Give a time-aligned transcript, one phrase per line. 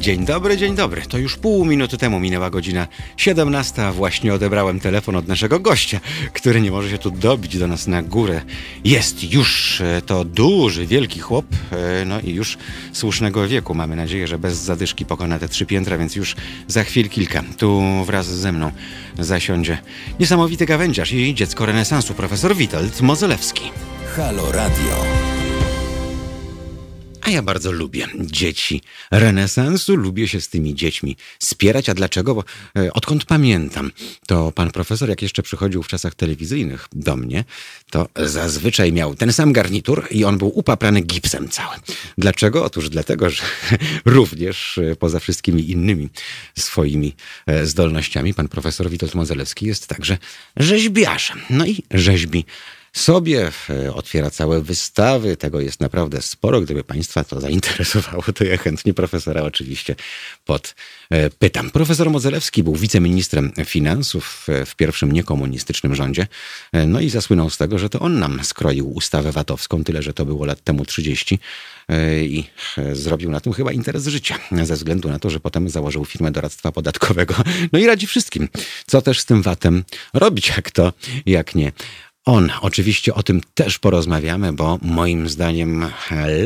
[0.00, 1.02] Dzień dobry, dzień dobry.
[1.02, 6.00] To już pół minuty temu minęła godzina 17, a właśnie odebrałem telefon od naszego gościa,
[6.32, 8.42] który nie może się tu dobić do nas na górę.
[8.84, 12.58] Jest już e, to duży, wielki chłop, e, no i już
[12.92, 13.74] słusznego wieku.
[13.74, 16.36] Mamy nadzieję, że bez zadyszki pokona te trzy piętra, więc już
[16.66, 18.72] za chwil kilka tu wraz ze mną
[19.18, 19.78] zasiądzie
[20.20, 23.70] niesamowity gawędziarz i dziecko renesansu, profesor Witold Mozelewski.
[24.16, 25.29] Halo Radio.
[27.30, 31.88] Ja bardzo lubię dzieci renesansu, lubię się z tymi dziećmi spierać.
[31.88, 32.34] A dlaczego?
[32.34, 32.44] Bo
[32.76, 33.92] e, odkąd pamiętam,
[34.26, 37.44] to pan profesor, jak jeszcze przychodził w czasach telewizyjnych do mnie,
[37.90, 41.76] to zazwyczaj miał ten sam garnitur i on był upaprany gipsem cały.
[42.18, 42.64] Dlaczego?
[42.64, 43.42] Otóż dlatego, że
[44.04, 46.08] również e, poza wszystkimi innymi
[46.58, 47.14] swoimi
[47.46, 50.18] e, zdolnościami, pan profesor Witold Mozelewski jest także
[50.56, 51.40] rzeźbiarzem.
[51.50, 52.44] No i rzeźbi
[52.92, 55.36] sobie, e, otwiera całe wystawy.
[55.36, 56.60] Tego jest naprawdę sporo.
[56.60, 59.96] Gdyby Państwa to zainteresowało, to ja chętnie profesora oczywiście
[60.44, 61.70] podpytam.
[61.70, 66.26] Profesor Modzelewski był wiceministrem finansów w pierwszym niekomunistycznym rządzie.
[66.72, 70.12] E, no i zasłynął z tego, że to on nam skroił ustawę VAT-owską, tyle że
[70.12, 71.38] to było lat temu 30
[71.88, 72.46] e, i
[72.92, 76.72] zrobił na tym chyba interes życia, ze względu na to, że potem założył firmę doradztwa
[76.72, 77.34] podatkowego.
[77.72, 78.48] No i radzi wszystkim,
[78.86, 80.92] co też z tym VAT-em robić, jak to,
[81.26, 81.72] jak nie
[82.24, 82.50] on.
[82.60, 85.86] Oczywiście o tym też porozmawiamy, bo moim zdaniem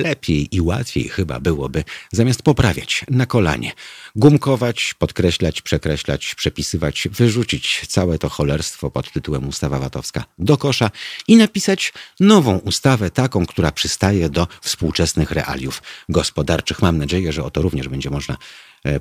[0.03, 3.73] lepiej i łatwiej chyba byłoby zamiast poprawiać na kolanie,
[4.17, 10.91] gumkować, podkreślać, przekreślać, przepisywać, wyrzucić całe to cholerstwo pod tytułem ustawa VAT-owska do kosza
[11.29, 16.83] i napisać nową ustawę, taką, która przystaje do współczesnych realiów gospodarczych.
[16.83, 18.37] Mam nadzieję, że o to również będzie można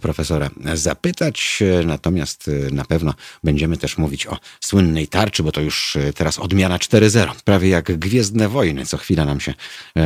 [0.02, 1.60] profesora zapytać.
[1.82, 6.40] E, natomiast e, na pewno będziemy też mówić o słynnej tarczy, bo to już teraz
[6.40, 7.32] odmiana 4.0.
[7.44, 8.86] Prawie jak Gwiezdne Wojny.
[8.86, 9.54] Co chwila nam się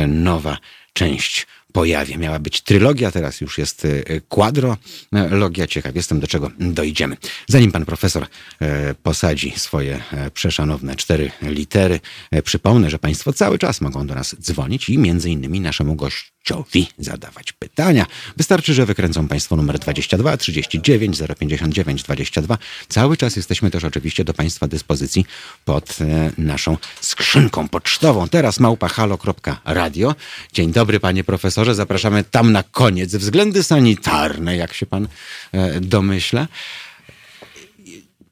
[0.08, 0.58] nowa
[0.92, 2.18] część pojawia.
[2.18, 3.86] Miała być trylogia, teraz już jest
[4.28, 5.66] kwadrologia.
[5.66, 7.16] Ciekaw jestem, do czego dojdziemy.
[7.48, 8.26] Zanim pan profesor
[9.02, 10.02] posadzi swoje
[10.34, 12.00] przeszanowne cztery litery,
[12.44, 16.88] przypomnę, że państwo cały czas mogą do nas dzwonić i między innymi naszemu gościowi gościowi
[16.98, 18.06] zadawać pytania.
[18.36, 22.58] Wystarczy, że wykręcą Państwo numer 22 39 059 22.
[22.88, 25.26] Cały czas jesteśmy też oczywiście do Państwa dyspozycji
[25.64, 28.28] pod e, naszą skrzynką pocztową.
[28.28, 30.14] Teraz małpahalo.radio.
[30.52, 33.14] Dzień dobry Panie Profesorze, zapraszamy tam na koniec.
[33.14, 35.08] Względy sanitarne, jak się Pan
[35.52, 36.46] e, domyśla.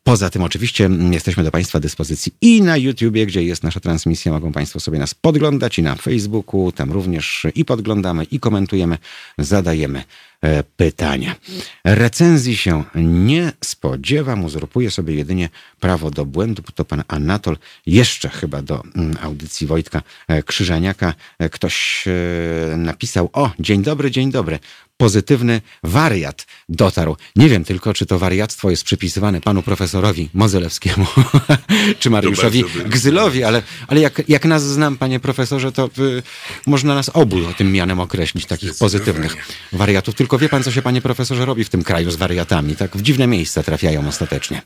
[0.06, 4.32] Poza tym oczywiście jesteśmy do Państwa dyspozycji i na YouTubie, gdzie jest nasza transmisja.
[4.32, 6.72] Mogą Państwo sobie nas podglądać i na Facebooku.
[6.72, 8.98] Tam również i podglądamy, i komentujemy,
[9.38, 10.04] zadajemy
[10.42, 11.34] e, pytania.
[11.84, 15.48] Recenzji się nie spodziewam, uzurpuje sobie jedynie
[15.80, 16.62] prawo do błędu.
[16.74, 17.56] To pan Anatol
[17.86, 22.04] jeszcze chyba do mm, audycji Wojtka e, Krzyżaniaka e, ktoś
[22.76, 24.58] napisał: O, dzień dobry, dzień dobry
[24.96, 27.16] pozytywny wariat dotarł.
[27.36, 31.06] Nie wiem tylko, czy to wariactwo jest przypisywane panu profesorowi Mozelewskiemu,
[32.00, 36.22] czy Mariuszowi Gzylowi, ale, ale jak, jak nas znam, panie profesorze, to y,
[36.66, 39.36] można nas obu tym mianem określić, takich pozytywnych
[39.72, 40.14] wariatów.
[40.14, 42.76] Tylko wie pan, co się, panie profesorze, robi w tym kraju z wariatami.
[42.76, 44.62] Tak w dziwne miejsca trafiają ostatecznie.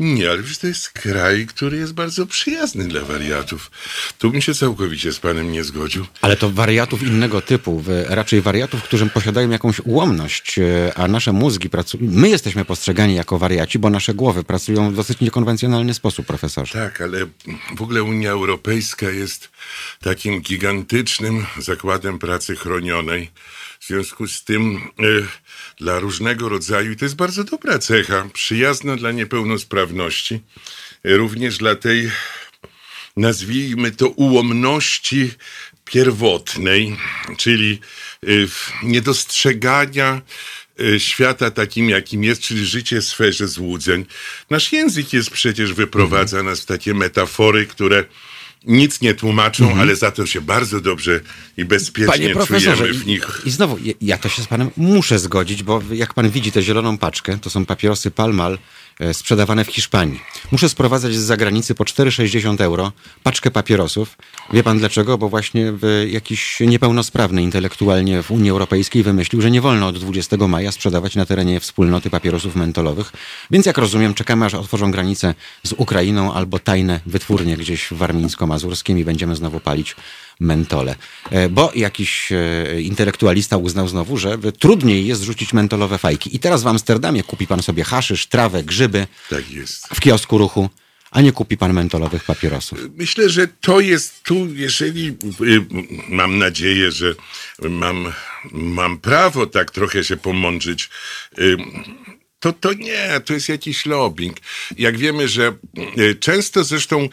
[0.00, 3.70] Nie, ale przecież to jest kraj, który jest bardzo przyjazny dla wariatów.
[4.18, 6.06] Tu bym się całkowicie z panem nie zgodził.
[6.22, 11.70] Ale to wariatów innego typu, raczej wariatów, którzy posiadają jakąś ułomność, e, a nasze mózgi
[11.70, 12.04] pracują.
[12.12, 16.72] My jesteśmy postrzegani jako wariaci, bo nasze głowy pracują w dosyć niekonwencjonalny sposób, profesorze.
[16.72, 17.26] Tak, ale
[17.76, 19.50] w ogóle Unia Europejska jest
[20.00, 23.30] takim gigantycznym zakładem pracy chronionej.
[23.80, 25.26] W związku z tym y,
[25.76, 30.40] dla różnego rodzaju, i to jest bardzo dobra cecha, przyjazna dla niepełnosprawności,
[31.06, 32.10] y, również dla tej,
[33.16, 35.30] nazwijmy to, ułomności
[35.84, 36.96] pierwotnej,
[37.36, 37.78] czyli
[38.28, 38.48] y,
[38.82, 40.22] niedostrzegania
[40.98, 44.06] świata takim, jakim jest, czyli życie w sferze złudzeń.
[44.50, 46.46] Nasz język jest przecież wyprowadza mhm.
[46.46, 48.04] nas w takie metafory, które
[48.66, 49.80] nic nie tłumaczą, mhm.
[49.80, 51.20] ale za to się bardzo dobrze
[51.56, 53.42] i bezpiecznie czujemy w nich.
[53.44, 56.62] I, I znowu, ja to się z panem muszę zgodzić, bo jak pan widzi tę
[56.62, 58.58] zieloną paczkę, to są papierosy Palmal,
[59.12, 60.20] sprzedawane w Hiszpanii.
[60.52, 62.92] Muszę sprowadzać z zagranicy po 4,60 euro
[63.22, 64.16] paczkę papierosów.
[64.52, 65.18] Wie pan dlaczego?
[65.18, 65.72] Bo właśnie
[66.06, 71.26] jakiś niepełnosprawny intelektualnie w Unii Europejskiej wymyślił, że nie wolno od 20 maja sprzedawać na
[71.26, 73.12] terenie wspólnoty papierosów mentolowych.
[73.50, 78.98] Więc jak rozumiem, czekamy aż otworzą granicę z Ukrainą albo tajne wytwórnie gdzieś w Warmińsko-Mazurskim
[78.98, 79.96] i będziemy znowu palić
[80.40, 80.94] mentole.
[81.30, 86.36] E, bo jakiś e, intelektualista uznał znowu, że trudniej jest rzucić mentolowe fajki.
[86.36, 89.06] I teraz w Amsterdamie kupi pan sobie haszysz, trawę, grzyby.
[89.30, 89.86] Tak jest.
[89.86, 90.70] W kiosku ruchu.
[91.10, 92.78] a nie kupi pan mentolowych papierosów.
[92.96, 95.16] Myślę, że to jest tu, jeżeli
[96.08, 97.14] mam nadzieję, że
[97.62, 98.12] mam,
[98.52, 100.90] mam prawo tak trochę się pomądrzyć.
[102.40, 104.36] To, to nie, to jest jakiś lobbying.
[104.78, 105.52] Jak wiemy, że
[105.98, 107.08] y, często zresztą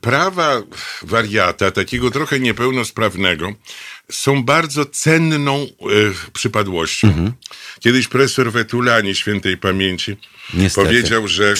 [0.00, 0.62] prawa
[1.02, 3.52] wariata, takiego trochę niepełnosprawnego,
[4.10, 5.70] są bardzo cenną y,
[6.32, 7.08] przypadłością.
[7.08, 7.32] Mhm.
[7.80, 10.16] Kiedyś profesor Wetulani świętej pamięci
[10.54, 10.86] Niestety.
[10.86, 11.54] powiedział, że,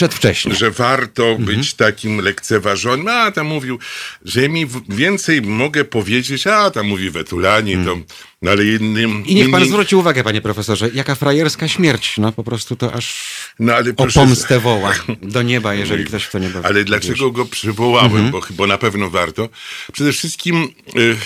[0.46, 1.44] że warto mhm.
[1.44, 3.08] być takim lekceważonym.
[3.08, 3.78] A tam mówił,
[4.24, 8.04] że mi więcej mogę powiedzieć, a tam mówi Wetulani, mhm.
[8.04, 9.26] to no ale innym...
[9.26, 13.30] I niech pan zwróci uwagę, panie profesorze, jaka frajerska śmierć, no po prostu to aż
[13.58, 14.20] no, ale proszę...
[14.20, 16.66] o pomstę woła do nieba, jeżeli ktoś w to nie bawi.
[16.66, 18.30] Ale dlaczego go przywołałem, mhm.
[18.30, 19.48] bo, bo na pewno warto.
[19.92, 20.68] Przede wszystkim...
[20.96, 21.16] Y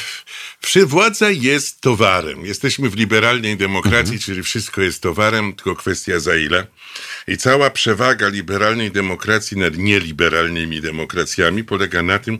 [0.87, 2.47] Władza jest towarem.
[2.47, 4.21] Jesteśmy w liberalnej demokracji, mhm.
[4.21, 6.67] czyli wszystko jest towarem, tylko kwestia za ile.
[7.29, 12.39] I cała przewaga liberalnej demokracji nad nieliberalnymi demokracjami polega na tym,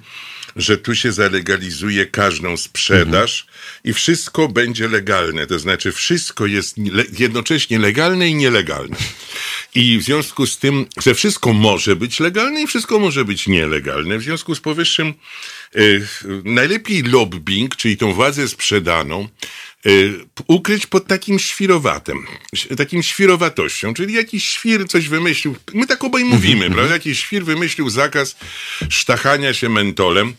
[0.57, 3.59] że tu się zalegalizuje każdą sprzedaż mhm.
[3.85, 5.47] i wszystko będzie legalne.
[5.47, 6.77] To znaczy, wszystko jest
[7.19, 8.97] jednocześnie legalne i nielegalne.
[9.75, 14.19] I w związku z tym, że wszystko może być legalne i wszystko może być nielegalne,
[14.19, 15.15] w związku z powyższym
[15.77, 16.07] y,
[16.45, 19.29] najlepiej lobbying, czyli tą władzę sprzedaną,
[20.47, 22.27] ukryć pod takim świrowatem,
[22.77, 26.93] takim świrowatością, czyli jakiś świr coś wymyślił, my tak obaj mówimy, prawda?
[26.93, 28.37] Jakiś świr wymyślił zakaz
[28.89, 30.35] sztachania się mentolem, y,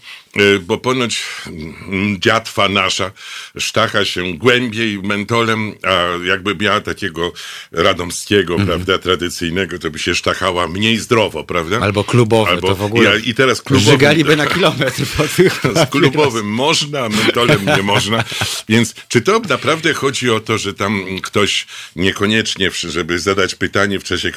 [0.61, 3.11] bo ponoć mm, dziatwa nasza
[3.57, 7.33] sztacha się głębiej mentolem, a jakby miała takiego
[7.71, 8.67] radomskiego, mhm.
[8.67, 11.79] prawda, tradycyjnego, to by się sztachała mniej zdrowo, prawda?
[11.79, 13.19] Albo klubowe, Albo, to w ogóle.
[13.19, 13.91] I, i teraz klubowym...
[13.91, 15.61] Żygaliby na kilometr po tych...
[15.75, 18.23] Z klubowym można, a mentolem nie można.
[18.69, 24.03] Więc czy to naprawdę chodzi o to, że tam ktoś niekoniecznie, żeby zadać pytanie w
[24.03, 24.31] czasie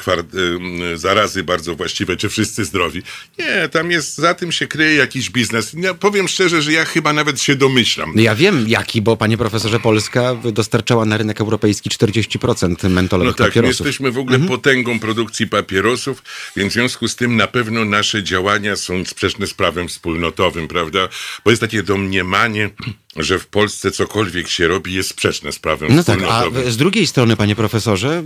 [0.95, 3.01] zarazy bardzo właściwe, czy wszyscy zdrowi.
[3.39, 5.73] Nie, tam jest, za tym się kryje jakiś biznes.
[5.89, 8.13] Ja powiem szczerze, że ja chyba nawet się domyślam.
[8.15, 13.47] Ja wiem jaki, bo panie profesorze, Polska dostarczała na rynek europejski 40% mentolowych no tak,
[13.47, 13.79] papierosów.
[13.79, 14.57] My jesteśmy w ogóle mhm.
[14.57, 16.23] potęgą produkcji papierosów,
[16.55, 21.09] więc w związku z tym na pewno nasze działania są sprzeczne z prawem wspólnotowym, prawda?
[21.45, 22.69] Bo jest takie domniemanie,
[23.15, 27.07] że w Polsce cokolwiek się robi jest sprzeczne z prawem no tak, a z drugiej
[27.07, 28.23] strony, panie profesorze,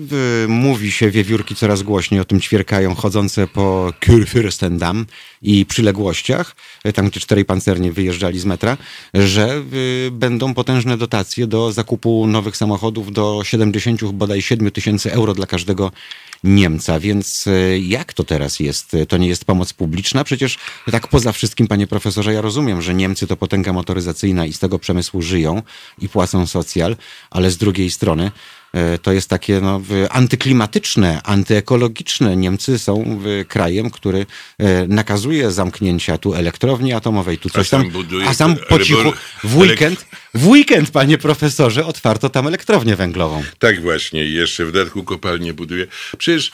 [0.48, 5.06] mówi się, wiewiórki coraz głośniej o tym ćwierkają, chodzące po Kurfürstendamm
[5.42, 6.56] i przyległościach,
[6.94, 8.78] tam gdzie czterej pancernie wyjeżdżali z metra,
[9.14, 9.64] że
[10.12, 15.92] będą potężne dotacje do zakupu nowych samochodów do 70 bodaj 7 tysięcy euro dla każdego
[16.44, 17.00] Niemca.
[17.00, 18.98] Więc e, jak to teraz jest?
[19.08, 20.24] To nie jest pomoc publiczna?
[20.24, 20.58] Przecież
[20.92, 24.80] tak poza wszystkim, panie profesorze, ja rozumiem, że Niemcy to potęga motoryzacyjna i z tego
[24.80, 25.62] przemysłu żyją
[26.00, 26.96] i płacą socjal,
[27.30, 28.32] ale z drugiej strony
[29.02, 32.36] to jest takie no, antyklimatyczne, antyekologiczne.
[32.36, 34.26] Niemcy są krajem, który
[34.58, 37.84] e, nakazuje zamknięcia tu elektrowni atomowej, tu coś tam,
[38.28, 43.44] a sam po cichu w weekend, w weekend, panie profesorze, otwarto tam elektrownię węglową.
[43.60, 45.88] Tak właśnie, jeszcze w dodatku kopalnię buduje.
[46.18, 46.52] Przecież,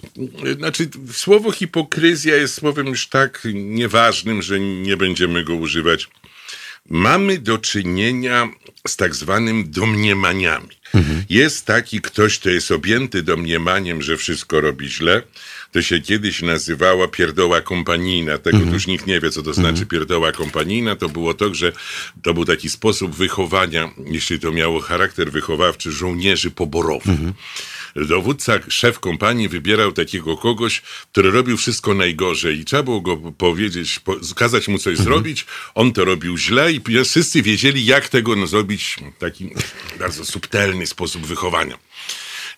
[0.58, 6.08] znaczy, słowo hipokryzja jest słowem już tak nieważnym, że nie będziemy go używać.
[6.90, 8.50] Mamy do czynienia
[8.88, 10.80] z tak zwanym domniemaniami.
[10.94, 11.24] Mhm.
[11.30, 15.22] Jest taki ktoś, kto jest objęty domniemaniem, że wszystko robi źle.
[15.72, 18.38] To się kiedyś nazywała pierdoła kompanijna.
[18.38, 18.74] Tego mhm.
[18.74, 19.88] już nikt nie wie, co to znaczy mhm.
[19.88, 20.96] pierdoła kompanijna.
[20.96, 21.72] To było to, że
[22.22, 27.08] to był taki sposób wychowania, jeśli to miało charakter wychowawczy, żołnierzy poborowych.
[27.08, 27.34] Mhm
[28.06, 34.00] dowódca, szef kompanii wybierał takiego kogoś, który robił wszystko najgorzej i trzeba było go powiedzieć,
[34.36, 35.06] kazać mu coś mhm.
[35.06, 39.50] zrobić, on to robił źle i wszyscy wiedzieli, jak tego no, zrobić w taki
[40.00, 41.78] bardzo subtelny sposób wychowania.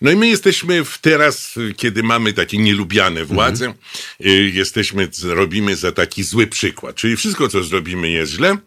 [0.02, 4.54] No i my jesteśmy teraz, kiedy mamy takie nielubiane władze, mhm.
[4.54, 6.96] jesteśmy, robimy za taki zły przykład.
[6.96, 8.58] Czyli wszystko, co zrobimy jest źle,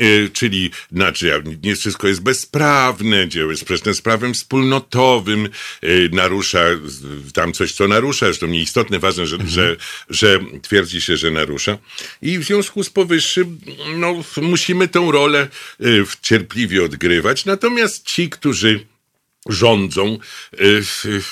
[0.00, 5.48] y, czyli znaczy, nie wszystko jest bezprawne, dzieło sprzeczne z prawem wspólnotowym,
[5.84, 6.64] y, narusza
[7.34, 9.52] tam coś, co narusza, zresztą nieistotne, ważne, że, mhm.
[9.52, 9.76] że,
[10.10, 11.78] że twierdzi się, że narusza.
[12.22, 13.58] I w związku z powyższym,
[13.96, 15.48] no, musimy tę rolę
[16.22, 17.44] cierpliwie odgrywać.
[17.44, 18.86] Natomiast ci, którzy
[19.48, 20.18] rządzą.
[20.60, 20.82] Y,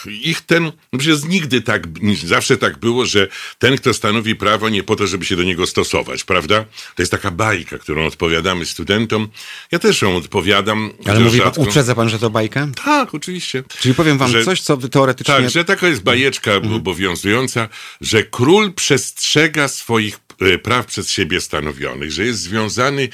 [0.07, 1.87] ich ten, przecież nigdy tak,
[2.25, 3.29] zawsze tak było, że
[3.59, 6.65] ten, kto stanowi prawo, nie po to, żeby się do niego stosować, prawda?
[6.95, 9.29] To jest taka bajka, którą odpowiadamy studentom.
[9.73, 10.91] Ja też ją odpowiadam.
[11.07, 12.69] Ale mówi pan, uprzedza pan, że to bajka?
[12.85, 13.63] Tak, oczywiście.
[13.81, 15.35] Czyli powiem wam że, coś, co teoretycznie...
[15.35, 16.75] Tak, że taka jest bajeczka mhm.
[16.75, 17.69] obowiązująca,
[18.01, 23.09] że król przestrzega swoich e, praw przez siebie stanowionych, że jest związany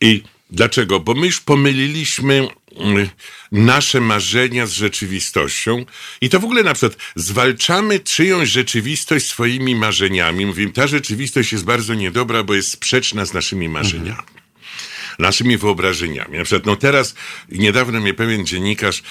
[0.00, 1.00] i Dlaczego?
[1.00, 2.48] Bo my już pomyliliśmy
[3.52, 5.84] nasze marzenia z rzeczywistością
[6.20, 10.46] i to w ogóle na przykład zwalczamy czyjąś rzeczywistość swoimi marzeniami.
[10.46, 14.22] Mówimy, ta rzeczywistość jest bardzo niedobra, bo jest sprzeczna z naszymi marzeniami
[15.18, 16.38] naszymi wyobrażeniami.
[16.38, 17.14] Na przykład, no teraz,
[17.48, 19.02] niedawno mnie pewien dziennikarz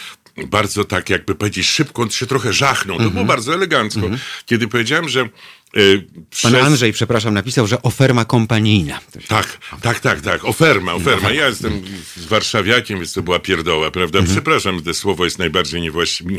[0.47, 2.97] bardzo tak, jakby powiedzieć, szybko, on się trochę żachnął.
[2.97, 4.09] To było bardzo elegancko.
[4.45, 5.29] Kiedy powiedziałem, że
[5.77, 8.99] y, Pan przez- Andrzej, przepraszam, napisał, że oferma kompanijna.
[9.27, 10.45] Tak, tak, tak, tak.
[10.45, 11.31] Oferma, oferma.
[11.31, 11.81] Ja jestem
[12.17, 14.19] z warszawiakiem, więc to była pierdoła, prawda?
[14.23, 16.29] Przepraszam, to słowo jest najbardziej niewłaściwe,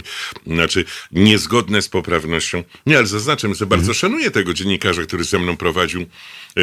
[0.47, 2.65] znaczy niezgodne z poprawnością.
[2.87, 6.07] Nie, ale zaznaczam, że bardzo szanuję tego dziennikarza, który ze mną prowadził,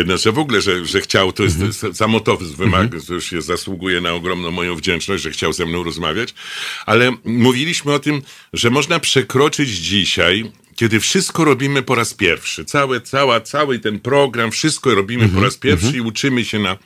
[0.05, 1.57] znaczy w ogóle, że, że chciał, to jest
[1.93, 6.33] samotowy wymag, to już się zasługuje na ogromną moją wdzięczność, że chciał ze mną rozmawiać,
[6.85, 8.21] ale mówiliśmy o tym,
[8.53, 14.51] że można przekroczyć dzisiaj kiedy wszystko robimy po raz pierwszy, całe, cała, cały ten program,
[14.51, 16.77] wszystko robimy po raz pierwszy i uczymy się na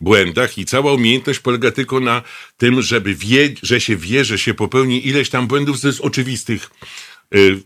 [0.00, 2.22] błędach i cała umiejętność polega tylko na
[2.56, 6.70] tym, żeby wie, że się wie, że się popełni ileś tam błędów z z oczywistych.
[7.34, 7.62] Y,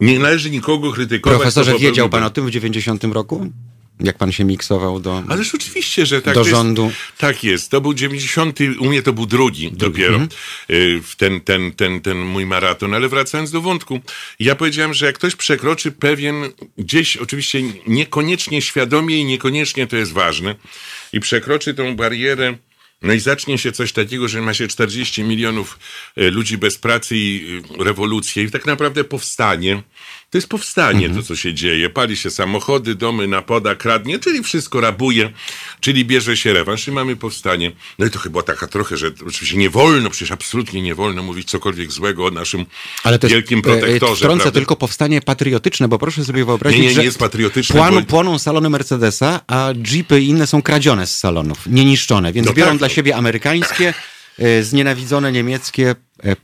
[0.00, 1.38] nie należy nikogo krytykować.
[1.38, 3.50] Profesorze, wiedział pan o tym w 90 roku?
[4.00, 5.22] Jak pan się miksował do...
[5.28, 6.92] Ależ oczywiście, że tak Do jest, rządu.
[7.18, 7.70] Tak jest.
[7.70, 10.28] To był 90, u mnie to był drugi, dopiero Mhm.
[10.70, 12.94] y, ten, ten, ten, ten mój maraton.
[12.94, 14.00] Ale wracając do wątku,
[14.40, 16.34] ja powiedziałem, że jak ktoś przekroczy pewien,
[16.78, 20.54] gdzieś oczywiście niekoniecznie świadomie i niekoniecznie to jest ważne,
[21.12, 22.56] i przekroczy tą barierę,
[23.02, 25.78] no i zacznie się coś takiego, że ma się 40 milionów
[26.16, 29.82] e, ludzi bez pracy i e, rewolucję i tak naprawdę powstanie.
[30.30, 31.90] To jest powstanie, to co się dzieje.
[31.90, 35.32] Pali się samochody, domy na poda, kradnie, czyli wszystko rabuje,
[35.80, 37.72] czyli bierze się rewanż i mamy powstanie.
[37.98, 41.50] No i to chyba taka trochę, że oczywiście nie wolno, przecież absolutnie nie wolno mówić
[41.50, 42.66] cokolwiek złego o naszym
[43.04, 44.16] Ale to jest, wielkim e, protektorze.
[44.16, 44.58] Wtrącę prawda?
[44.60, 48.06] tylko powstanie patriotyczne, bo proszę sobie wyobrazić, Nie, nie, nie że jest patriotyczne, Płoną, bo-
[48.06, 52.70] płoną salony Mercedesa, a jeepy i inne są kradzione z salonów, nieniszczone, więc No biorą
[52.70, 52.94] tak, dla no.
[52.94, 53.94] siebie amerykańskie,
[54.38, 55.94] e, znienawidzone niemieckie e,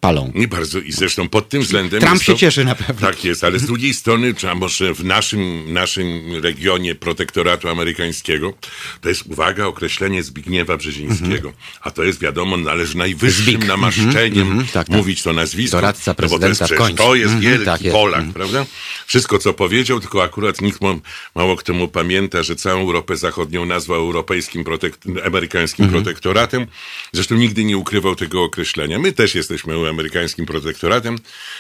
[0.00, 0.33] palą.
[0.35, 2.00] Nie bardzo i zresztą pod tym względem.
[2.00, 3.06] Trump się to- cieszy na pewno.
[3.09, 8.52] Tak jest, ale z drugiej strony, czy a może w naszym, naszym regionie protektoratu amerykańskiego,
[9.00, 11.52] to jest, uwaga, określenie Zbigniewa Brzezińskiego.
[11.80, 13.66] A to jest, wiadomo, należy najwyższym Zbig.
[13.66, 14.97] namaszczeniem Mhm, tak, tak.
[14.97, 15.76] mówić to nazwisko.
[15.76, 16.97] Doradca no bo to jest, prezydenta w końcu.
[17.02, 17.97] to jest Mhm, wielki tak jest.
[17.97, 18.33] Polak, Mhm.
[18.35, 18.66] prawda?
[19.06, 20.99] Wszystko, co powiedział, tylko akurat nikt mo-
[21.35, 26.66] mało kto mu pamięta, że całą Europę Zachodnią nazwał europejskim, protek- amerykańskim protektoratem.
[27.12, 28.99] Zresztą nigdy nie ukrywał tego określenia.
[28.99, 31.18] My też jesteśmy amerykańskim protektoratem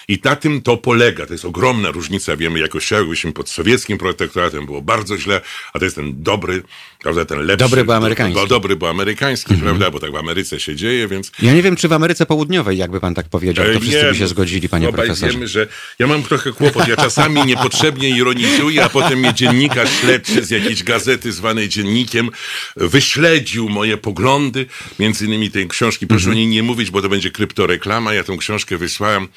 [0.08, 1.26] i na tym to polega.
[1.26, 2.36] To jest ogromna różnica.
[2.36, 5.40] Wiemy, jakościowyśmy pod sowieckim protektoratem, było bardzo źle,
[5.72, 6.62] a to jest ten dobry,
[7.02, 7.64] prawda, ten lepszy.
[7.64, 8.40] Dobry, bo amerykański.
[8.40, 11.76] Bo, dobry, bo amerykański, prawda, bo tak w Ameryce się dzieje, więc Ja nie wiem,
[11.76, 14.28] czy w Ameryce Południowej, jakby pan tak powiedział, to E, wszyscy nie, by się no,
[14.28, 15.32] zgodzili, panie obaj profesorze.
[15.32, 15.66] wiemy, że
[15.98, 16.88] ja mam trochę kłopot.
[16.88, 22.30] Ja czasami niepotrzebnie ironizuję, a potem mnie dziennikarz śledczy z jakiejś gazety zwanej dziennikiem
[22.76, 24.66] wyśledził moje poglądy,
[24.98, 26.06] między innymi tej książki.
[26.06, 27.95] Proszę o niej nie mówić, bo to będzie kryptoreklama.
[28.12, 29.28] Ja tą książkę wysłałem.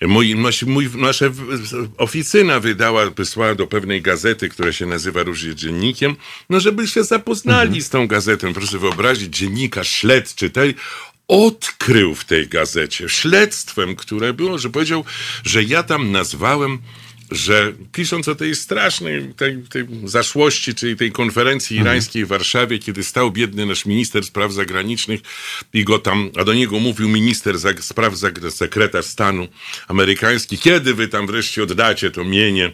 [0.00, 1.26] Mój, mój, nasza
[1.96, 6.16] oficyna wydała, wysłała do pewnej gazety, która się nazywa różnie dziennikiem,
[6.50, 8.54] no żeby się zapoznali z tą gazetą.
[8.54, 10.74] Proszę wyobrazić, dziennikarz śledczy tej
[11.28, 15.04] odkrył w tej gazecie śledztwem, które było, że powiedział,
[15.44, 16.78] że ja tam nazwałem,
[17.30, 23.04] że pisząc o tej strasznej tej, tej zaszłości, czyli tej konferencji irańskiej w Warszawie, kiedy
[23.04, 25.20] stał biedny nasz minister spraw zagranicznych
[25.72, 29.48] i go tam, a do niego mówił minister zag- spraw, zag- sekretarz stanu
[29.88, 32.72] amerykański, kiedy wy tam wreszcie oddacie to mienie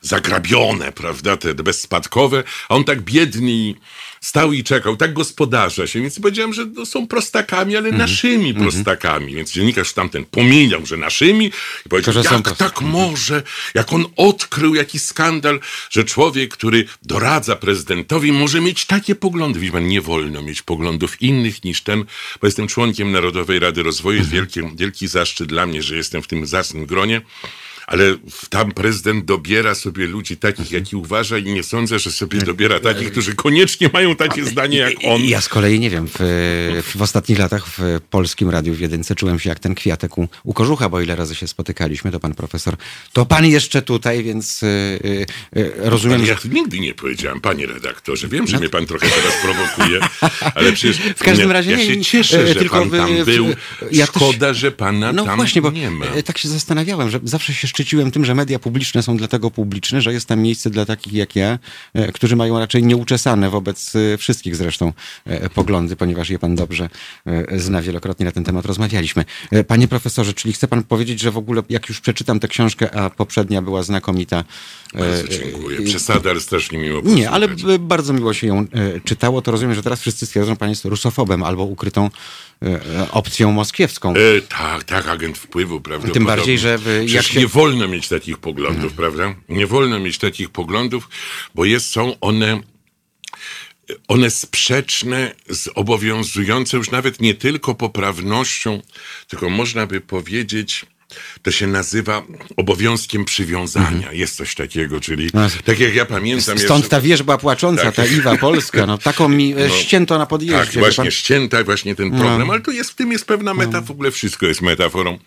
[0.00, 3.74] zagrabione, prawda, te bezspadkowe, a on tak biedny i
[4.24, 9.34] stał i czekał, tak gospodarza się, więc powiedziałem, że no, są prostakami, ale naszymi prostakami,
[9.34, 11.46] więc dziennikarz tamten pomijał, że naszymi
[11.86, 13.42] i powiedział, jak tak może,
[13.74, 19.60] jak on odkrył jakiś skandal, że człowiek, który doradza prezydentowi może mieć takie poglądy.
[19.60, 22.04] Widzi pan, nie wolno mieć poglądów innych niż ten,
[22.40, 26.26] bo jestem członkiem Narodowej Rady Rozwoju, jest wielki, wielki zaszczyt dla mnie, że jestem w
[26.26, 27.20] tym zacnym gronie.
[27.86, 28.16] Ale
[28.50, 33.10] tam prezydent dobiera sobie ludzi takich, jakich uważa i nie sądzę, że sobie dobiera takich,
[33.10, 35.24] którzy koniecznie mają takie zdanie jak on.
[35.24, 39.38] Ja z kolei nie wiem, w, w ostatnich latach w Polskim Radiu w Jedynce czułem
[39.38, 42.76] się jak ten kwiatek u, u Kożucha, bo ile razy się spotykaliśmy, to pan profesor,
[43.12, 45.26] to pan jeszcze tutaj, więc y, y,
[45.56, 48.86] y, rozumiem, Ale że ja tu nigdy nie powiedziałem, panie redaktorze, wiem, że mnie pan
[48.86, 50.00] trochę teraz prowokuje,
[50.54, 53.46] ale przecież W każdym razie ja nie, się cieszę, e, że pan tam był.
[54.06, 56.06] Szkoda, że pana No tam właśnie, bo nie ma.
[56.06, 60.02] e, tak się zastanawiałem, że zawsze się szczyciłem tym, że media publiczne są dlatego publiczne,
[60.02, 61.58] że jest tam miejsce dla takich jak ja,
[61.94, 64.92] e, którzy mają raczej nieuczesane wobec e, wszystkich zresztą
[65.26, 66.88] e, poglądy, ponieważ je pan dobrze
[67.56, 69.24] zna, wielokrotnie na ten temat rozmawialiśmy.
[69.66, 73.10] Panie profesorze, czyli chce pan powiedzieć, że w ogóle jak już przeczytam tę książkę, a
[73.10, 74.44] poprzednia była znakomita.
[74.94, 75.82] Bardzo dziękuję.
[75.82, 77.78] Przesada, ale strasznie miło Nie, ale posłuchać.
[77.78, 78.66] bardzo miło się ją
[79.04, 79.42] czytało.
[79.42, 82.10] To rozumiem, że teraz wszyscy stwierdzą, że pan jest rusofobem albo ukrytą
[83.10, 84.14] opcją moskiewską.
[84.14, 86.14] E, tak, tak, agent wpływu, prawdopodobnie.
[86.14, 89.34] Tym bardziej, że jak Przecież się- nie wolno mieć takich poglądów, prawda?
[89.48, 91.08] Nie wolno mieć takich poglądów,
[91.54, 92.60] bo jest, są one
[94.08, 98.82] one sprzeczne z obowiązującą już nawet nie tylko poprawnością,
[99.28, 100.86] tylko można by powiedzieć,
[101.42, 102.22] to się nazywa
[102.56, 104.12] obowiązkiem przywiązania.
[104.12, 106.58] Jest coś takiego, czyli No, tak jak ja pamiętam...
[106.58, 107.94] Stąd jeszcze- ta wierzba płacząca, Tak.
[107.94, 108.86] ta Iwa Polska.
[108.86, 110.58] No, taką mi e, ścięto na podjeździe.
[110.58, 111.10] Tak, właśnie pan.
[111.10, 114.46] ścięta, właśnie ten problem, ale tu jest, w tym jest pewna meta, w ogóle wszystko
[114.46, 115.18] jest metaforą.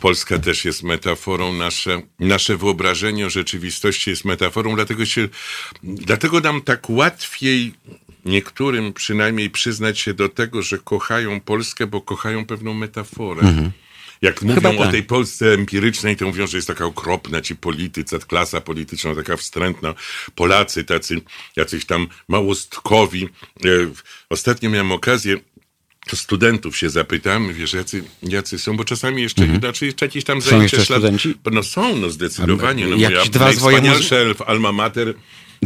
[0.00, 5.28] Polska też jest metaforą, nasze, nasze wyobrażenie o rzeczywistości jest metaforą, dlatego się,
[5.82, 7.74] dlatego nam tak łatwiej
[8.24, 13.42] niektórym przynajmniej przyznać się do tego, że kochają Polskę, bo kochają pewną metaforę.
[14.24, 14.90] Jak mówią Chyba o tak.
[14.90, 19.94] tej Polsce empirycznej, to mówią, że jest taka okropna ci politycy, klasa polityczna taka wstrętna.
[20.34, 21.20] Polacy tacy,
[21.56, 23.24] jacyś tam małostkowi.
[23.64, 23.68] E,
[24.30, 25.36] Ostatnio miałem okazję
[26.10, 30.36] to studentów się zapytam, wiesz, jacy, jacy są, bo czasami jeszcze, znaczy jeszcze jakieś tam
[30.36, 30.50] Mhm.
[30.50, 31.34] Są zajęcia jeszcze ślad- studenci?
[31.52, 32.86] No są, no zdecydowanie.
[32.86, 35.14] No, Jakieś moja dwa zwoje najwspanialsza alma mater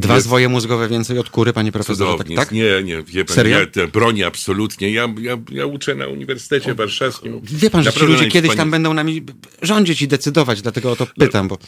[0.01, 2.05] Dwa zwoje mózgowe więcej od kury, panie profesorze.
[2.05, 2.37] Tak, cudownie.
[2.37, 2.53] tak?
[2.53, 3.59] Nie, nie, wie pan, Serio?
[3.59, 4.93] ja broni absolutnie.
[4.93, 7.41] Ja, ja, ja uczę na Uniwersytecie Warszawskim.
[7.43, 9.23] Wie pan, że ci ludzie kiedyś tam będą nami
[9.63, 11.59] rządzić i decydować, dlatego o to pytam, bo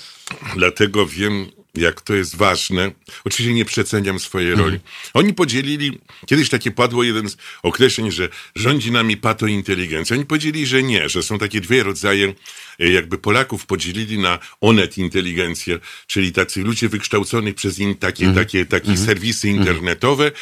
[0.56, 2.90] Dlatego wiem, jak to jest ważne.
[3.24, 4.68] Oczywiście nie przeceniam swojej Mhm.
[4.68, 4.80] roli.
[5.14, 10.16] Oni podzielili, kiedyś takie padło jeden z określeń, że rządzi nami patointeligencja.
[10.16, 12.34] Oni powiedzieli, że nie, że są takie dwie rodzaje,
[12.80, 18.46] e, jakby Polaków podzielili na onet inteligencję, czyli tacy ludzie wykształconi przez in, takie, Mhm.
[18.46, 20.32] takie, takie serwisy internetowe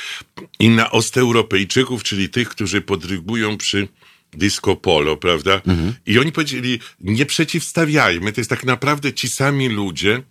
[0.58, 3.88] i na Osteuropejczyków, czyli tych, którzy podrygują przy
[4.32, 5.60] disco polo, prawda?
[6.06, 10.22] I oni powiedzieli, nie przeciwstawiajmy, to jest tak naprawdę ci sami ludzie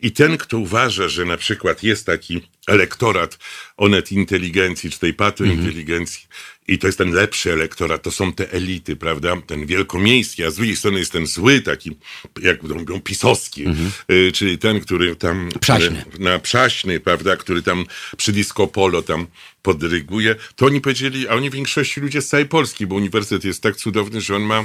[0.00, 3.38] i ten, kto uważa, że na przykład jest taki elektorat
[3.76, 6.26] onet inteligencji, czy tej patointeligencji
[6.68, 9.36] i to jest ten lepszy elektorat, to są te elity, prawda?
[9.46, 11.96] Ten wielkomiejski, a z drugiej strony jest ten zły, taki,
[12.42, 13.64] jak mówią, pisowski,
[14.10, 15.48] y, czyli ten, który tam...
[15.60, 16.04] Przaśny.
[16.18, 19.26] y, na przaśny, prawda, który tam przy disco polo tam
[19.62, 23.62] podryguje, to oni powiedzieli, a oni w większości ludzie z całej Polski, bo uniwersytet jest
[23.62, 24.64] tak cudowny, że on ma,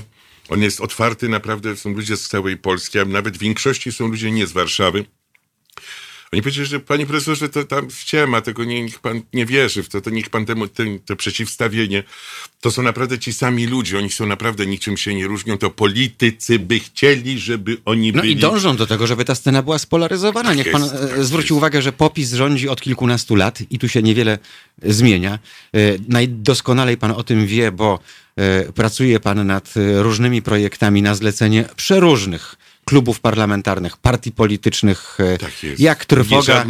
[0.50, 4.32] on jest otwarty naprawdę, są ludzie z całej Polski, a nawet w większości są ludzie
[4.32, 5.06] nie z Warszawy.
[6.34, 9.89] Oni powiedzieli, że panie profesorze, to tam ściema, tego nie, niech pan nie wierzy w
[9.89, 12.04] to, to niech pan temu, ten, to przeciwstawienie,
[12.62, 16.60] to są naprawdę ci sami ludzie, oni są naprawdę niczym się nie różnią, to politycy
[16.60, 18.34] by chcieli, żeby oni No byli...
[18.34, 20.54] i dążą do tego, żeby ta scena była spolaryzowana.
[20.54, 21.52] Niech pan jest, e, tak zwróci jest.
[21.58, 24.39] uwagę, że popis rządzi od kilkunastu lat i tu się niewiele
[24.82, 25.39] e, zmienia.
[25.74, 28.00] E, Najdoskonalej pan o tym wie, bo
[28.76, 32.56] pracuje pan nad różnymi projektami na zlecenie przeróżnych
[32.89, 36.65] klubów parlamentarnych, partii politycznych, e, Tak jak trwoga.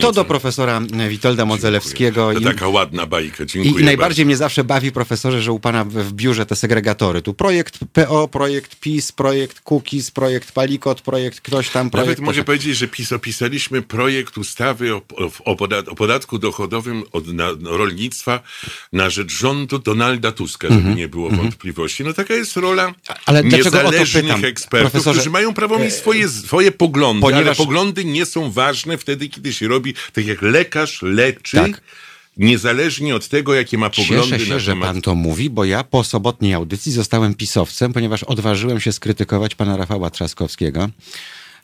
[0.00, 2.34] To do profesora Witolda Modzelewskiego.
[2.34, 6.12] To taka ładna bajka, dziękuję I najbardziej mnie zawsze bawi, profesorze, że u pana w,
[6.12, 7.22] biurze te segregatory.
[7.22, 12.08] Tu projekt PO, projekt PiS, projekt Kukiz, projekt Palikot, projekt ktoś tam, projekt...
[12.08, 17.04] Nawet mogę powiedzieć, że pis, opisaliśmy projekt ustawy o, o, o, podat, o podatku dochodowym
[17.12, 18.40] od na, rolnictwa
[18.92, 22.04] na rzecz rządu Donalda Tuska, żeby nie było wątpliwości.
[22.04, 22.94] No taka jest rola.
[23.26, 25.20] Ale niezależnych ekspertów, profesorze?
[25.20, 29.52] którzy mają prawo mieć swoje, swoje poglądy, ale ponieważ- poglądy nie są ważne wtedy, kiedy
[29.52, 31.80] się robi, tak jak lekarz leczy, Tak.
[32.36, 34.88] niezależnie od tego, jakie ma poglądy Cieszę się, na że temat...
[34.88, 39.76] pan to mówi, bo ja po sobotniej audycji zostałem pisowcem, ponieważ odważyłem się skrytykować pana
[39.76, 40.90] Rafała Trzaskowskiego.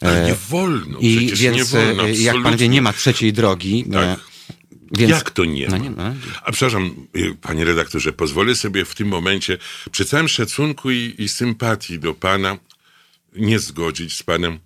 [0.01, 3.85] Ale nie wolno, I więc, nie wolno, e, jak pan wie, nie ma trzeciej drogi.
[3.93, 4.03] Tak.
[4.05, 4.17] e,
[4.99, 5.11] Więc...
[5.11, 5.85] Jak to nie No ma?
[5.85, 6.15] nie ma.
[6.45, 9.59] A przepraszam, y, panie redaktorze, pozwolę sobie w tym momencie,
[9.91, 12.59] przy całym szacunku i, i sympatii do pana,
[13.37, 14.59] nie zgodzić z panem.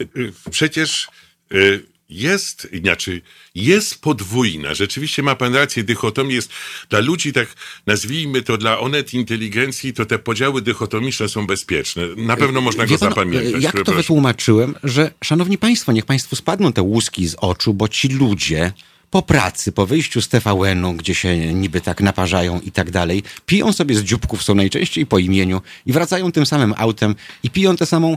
[0.00, 1.08] Y, Przecież
[1.52, 3.22] y, jest, inaczej,
[3.54, 4.74] jest podwójna.
[4.74, 6.50] Rzeczywiście ma pan rację, dychotomia jest
[6.90, 7.48] dla ludzi, tak
[7.86, 12.02] nazwijmy to, dla onet inteligencji, to te podziały dychotomiczne są bezpieczne.
[12.16, 13.62] Na pewno można go Wie pan, zapamiętać.
[13.62, 18.08] Jak to wytłumaczyłem, że szanowni państwo, niech państwu spadną te łuski z oczu, bo ci
[18.08, 18.72] ludzie
[19.14, 23.72] po pracy, po wyjściu z TVN-u, gdzie się niby tak naparzają i tak dalej, piją
[23.72, 27.86] sobie z dzióbków, są najczęściej po imieniu i wracają tym samym autem i piją tę
[27.86, 28.16] samą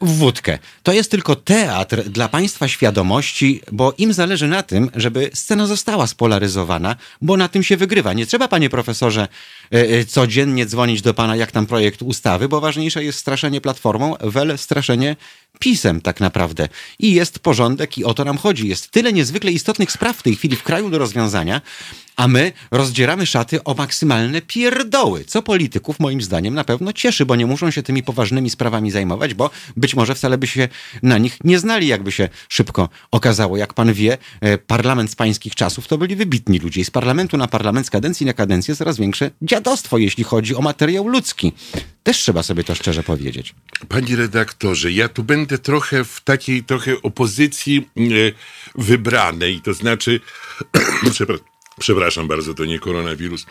[0.00, 0.58] wódkę.
[0.82, 6.06] To jest tylko teatr dla państwa świadomości, bo im zależy na tym, żeby scena została
[6.06, 8.12] spolaryzowana, bo na tym się wygrywa.
[8.12, 9.28] Nie trzeba, panie profesorze,
[10.06, 15.16] codziennie dzwonić do pana, jak tam projekt ustawy, bo ważniejsze jest straszenie platformą, wel straszenie
[15.58, 16.68] pisem tak naprawdę.
[16.98, 18.68] I jest porządek i o to nam chodzi.
[18.68, 21.60] Jest tyle niezwykle istotnych spraw w tej chwili w kraju do rozwiązania,
[22.16, 27.36] a my rozdzieramy szaty o maksymalne pierdoły, co polityków moim zdaniem na pewno cieszy, bo
[27.36, 30.68] nie muszą się tymi poważnymi sprawami zajmować, bo być może wcale by się
[31.02, 33.56] na nich nie znali, jakby się szybko okazało.
[33.56, 37.48] Jak pan wie, e, parlament z pańskich czasów to byli wybitni ludzie z parlamentu na
[37.48, 41.52] parlament, z kadencji na kadencję coraz większe dziadostwo, jeśli chodzi o materiał ludzki.
[42.02, 43.54] Też trzeba sobie to szczerze powiedzieć.
[43.88, 48.02] Panie redaktorze, ja tu będę trochę w takiej trochę opozycji e,
[48.74, 50.20] wybranej, to znaczy,
[51.78, 53.46] przepraszam bardzo, to nie koronawirus,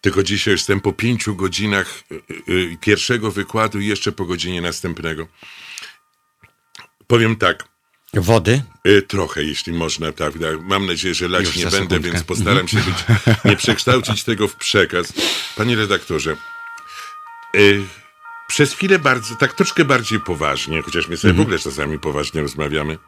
[0.00, 5.26] tylko dzisiaj jestem po pięciu godzinach e, e, pierwszego wykładu i jeszcze po godzinie następnego.
[7.06, 7.71] Powiem tak.
[8.14, 8.62] Wody?
[9.08, 10.32] Trochę, jeśli można, tak.
[10.60, 12.10] Mam nadzieję, że lać nie będę, sekundkę.
[12.10, 12.96] więc postaram się być,
[13.44, 15.12] nie przekształcić tego w przekaz.
[15.56, 16.36] Panie redaktorze,
[17.56, 17.82] Y,
[18.48, 21.36] przez chwilę bardzo, tak troszkę bardziej poważnie, chociaż my sobie mhm.
[21.36, 22.98] w ogóle czasami poważnie rozmawiamy.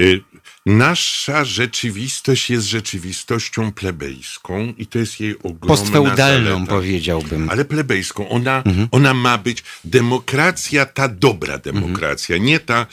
[0.00, 0.22] Y,
[0.68, 6.72] nasza rzeczywistość jest rzeczywistością plebejską i to jest jej ogromna Postfeudalną zaleta.
[6.72, 7.50] powiedziałbym.
[7.50, 8.28] Ale plebejską.
[8.28, 8.88] Ona, mhm.
[8.90, 12.46] ona ma być demokracja, ta dobra demokracja, mhm.
[12.46, 12.86] nie ta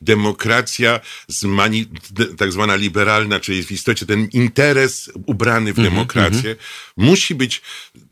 [0.00, 1.86] demokracja z mani,
[2.36, 5.94] tak zwana liberalna, czyli w istocie ten interes ubrany w mhm.
[5.94, 6.56] demokrację.
[6.96, 7.62] Musi być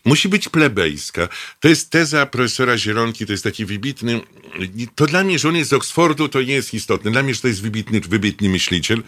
[0.04, 1.28] musi być plebejska.
[1.60, 4.20] To jest teza profesora Zielonki, to jest taki wybitny,
[4.94, 7.10] to dla mnie, że on jest z Oksfordu, to nie jest istotne.
[7.10, 9.02] Dla mnie, że to jest wybitny, wybitny myśliciel.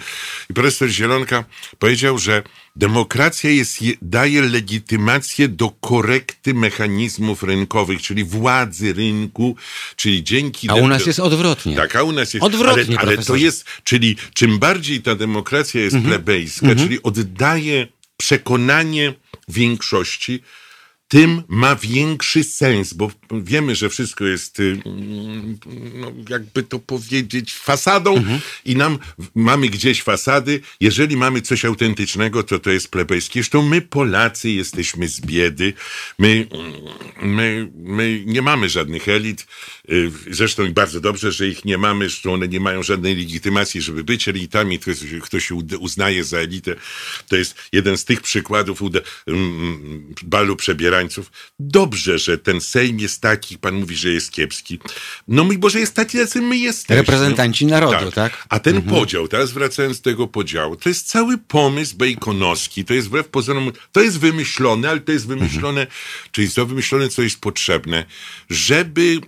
[0.51, 1.45] I profesor Zielonka
[1.79, 2.43] powiedział, że
[2.77, 9.57] demokracja jest, daje legitymację do korekty mechanizmów rynkowych, czyli władzy rynku,
[9.97, 10.69] czyli dzięki...
[10.71, 11.77] A u nas jest odwrotnie.
[11.77, 12.47] Tak, a u nas jest...
[12.47, 16.15] Odwrotnie, Ale, ale to jest, czyli czym bardziej ta demokracja jest mhm.
[16.15, 16.89] plebejska, mhm.
[16.89, 19.15] czyli oddaje przekonanie
[19.49, 20.43] większości,
[21.13, 24.79] tym ma większy sens, bo wiemy, że wszystko jest, y,
[25.95, 28.41] no, jakby to powiedzieć, fasadą mhm.
[28.65, 28.99] i nam
[29.35, 30.61] mamy gdzieś fasady.
[30.81, 33.41] Jeżeli mamy coś autentycznego, to to jest plebejskie.
[33.41, 35.73] Zresztą my Polacy jesteśmy z biedy.
[36.19, 36.47] My,
[37.23, 39.47] my, my nie mamy żadnych elit.
[39.91, 44.05] Y, zresztą bardzo dobrze, że ich nie mamy, że one nie mają żadnej legitymacji, żeby
[44.05, 44.79] być elitami.
[44.79, 46.75] Ktoś, kto się uznaje za elitę,
[47.29, 48.81] to jest jeden z tych przykładów
[50.23, 51.02] balu przebierania
[51.61, 54.79] Dobrze, że ten Sejm jest taki, pan mówi, że jest kiepski.
[55.29, 56.97] No mój Boże, jest taki, jacy my jesteśmy.
[56.97, 58.15] Reprezentanci narodu, tak?
[58.15, 58.47] tak?
[58.49, 58.97] A ten mhm.
[58.97, 63.73] podział, teraz wracając do tego podziału, to jest cały pomysł bejkonowski, to jest wbrew pozorom,
[63.93, 65.99] to jest wymyślone, ale to jest wymyślone, mhm.
[66.33, 68.05] czyli jest to wymyślone, co jest potrzebne,
[68.51, 69.21] żeby...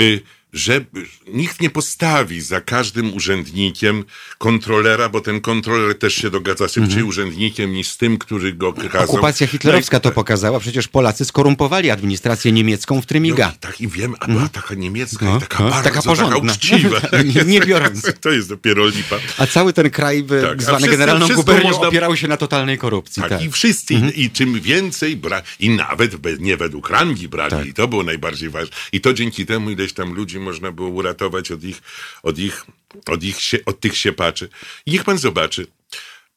[0.00, 0.20] Y,
[0.52, 0.84] że
[1.28, 4.04] nikt nie postawi za każdym urzędnikiem
[4.38, 7.08] kontrolera, bo ten kontroler też się dogadza szybciej -hmm.
[7.08, 9.04] urzędnikiem niż z tym, który go kazał.
[9.04, 10.60] Okupacja hitlerowska no to pokazała.
[10.60, 13.46] Przecież Polacy skorumpowali administrację niemiecką w Trymiga.
[13.46, 14.48] No, tak i wiem, a była mm.
[14.48, 16.36] taka niemiecka no, taka no, bardzo, taka porządna.
[16.36, 17.00] Taka uczciwa.
[17.34, 18.02] nie, nie biorąc.
[18.20, 19.16] to jest dopiero lipa.
[19.38, 21.88] A cały ten kraj tak, zwany generalną gubernią można...
[21.88, 23.22] opierał się na totalnej korupcji.
[23.22, 23.42] Tak, tak.
[23.42, 23.94] i wszyscy.
[23.94, 24.12] -hmm.
[24.14, 25.42] I czym więcej bra...
[25.60, 27.50] i nawet nie według rangi brali.
[27.50, 27.66] Tak.
[27.66, 28.76] I to było najbardziej ważne.
[28.92, 31.82] I to dzięki temu ileś tam ludzi można było uratować od ich,
[32.22, 32.66] od ich,
[33.06, 34.48] od ich, od tych siepaczy.
[34.86, 35.66] I niech pan zobaczy,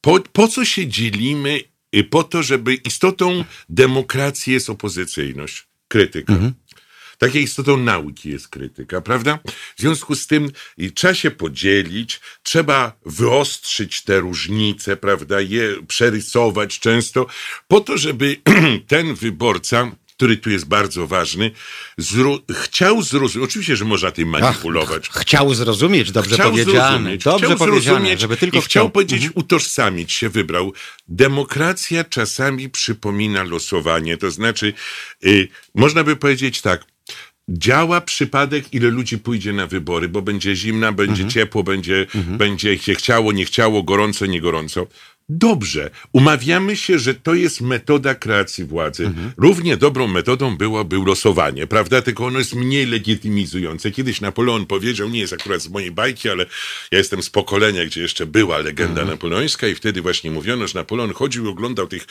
[0.00, 1.60] po, po co się dzielimy?
[2.10, 6.32] Po to, żeby istotą demokracji jest opozycyjność, krytyka.
[6.32, 6.54] Mhm.
[7.18, 9.38] Taką istotą nauki jest krytyka, prawda?
[9.76, 10.52] W związku z tym
[10.94, 17.26] trzeba się podzielić, trzeba wyostrzyć te różnice, prawda, je przerysować często,
[17.68, 18.36] po to, żeby
[18.86, 19.90] ten wyborca
[20.24, 21.50] który tu jest bardzo ważny,
[21.98, 25.10] zro chciał zrozumieć, oczywiście, że można tym manipulować.
[25.10, 26.88] Ach, chciał zrozumieć, dobrze chciał powiedziane.
[26.88, 29.32] Zrozumieć, dobrze chciał powiedziane, żeby tylko i chciał, chciał powiedzieć, mhm.
[29.44, 30.72] utożsamić się, wybrał.
[31.08, 34.72] Demokracja czasami przypomina losowanie, to znaczy,
[35.24, 36.84] y, można by powiedzieć tak,
[37.48, 41.30] działa przypadek, ile ludzi pójdzie na wybory, bo będzie zimna, będzie mhm.
[41.30, 42.38] ciepło, będzie, mhm.
[42.38, 44.86] będzie się chciało, nie chciało, gorąco, nie gorąco.
[45.28, 49.06] Dobrze, umawiamy się, że to jest metoda kreacji władzy.
[49.06, 49.32] Mhm.
[49.36, 52.02] Równie dobrą metodą byłoby losowanie, prawda?
[52.02, 53.90] Tylko ono jest mniej legitymizujące.
[53.90, 56.46] Kiedyś Napoleon powiedział, nie jest akurat z mojej bajki, ale
[56.90, 59.08] ja jestem z pokolenia, gdzie jeszcze była legenda mhm.
[59.08, 62.06] napoleońska i wtedy właśnie mówiono, że Napoleon chodził i oglądał tych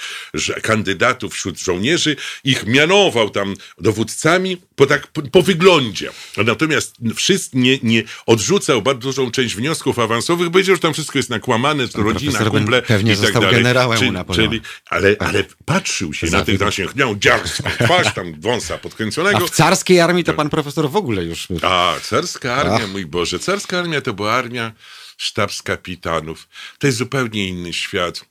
[0.62, 6.10] kandydatów wśród żołnierzy, ich mianował tam dowódcami po, tak, po, po wyglądzie.
[6.46, 11.30] Natomiast wszyscy nie, nie odrzucał bardzo dużą część wniosków awansowych, powiedział, że tam wszystko jest
[11.30, 13.52] nakłamane, to rodzina, kumple Pewnie tak dalej.
[13.52, 18.78] generałem Czy, czyli, ale, ale patrzył się na tych naszych, miał dziarską twarz, tam wąsa
[18.78, 19.38] podkręconego.
[19.38, 21.48] A w carskiej armii to pan profesor w ogóle już...
[21.62, 24.72] A, carska armia, mój Boże, carska armia to była armia
[25.18, 26.48] sztabskapitanów.
[26.80, 28.26] To jest zupełnie inny świat.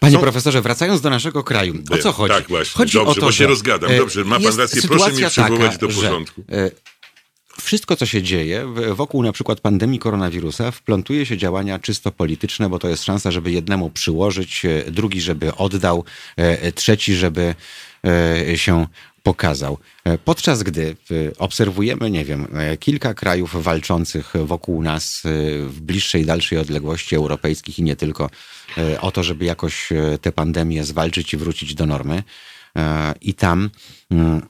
[0.00, 0.20] Panie Są...
[0.20, 2.34] profesorze, wracając do naszego kraju, o co chodzi?
[2.34, 2.78] Tak, właśnie.
[2.78, 3.96] Chodzi Dobrze, o to, bo się rozgadam.
[3.96, 6.44] Dobrze, ma pan rację, proszę mnie przywołać do porządku.
[6.48, 6.70] Że,
[7.60, 12.78] wszystko, co się dzieje wokół na przykład pandemii koronawirusa, wplątuje się działania czysto polityczne, bo
[12.78, 16.04] to jest szansa, żeby jednemu przyłożyć, e, drugi, żeby oddał,
[16.36, 17.54] e, trzeci, żeby
[18.06, 18.86] e, się
[19.22, 19.78] pokazał.
[20.24, 20.96] Podczas gdy
[21.38, 22.46] obserwujemy, nie wiem,
[22.80, 25.22] kilka krajów walczących wokół nas
[25.66, 28.30] w bliższej, dalszej odległości europejskich i nie tylko
[29.00, 29.88] o to, żeby jakoś
[30.20, 32.22] tę pandemię zwalczyć i wrócić do normy.
[33.20, 33.70] I tam
[34.10, 34.42] mm,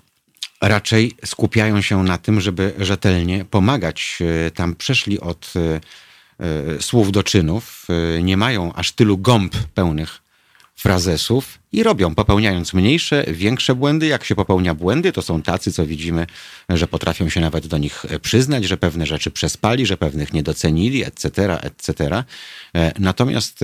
[0.60, 4.18] raczej skupiają się na tym, żeby rzetelnie pomagać.
[4.46, 5.80] E, tam przeszli od e,
[6.76, 7.86] e, słów do czynów,
[8.22, 10.20] nie mają aż tylu gąb pełnych
[10.76, 14.06] frazesów i robią, popełniając mniejsze, większe błędy.
[14.06, 16.26] Jak się popełnia błędy, to są tacy, co widzimy,
[16.68, 21.04] że potrafią się nawet do nich przyznać, że pewne rzeczy przespali, że pewnych nie docenili,
[21.04, 22.24] etc., etc.
[22.98, 23.60] Natomiast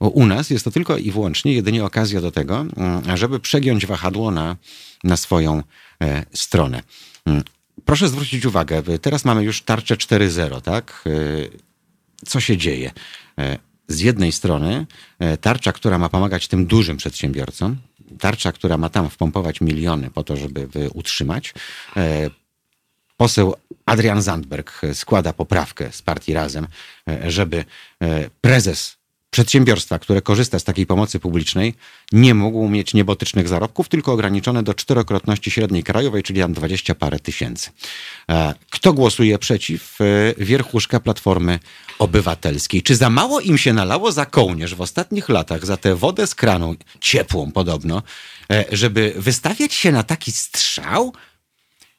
[0.00, 4.30] u nas jest to tylko i wyłącznie jedynie okazja do tego, mm, żeby przegiąć wahadło
[4.30, 4.56] na,
[5.04, 5.62] na swoją
[6.02, 6.82] E, stronę.
[7.26, 7.42] Mm.
[7.84, 11.04] Proszę zwrócić uwagę, teraz mamy już tarczę 4.0, tak?
[11.06, 11.10] E,
[12.26, 12.90] co się dzieje?
[13.38, 14.86] E, z jednej strony
[15.40, 17.76] tarcza, która ma pomagać tym dużym przedsiębiorcom,
[18.20, 21.54] tarcza, która ma tam wpompować miliony po to, żeby utrzymać.
[23.16, 23.54] Poseł
[23.86, 26.66] Adrian Zandberg składa poprawkę z partii Razem,
[27.26, 27.64] żeby
[28.40, 28.95] prezes
[29.36, 31.74] przedsiębiorstwa, które korzysta z takiej pomocy publicznej,
[32.12, 37.20] nie mógł mieć niebotycznych zarobków, tylko ograniczone do czterokrotności średniej krajowej, czyli tam dwadzieścia parę
[37.20, 37.70] tysięcy.
[38.30, 39.98] E, kto głosuje przeciw?
[40.00, 40.04] E,
[40.44, 41.58] wierchuszka Platformy
[41.98, 42.82] Obywatelskiej.
[42.82, 46.34] Czy za mało im się nalało za kołnierz w ostatnich latach, za tę wodę z
[46.34, 48.02] kranu, ciepłą podobno,
[48.52, 51.12] e, żeby wystawiać się na taki strzał?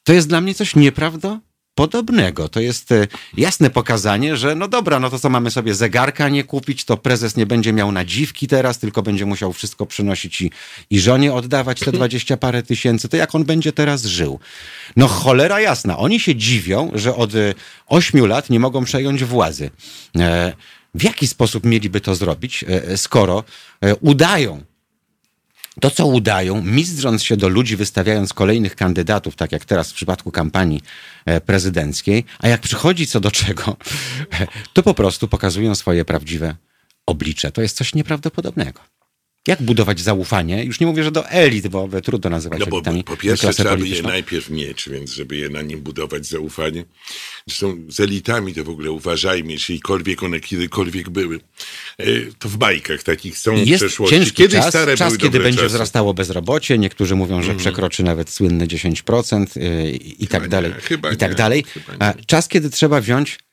[0.04, 1.47] To jest dla mnie coś nieprawdopodobnego
[1.78, 2.50] podobnego.
[2.50, 6.44] To jest e, jasne pokazanie, że no dobra, no to co mamy sobie zegarka nie
[6.44, 10.52] kupić, to prezes nie będzie miał nadziwki teraz, tylko będzie musiał wszystko przynosić i,
[10.90, 13.10] i żonie oddawać te dwadzieścia parę tysięcy.
[13.10, 14.40] To jak on będzie teraz żył?
[14.96, 15.98] No cholera jasna.
[15.98, 17.54] Oni się dziwią, że od e,
[17.88, 19.70] ośmiu lat nie mogą przejąć władzy.
[20.20, 20.54] E,
[20.96, 23.44] w jaki sposób mieliby to zrobić, skoro
[24.02, 24.64] udają
[25.80, 30.32] to, co udają, mizdrząc się do ludzi, wystawiając kolejnych kandydatów, tak jak teraz w przypadku
[30.32, 30.82] kampanii
[31.26, 33.78] e, prezydenckiej, a jak przychodzi co do czego,
[34.74, 36.56] to po prostu pokazują swoje prawdziwe
[37.06, 37.52] oblicze.
[37.52, 38.97] To jest coś nieprawdopodobnego.
[39.48, 40.64] Jak budować zaufanie?
[40.64, 43.04] Już nie mówię, że do elit, bo trudno nazywać no bo, elitami.
[43.04, 46.86] Po pierwsze, trzeba by je najpierw mieć, więc żeby je na nim budować zaufanie.
[47.48, 51.40] Zresztą z elitami to w ogóle uważajmy, jeślikolwiek one kiedykolwiek były.
[51.98, 52.06] E,
[52.40, 54.16] to w bajkach takich są Jest w przeszłości.
[54.16, 55.70] Ciężki Kiedyś czas, stare czas kiedy będzie czasy.
[55.70, 56.78] wzrastało bezrobocie.
[56.78, 57.60] Niektórzy mówią, że mm.
[57.60, 60.72] przekroczy nawet słynne 10% e, i, i tak dalej.
[61.14, 61.66] I tak dalej.
[62.26, 63.47] Czas, kiedy trzeba wziąć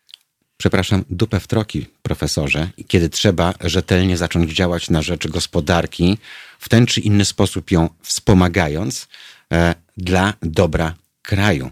[0.56, 6.18] przepraszam, dupę w troki, profesorze, kiedy trzeba rzetelnie zacząć działać na rzecz gospodarki,
[6.58, 9.08] w ten czy inny sposób ją wspomagając
[9.52, 11.70] e, dla dobra kraju.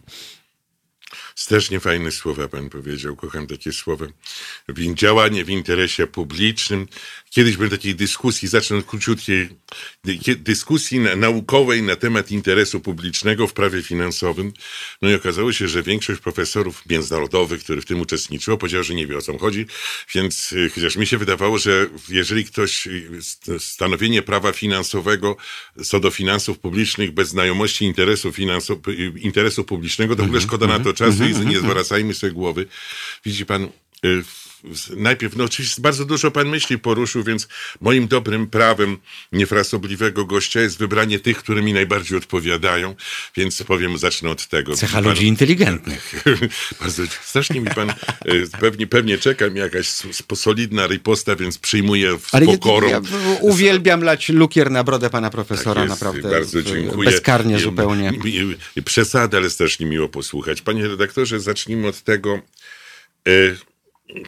[1.35, 4.07] Strasznie fajne słowa pan powiedział, kocham takie słowa.
[4.95, 6.89] Działanie w interesie publicznym.
[7.31, 9.49] Kiedyś byłem takiej dyskusji, zacznę króciutkiej
[10.37, 14.53] dyskusji naukowej na temat interesu publicznego w prawie finansowym.
[15.03, 19.07] No i okazało się, że większość profesorów międzynarodowych, którzy w tym uczestniczyło, powiedział, że nie
[19.07, 19.67] wie o co chodzi,
[20.15, 23.21] więc y, chociaż mi się wydawało, że jeżeli ktoś y,
[23.59, 25.37] stanowienie prawa finansowego
[25.85, 30.49] co do finansów publicznych bez znajomości interesu, finansu, y, interesu publicznego, to w ogóle mhm,
[30.49, 32.67] szkoda na to mhm, czasu i mhm, nie zwracajmy sobie głowy.
[33.25, 33.69] Widzi pan,
[34.97, 37.49] najpierw, no oczywiście bardzo dużo pan myśli poruszył, więc
[37.81, 38.99] moim dobrym prawem
[39.33, 42.95] niefrasobliwego gościa jest wybranie tych, które mi najbardziej odpowiadają,
[43.37, 44.77] więc powiem, zacznę od tego.
[44.77, 46.25] Cecha pan, ludzi inteligentnych.
[46.81, 47.95] bardzo, strasznie mi pan, e,
[48.61, 49.89] pewnie, pewnie czeka mi jakaś
[50.35, 52.89] solidna riposta, więc przyjmuję z Ale pokorą.
[52.89, 53.01] Ja, ja
[53.41, 56.31] uwielbiam lać lukier na brodę pana profesora, tak jest, naprawdę.
[56.31, 57.11] Bardzo dziękuję.
[57.11, 58.13] Bezkarnie zupełnie.
[58.85, 60.63] Przesada, ale strasznie miło posłuchać.
[60.63, 62.41] Panie redaktorze, zacznijmy od tego,
[63.29, 63.57] y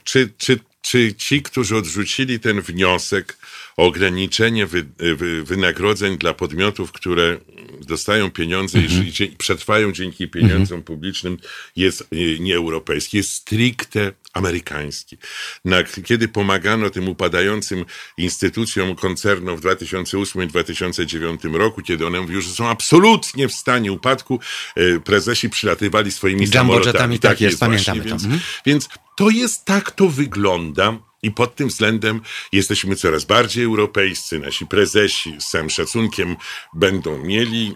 [0.04, 3.36] czy, czy, czy ci, którzy odrzucili ten wniosek
[3.76, 7.38] o ograniczenie wy, wy, wynagrodzeń dla podmiotów, które
[7.80, 9.06] dostają pieniądze mhm.
[9.06, 10.82] i przetrwają dzięki pieniądzom mhm.
[10.82, 11.38] publicznym,
[11.76, 15.18] jest e, nieeuropejski, jest stricte amerykański.
[15.64, 17.84] Na, kiedy pomagano tym upadającym
[18.18, 24.40] instytucjom koncernom w 2008 i 2009 roku, kiedy one że są absolutnie w stanie upadku,
[24.76, 27.18] e, prezesi przylatywali swoimi Jumbo samolotami.
[27.18, 28.08] Tak, tak jest, pamiętamy właśnie, to.
[28.08, 28.40] Więc, mhm.
[28.66, 30.98] więc to jest, tak to wygląda.
[31.22, 32.20] I pod tym względem
[32.52, 34.38] jesteśmy coraz bardziej europejscy.
[34.38, 36.36] Nasi prezesi z całym szacunkiem
[36.74, 37.74] będą mieli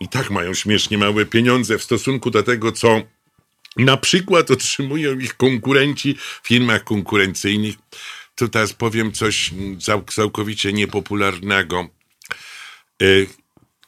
[0.00, 3.02] i tak mają śmiesznie małe pieniądze w stosunku do tego, co
[3.76, 7.74] na przykład otrzymują ich konkurenci w firmach konkurencyjnych.
[8.34, 9.50] To teraz powiem coś
[10.14, 11.88] całkowicie niepopularnego.
[13.02, 13.06] E,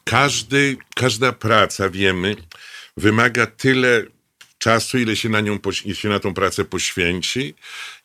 [0.03, 2.35] każdy, każda praca, wiemy,
[2.97, 4.03] wymaga tyle
[4.61, 5.59] czasu, ile się na nią,
[5.93, 7.53] się na tą pracę poświęci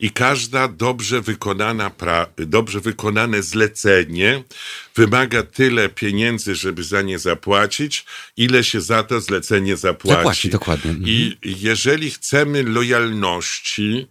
[0.00, 1.90] i każda dobrze wykonana,
[2.38, 4.42] dobrze wykonane zlecenie
[4.94, 8.04] wymaga tyle pieniędzy, żeby za nie zapłacić,
[8.36, 10.16] ile się za to zlecenie zapłaci.
[10.16, 10.90] Zapłaci, dokładnie.
[10.90, 11.08] Mhm.
[11.08, 14.06] I jeżeli chcemy lojalności,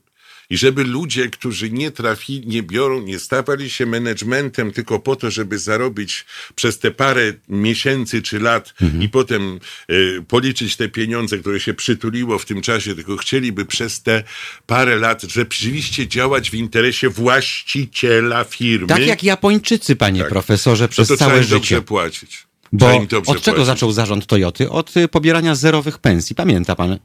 [0.49, 5.31] i żeby ludzie, którzy nie trafili, nie biorą, nie stawali się managementem tylko po to,
[5.31, 11.60] żeby zarobić przez te parę miesięcy czy lat i potem y, policzyć te pieniądze, które
[11.60, 14.23] się przytuliło w tym czasie, tylko chcieliby przez te
[14.65, 18.88] parę lat rzeczywiście działać w interesie właściciela firmy.
[18.88, 20.29] Tak jak Japończycy, panie Tak.
[20.29, 21.55] profesorze, no przez to trzeba całe życie.
[21.55, 22.45] dobrze płacić.
[22.73, 23.65] Bo od czego płacić.
[23.65, 24.69] zaczął zarząd Toyoty?
[24.69, 26.36] Od y, pobierania zerowych pensji.
[26.36, 26.91] Pamięta pan?
[26.91, 26.99] Y,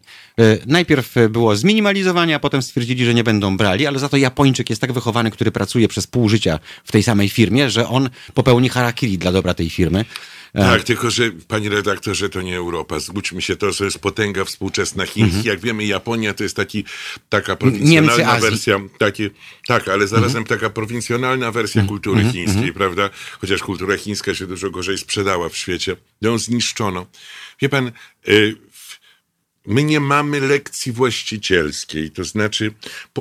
[0.66, 4.70] Najpierw y, było zminimalizowanie, a potem stwierdzili, że nie będą brali, ale za to Japończyk
[4.70, 8.68] jest tak wychowany, który pracuje przez pół życia w tej samej firmie, że on popełni
[8.68, 10.04] harakiri dla dobra tej firmy.
[10.54, 13.00] E, Tak, tylko że, panie redaktorze, to nie Europa.
[13.00, 15.30] Zgódźmy się, to, to jest potęga współczesna Chin.
[15.44, 16.84] Jak wiemy, Japonia to jest taki,
[17.28, 18.28] taka prowincjonalna Mhm.
[18.36, 18.50] Mhm.
[18.52, 18.80] wersja.
[18.98, 19.30] Taki,
[19.66, 23.10] tak, ale zarazem taka prowincjonalna wersja kultury chińskiej, prawda?
[23.40, 25.96] Chociaż kultura chińska się dużo gorzej sprzedała w świecie.
[26.20, 27.06] Ją zniszczono.
[27.62, 27.92] Wie pan,
[28.28, 28.56] y,
[29.66, 32.10] my nie mamy lekcji właścicielskiej.
[32.10, 32.74] To znaczy,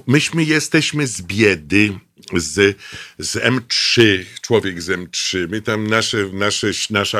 [0.07, 1.99] myśmy jesteśmy z biedy,
[2.35, 2.77] z,
[3.19, 4.01] z M3,
[4.41, 5.47] człowiek z M3.
[5.49, 7.19] My tam, nasze, nasze, nasza,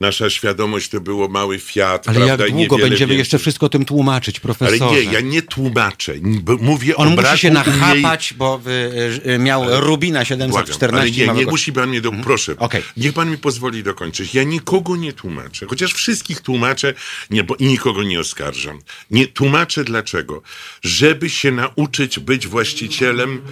[0.00, 2.46] nasza świadomość to było mały Fiat, Ale jak prawda?
[2.46, 3.18] i długo będziemy więcej.
[3.18, 4.94] jeszcze wszystko tym tłumaczyć, Ale profesorze?
[4.94, 6.14] nie, ja nie tłumaczę.
[6.60, 8.60] Mówię On o musi się nachapać, bo
[9.26, 11.24] y, y, miał Rubina Błagam, 714.
[11.24, 12.12] ale nie, nie musi pan mnie do...
[12.12, 12.82] Proszę, Okej.
[12.96, 14.34] niech pan mi pozwoli dokończyć.
[14.34, 16.94] Ja nikogo nie tłumaczę, chociaż wszystkich tłumaczę
[17.30, 18.78] nie, bo, i nikogo nie oskarżam.
[19.10, 20.42] Nie tłumaczę dlaczego.
[20.82, 23.42] Żeby się nauczyć być właścicielem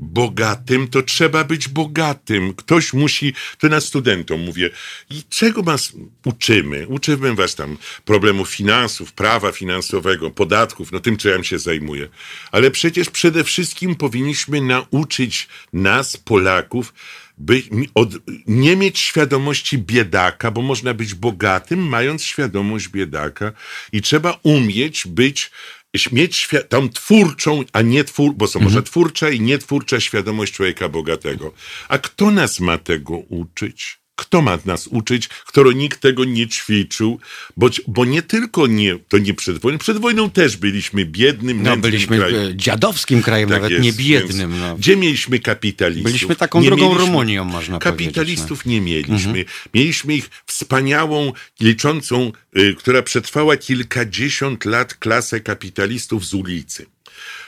[0.00, 2.54] bogatym, to trzeba być bogatym.
[2.54, 4.70] Ktoś musi, to na studentom mówię,
[5.10, 5.92] i czego was
[6.24, 6.86] uczymy?
[6.88, 12.08] Uczymy was tam problemów finansów, prawa finansowego, podatków, no tym, czym się zajmuję.
[12.52, 16.92] Ale przecież przede wszystkim powinniśmy nauczyć nas, Polaków,
[17.38, 17.62] by,
[17.94, 18.10] od,
[18.46, 23.52] nie mieć świadomości biedaka, bo można być bogatym, mając świadomość biedaka
[23.92, 25.50] i trzeba umieć być
[26.12, 30.88] mieć świ- tą twórczą, a nie twór, bo są może twórcza i nietwórcza świadomość człowieka
[30.88, 31.52] bogatego.
[31.88, 34.05] A kto nas ma tego uczyć?
[34.16, 37.20] Kto ma nas uczyć, skoro nikt tego nie ćwiczył?
[37.56, 41.76] Bo, bo nie tylko nie, to nie przed wojną, przed wojną też byliśmy biednym, No,
[41.76, 42.40] byliśmy krajem.
[42.48, 44.60] y, dziadowskim krajem, Tak nawet jest, nie biednym.
[44.60, 44.76] No.
[44.76, 46.04] Gdzie mieliśmy kapitalistów?
[46.12, 49.44] Byliśmy taką Nie drugą mieliśmy- Rumunią, można Kapitalistów nie mieliśmy.
[49.74, 56.86] Mieliśmy ich wspaniałą, liczącą, y, która przetrwała kilkadziesiąt lat klasę kapitalistów z ulicy.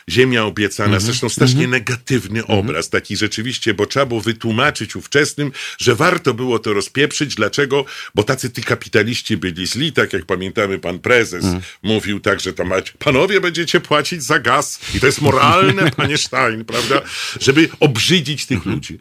[0.09, 6.35] Ziemia obiecana, zresztą strasznie negatywny obraz, taki rzeczywiście, bo trzeba było wytłumaczyć ówczesnym, że warto
[6.35, 7.35] było to rozpieprzyć.
[7.35, 7.85] Dlaczego?
[8.14, 11.44] Bo tacy ty kapitaliści byli źli, tak jak pamiętamy, pan prezes
[11.83, 16.18] mówił tak, że to macie, panowie będziecie płacić za gaz i to jest moralne, panie
[16.18, 17.01] Stein, prawda?
[17.40, 18.99] Żeby obrzydzić tych ludzi.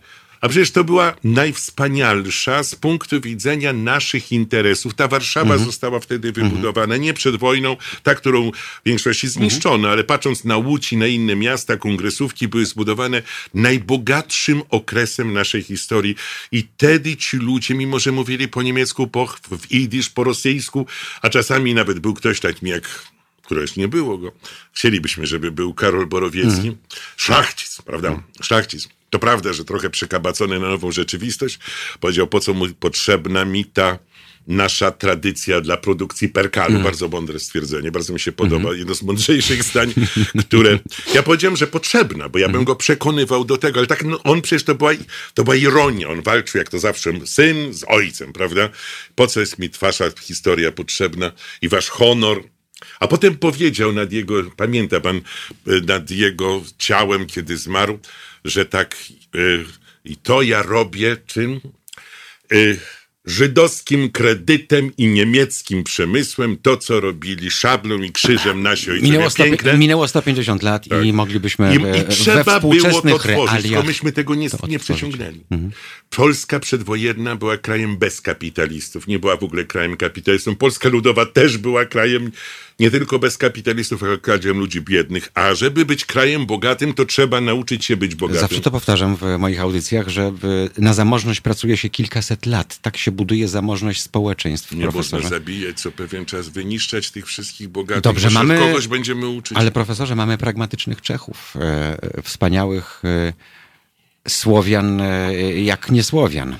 [0.47, 4.93] A przecież to była najwspanialsza z punktu widzenia naszych interesów.
[4.93, 10.43] Ta Warszawa została wtedy wybudowana nie przed wojną, ta, którą w większości zniszczono, ale patrząc
[10.43, 13.21] na Łódź i na inne miasta, kongresówki były zbudowane
[13.53, 16.15] najbogatszym okresem naszej historii.
[16.51, 20.85] I wtedy ci ludzie, mimo że mówili po niemiecku, po, w idysz, po rosyjsku,
[21.21, 23.07] a czasami nawet był ktoś taki jak
[23.43, 24.31] które już nie było go.
[24.73, 26.77] Chcielibyśmy, żeby był Karol Borowiecki.
[27.17, 28.23] Szlachcic, prawda?
[28.41, 28.96] Szlachcic.
[29.09, 31.59] To prawda, że trochę przekabacony na nową rzeczywistość.
[31.99, 33.99] Powiedział, po co mu potrzebna mi ta
[34.47, 36.79] nasza tradycja dla produkcji perkalu.
[36.79, 38.73] Bardzo mądre stwierdzenie, bardzo mi się podoba.
[38.73, 39.93] Jedno z mądrzejszych zdań,
[40.47, 40.79] które...
[41.13, 44.41] Ja powiedziałem, że potrzebna, bo ja bym go przekonywał do tego, ale tak no, on
[44.41, 44.91] przecież to była,
[45.33, 46.09] to była ironia.
[46.09, 48.69] On walczył jak to zawsze syn z ojcem, prawda?
[49.15, 52.43] Po co jest mi wasza historia potrzebna i wasz honor,
[52.99, 55.21] a potem powiedział nad jego, pamięta pan,
[55.67, 57.99] y, nad jego ciałem, kiedy zmarł,
[58.47, 58.97] że tak
[59.35, 59.65] y,
[60.05, 61.61] i to ja robię czym?
[62.53, 62.79] Y,
[63.27, 69.11] żydowskim kredytem i niemieckim przemysłem, to co robili szablą i krzyżem nasi ojcowie.
[69.11, 69.77] Minęło, sto, Piękne.
[69.77, 74.11] minęło 150 lat i moglibyśmy I, we, I trzeba we było to tworzyć, tylko myśmy
[74.11, 75.39] tego nie, nie przeciągnęli.
[76.09, 80.57] Polska przedwojenna była krajem bez kapitalistów, nie była w ogóle krajem kapitalistów.
[80.57, 82.31] Polska Ludowa też była krajem
[82.79, 85.31] nie tylko bez kapitalistów, ale krajem ludzi biednych.
[85.33, 88.41] A żeby być krajem bogatym, to trzeba nauczyć się być bogatym.
[88.41, 90.33] Zawsze to powtarzam w moich audycjach, że
[90.77, 92.77] na zamożność pracuje się kilkaset lat.
[92.81, 95.29] Tak się buduje zamożność społeczeństw, nie można profesorze.
[95.29, 98.03] zabijać co pewien czas, wyniszczać tych wszystkich bogatych.
[98.03, 99.57] Dobrze, mamy- kogoś będziemy uczyć.
[99.57, 103.33] Ale profesorze, mamy pragmatycznych Czechów, e, wspaniałych e,
[104.27, 106.57] Słowian, e, jak nie Słowian,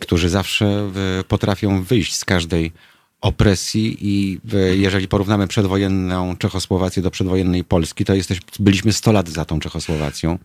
[0.00, 0.92] którzy zawsze
[1.28, 2.72] potrafią wyjść z każdej
[3.20, 4.40] opresji i
[4.72, 10.38] jeżeli porównamy przedwojenną Czechosłowację do przedwojennej Polski, to jesteś, byliśmy 100 lat za tą Czechosłowacją.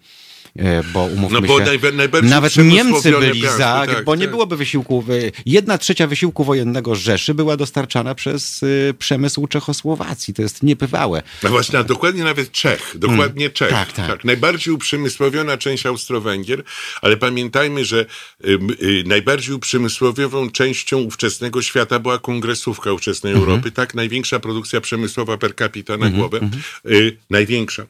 [0.59, 4.29] E, bo umówmy No bo się, najbardziej nawet Niemcy byli za, tak, bo nie tak.
[4.31, 10.33] byłoby wysiłku, wy- jedna trzecia wysiłku wojennego Rzeszy była dostarczana przez y, przemysł Czechosłowacji.
[10.33, 11.21] To jest niebywałe.
[11.43, 13.69] No właśnie, a dokładnie nawet Czech, dokładnie Czech.
[13.69, 14.25] tak, tak.
[14.25, 16.63] Najbardziej uprzemysłowiona część Austro-Węgier,
[17.01, 18.05] ale pamiętajmy, że
[18.45, 23.49] y, najbardziej uprzemysłowiową częścią ówczesnego świata była kongresówka ówczesnej Mhm.
[23.49, 23.95] Europy, tak?
[23.95, 26.39] Największa produkcja przemysłowa per capita na głowę.
[26.85, 27.85] Y, największa.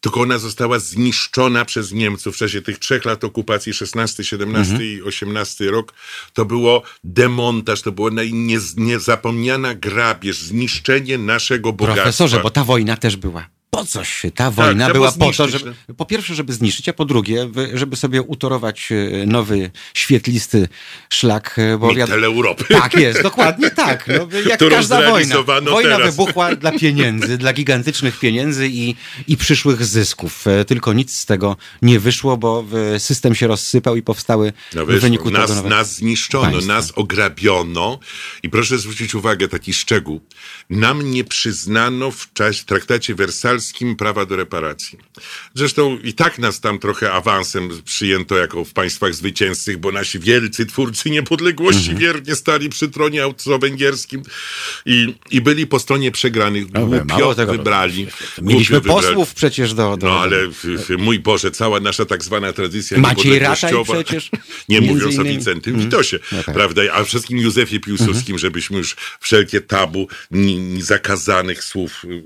[0.00, 4.90] Tylko ona została zniszczona przez Niemców w czasie tych trzech lat okupacji, 16, 17 Mhm.
[4.90, 5.94] i 18 rok.
[6.32, 8.10] To było demontaż, to była
[8.76, 12.02] niezapomniana grabież, zniszczenie naszego bogactwa.
[12.02, 13.57] Profesorze, bo ta wojna też była.
[13.70, 17.04] Po coś ta wojna trzeba była po to, żeby, po pierwsze, żeby zniszczyć, a po
[17.04, 20.68] drugie, żeby sobie utorować e, nowy, świetlisty
[21.10, 21.54] szlak.
[21.58, 21.92] e, Bo
[22.26, 22.64] Europy.
[22.68, 24.06] Tak jest, dokładnie tak.
[24.08, 25.36] No, jak Którą każda wojna.
[25.70, 26.16] Wojna teraz.
[26.16, 28.94] wybuchła dla pieniędzy, dla gigantycznych pieniędzy i,
[29.28, 30.46] i przyszłych zysków.
[30.46, 32.64] E, Tylko nic z tego nie wyszło, bo
[32.98, 35.00] system się rozsypał i powstały No w wyszło.
[35.00, 36.72] wyniku nas, tego nas zniszczono, państwa.
[36.72, 37.98] nas ograbiono
[38.42, 40.20] i proszę zwrócić uwagę, taki szczegół.
[40.70, 43.14] Nam nie przyznano w czasie, w traktacie
[43.58, 44.98] wersalskim prawa do reparacji.
[45.54, 50.66] Zresztą i tak nas tam trochę awansem przyjęto jako w państwach zwycięzcych, bo nasi wielcy
[50.66, 51.98] twórcy niepodległości Mhm.
[51.98, 54.22] wiernie stali przy tronie austro-węgierskim
[54.86, 56.72] i, i byli po stronie przegranych.
[56.72, 58.06] No, Głupio tego, wybrali.
[58.42, 59.06] Mieliśmy Głupio wybrali.
[59.16, 59.96] posłów przecież do...
[59.96, 60.36] do No ale
[60.98, 64.30] mój Boże, cała nasza tak zwana tradycja Maciej Rataj przecież,
[64.68, 65.30] nie mówiąc o innymi.
[65.30, 66.54] Wincentym Witosie, No tak.
[66.54, 68.38] prawda, a wszystkim Józefie Piłsudskim, Mhm.
[68.38, 70.08] żebyśmy już wszelkie tabu
[70.80, 72.22] zakazanych słów y,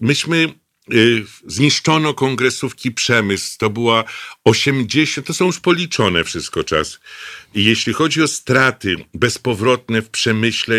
[0.00, 0.54] Myśmy
[0.94, 4.04] y, zniszczono kongresówki przemysł, to była
[4.44, 7.00] 80, to są już policzone wszystko czas.
[7.54, 10.74] I jeśli chodzi o straty bezpowrotne w przemyśle,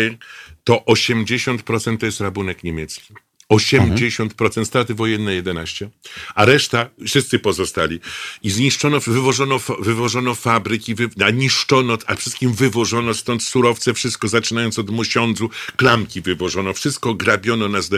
[0.64, 3.14] to 80% to jest rabunek niemiecki.
[3.56, 5.90] 80% straty wojenne 11,
[6.34, 8.00] a reszta wszyscy pozostali.
[8.42, 14.78] I zniszczono, wywożono, wywożono fabryki, wy, a niszczono, a wszystkim wywożono stąd surowce, wszystko zaczynając
[14.78, 17.90] od mosiądzu, klamki wywożono, wszystko grabiono nas.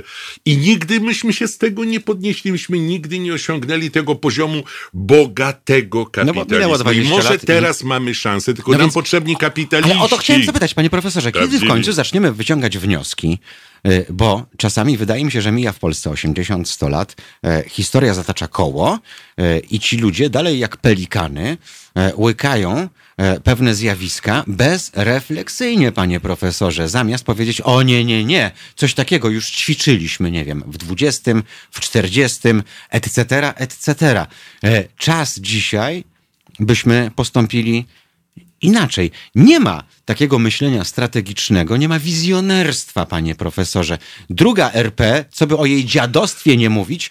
[0.44, 4.62] I nigdy myśmy się z tego nie podnieśli, myśmy nigdy nie osiągnęli tego poziomu
[4.94, 6.74] bogatego No bo kapitalizmu.
[6.74, 9.92] I 20 może lat i- teraz mamy szansę, tylko No nam więc- potrzebni kapitaliści.
[9.92, 13.38] Ale o to chciałem zapytać, panie profesorze, kiedy w końcu zaczniemy wyciągać wnioski?
[13.87, 18.49] Y, Bo czasami wydaje mi się, że mija w Polsce 80-100 lat, e, historia zatacza
[18.49, 18.99] koło
[19.39, 21.57] e, i ci ludzie dalej jak pelikany
[21.95, 28.95] e, łykają e, pewne zjawiska bezrefleksyjnie, panie profesorze, zamiast powiedzieć, o nie, nie, nie, coś
[28.95, 31.32] takiego już ćwiczyliśmy, nie wiem, w 20,
[31.70, 32.49] w 40,
[32.91, 34.26] etc., etc.
[34.64, 36.05] E, Czas dzisiaj,
[36.61, 37.87] byśmy postąpili
[38.61, 39.11] inaczej.
[39.35, 43.98] Nie ma takiego myślenia strategicznego, nie ma wizjonerstwa, panie profesorze.
[44.30, 47.11] Druga RP, co by o jej dziadostwie nie mówić,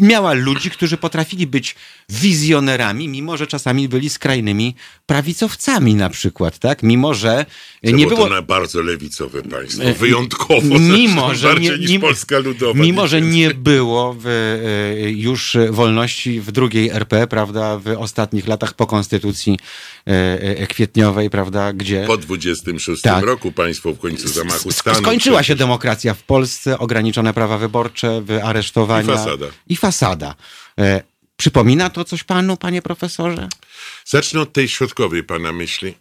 [0.00, 1.74] miała ludzi, którzy potrafili być
[2.08, 4.74] wizjonerami, mimo że czasami byli skrajnymi
[5.06, 6.82] prawicowcami na przykład, tak?
[6.82, 7.46] Mimo że
[7.82, 8.28] nie było było...
[8.28, 12.80] to na bardzo lewicowe państwo, E, wyjątkowo, mimo, że bardziej nie, niż nie, Polska Ludowa.
[12.80, 18.74] Mimo, że nie było w, e, już wolności w drugiej RP, prawda, w ostatnich latach
[18.74, 19.58] po konstytucji
[20.04, 23.24] e, kwietniowej, prawda, gdzie Po 26 Tak.
[23.24, 24.98] roku państwo w końcu zamachu stanu.
[24.98, 29.14] skończyła się demokracja w Polsce, ograniczone prawa wyborcze, aresztowania.
[29.14, 29.46] I fasada.
[29.68, 30.34] I fasada.
[30.78, 31.02] E,
[31.36, 33.48] przypomina to coś panu, panie profesorze?
[34.06, 35.94] Zacznę od tej środkowej pana myśli.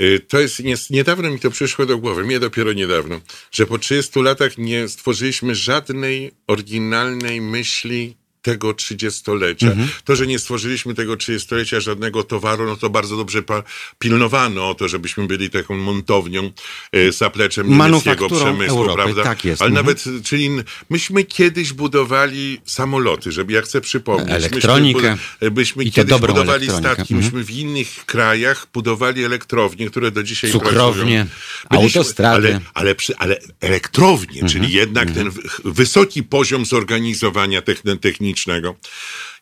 [0.00, 3.20] Y, To jest, nie, niedawno mi to przyszło do głowy, mnie dopiero niedawno,
[3.52, 8.16] że po 30 latach nie stworzyliśmy żadnej oryginalnej myśli
[8.48, 9.66] tego trzydziestolecia.
[9.66, 9.88] Mhm.
[10.04, 13.42] To, że nie stworzyliśmy tego trzydziestolecia żadnego towaru, no to bardzo dobrze
[13.98, 16.50] pilnowano o to, żebyśmy byli taką montownią,
[16.96, 19.22] y, zapleczem niemieckiego przemysłu, Europy, prawda?
[19.24, 19.62] tak jest.
[19.62, 19.86] Ale Mhm.
[19.86, 20.50] nawet, czyli
[20.90, 24.30] myśmy kiedyś budowali samoloty, żeby, ja chcę przypomnieć.
[24.30, 25.16] Elektronikę.
[25.56, 27.20] Myśmy, I to kiedyś budowali statki, Mhm.
[27.20, 31.26] myśmy w innych krajach budowali elektrownie, które do dzisiaj Cukrownie,
[31.68, 31.82] pracują.
[31.82, 32.48] autostrady.
[32.48, 34.48] Ale, ale, przy, ale elektrownie, Mhm.
[34.52, 38.37] czyli jednak ten w- wysoki poziom zorganizowania techn- technicznego.
[38.38, 38.74] technicznego.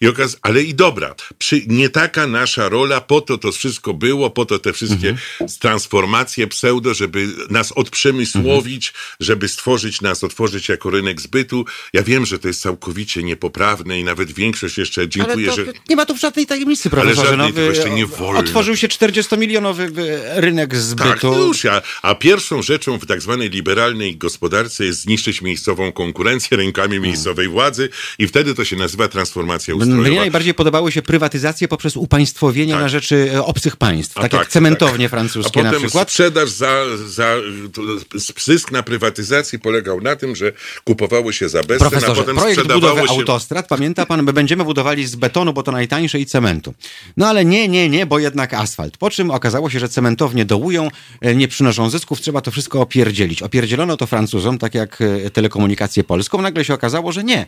[0.01, 4.31] I okaz, ale i dobra, przy, nie taka nasza rola, po to to wszystko było,
[4.31, 5.49] po to te wszystkie Mhm.
[5.61, 9.17] transformacje pseudo, żeby nas odprzemysłowić, Mhm.
[9.21, 11.65] żeby stworzyć nas, otworzyć jako rynek zbytu.
[11.93, 15.79] Ja wiem, że to jest całkowicie niepoprawne i nawet większość jeszcze dziękuję, Ale to, że...
[15.89, 17.29] nie ma tu żadnej tajemnicy, profesorze.
[17.29, 18.41] żadnej, no, jeszcze nie wolno.
[18.41, 19.91] Otworzył się 40-milionowy
[20.35, 21.47] rynek Tak, zbytu.
[21.47, 27.01] już, a, a pierwszą rzeczą w tak zwanej liberalnej gospodarce jest zniszczyć miejscową konkurencję rękami
[27.01, 27.89] miejscowej władzy
[28.19, 29.86] i wtedy to się nazywa transformacja No ustrojowa.
[29.87, 32.83] Mnie najbardziej podobały się prywatyzacje poprzez upaństwowienie Tak.
[32.83, 36.11] na rzeczy e, obcych państw, A tak, jak cementownie A francuskie na potem przykład.
[36.11, 37.35] sprzedaż za, za
[38.39, 40.53] zysk na prywatyzacji polegał na tym, że
[40.85, 43.11] kupowało się za bezcen, a potem projekt budowy się...
[43.11, 46.75] autostrad, pamięta pan, my będziemy budowali z betonu, bo to najtańsze i cementu.
[47.17, 48.97] No ale nie, nie, nie, bo jednak asfalt.
[48.97, 50.89] Po czym okazało się, że cementownie dołują,
[51.21, 53.43] e, nie przynoszą zysków, trzeba to wszystko opierdzielić.
[53.43, 56.43] Opierdzielono to Francuzom, tak jak e, telekomunikację polską.
[56.43, 57.47] Nagle się okazało, że nie.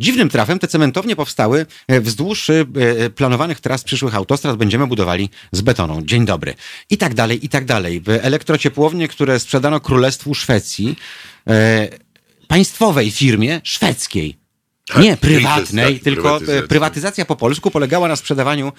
[0.00, 5.30] Dziwnym trafem te cementownie powstały e, wzdłuż e, e, planowanych tras przyszłych autostrad będziemy budowali
[5.52, 6.02] z betoną.
[6.02, 6.54] Dzień dobry.
[6.90, 8.02] I tak dalej, i tak dalej.
[8.22, 10.96] Elektrociepłownie, które sprzedano Królestwu Szwecji,
[12.48, 14.36] państwowej firmie szwedzkiej.
[14.86, 17.24] Tak, Nie prywatnej, tak, tylko prywatyzacja.
[17.24, 18.72] po polsku polegała na sprzedawaniu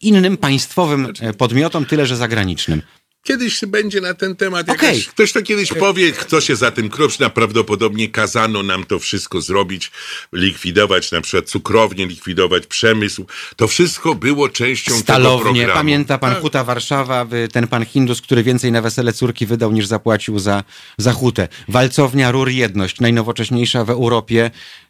[0.00, 2.82] innym państwowym e, podmiotom, tyle że zagranicznym.
[3.22, 4.68] Kiedyś będzie na ten temat.
[4.68, 7.30] Jakaś, ktoś to kiedyś powie, kto się za tym kroprzy.
[7.30, 9.90] Prawdopodobnie kazano nam to wszystko zrobić,
[10.32, 13.26] likwidować na przykład cukrownię, likwidować przemysł.
[13.56, 15.72] To wszystko było częścią tego Stalownie, programu.
[15.78, 16.42] pamięta pan Tak.
[16.42, 20.64] Huta Warszawa, ten pan Hindus, który więcej na wesele córki wydał niż zapłacił za,
[20.98, 21.48] za hutę.
[21.68, 24.50] Walcownia Rur Jedność, najnowocześniejsza w Europie, e,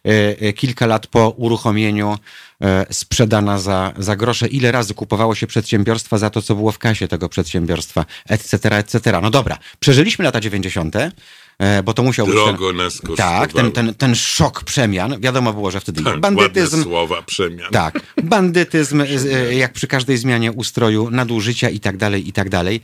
[0.55, 2.17] kilka lat po uruchomieniu
[2.61, 4.47] e, sprzedana za, za grosze.
[4.47, 9.19] Ile razy kupowało się przedsiębiorstwa za to, co było w kasie tego przedsiębiorstwa, etc., etc.
[9.21, 12.35] No dobra, przeżyliśmy lata 90., e, bo to musiał być...
[12.35, 13.39] Drogo nas kosztowało.
[13.41, 15.19] Tak, ten, ten, ten szok przemian.
[15.19, 17.71] Wiadomo było, że wtedy Tak, bandytyzm, słowa, przemian.
[17.71, 22.81] tak, bandytyzm, e, jak przy każdej zmianie ustroju, nadużycia i tak dalej, i tak dalej.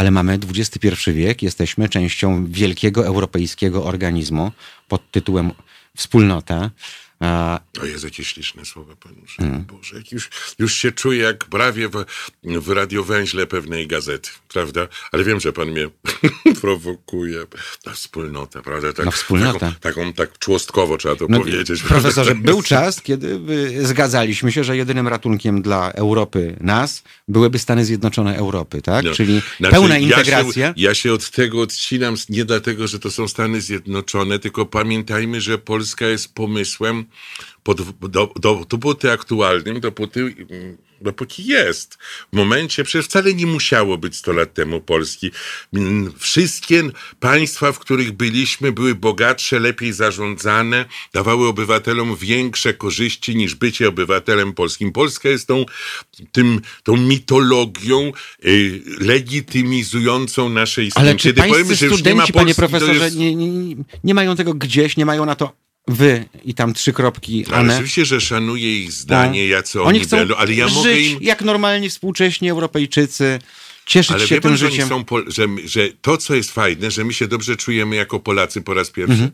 [0.00, 4.52] Ale mamy XXI wiek, jesteśmy częścią wielkiego europejskiego organizmu
[4.88, 5.50] pod tytułem
[5.96, 6.70] wspólnota.
[7.20, 9.64] A, O Jezu, jakie śliczne słowa, Panie mm.
[9.64, 9.96] Boże.
[9.96, 12.04] Jak już, już się czuję jak prawie w,
[12.44, 14.88] w radiowęźle pewnej gazety, prawda?
[15.12, 15.88] Ale wiem, że Pan mnie
[16.60, 17.46] prowokuje.
[17.84, 18.92] Ta wspólnota, prawda?
[18.92, 19.58] Tak, No, wspólnota.
[19.58, 21.82] Taką, taką tak człostkowo trzeba to No, powiedzieć.
[21.82, 22.52] profesorze, prawda?
[22.52, 23.40] był czas, kiedy
[23.86, 29.04] zgadzaliśmy się, że jedynym ratunkiem dla Europy, nas, byłyby Stany Zjednoczone Europy, tak?
[29.04, 30.66] No, Czyli znaczy, pełna integracja.
[30.66, 34.66] Ja się, ja się od tego odcinam nie dlatego, że to są Stany Zjednoczone, tylko
[34.66, 37.04] pamiętajmy, że Polska jest pomysłem
[37.62, 40.34] pod, do, do, dopóty aktualnym, dopóty,
[41.00, 41.98] dopóki jest.
[42.32, 45.30] W momencie, przecież wcale nie musiało być 100 lat temu Polski.
[46.18, 46.82] Wszystkie
[47.20, 54.52] państwa, w których byliśmy, były bogatsze, lepiej zarządzane, dawały obywatelom większe korzyści niż bycie obywatelem
[54.52, 54.92] polskim.
[54.92, 55.64] Polska jest tą,
[56.32, 58.12] tym, tą mitologią
[58.44, 61.08] y, legitymizującą nasze istnienie.
[61.08, 63.16] Ale czy Kiedy powiemy, że już nie ma studenci, panie Polski, to profesorze, jest...
[63.16, 65.52] nie, nie, nie mają tego gdzieś, nie mają na to
[65.88, 70.16] wy i tam trzy kropki, Ale oczywiście, że szanuję ich zdanie, jacy oni, Oni chcą
[70.16, 71.18] będą, ale ja żyć mogę im...
[71.20, 73.38] jak normalni współcześni Europejczycy,
[73.86, 74.88] cieszyć Ale się tym że, życiem.
[74.88, 78.74] są, że, że to, co jest fajne, że my się dobrze czujemy jako Polacy po
[78.74, 79.12] raz pierwszy.
[79.12, 79.30] Mhm.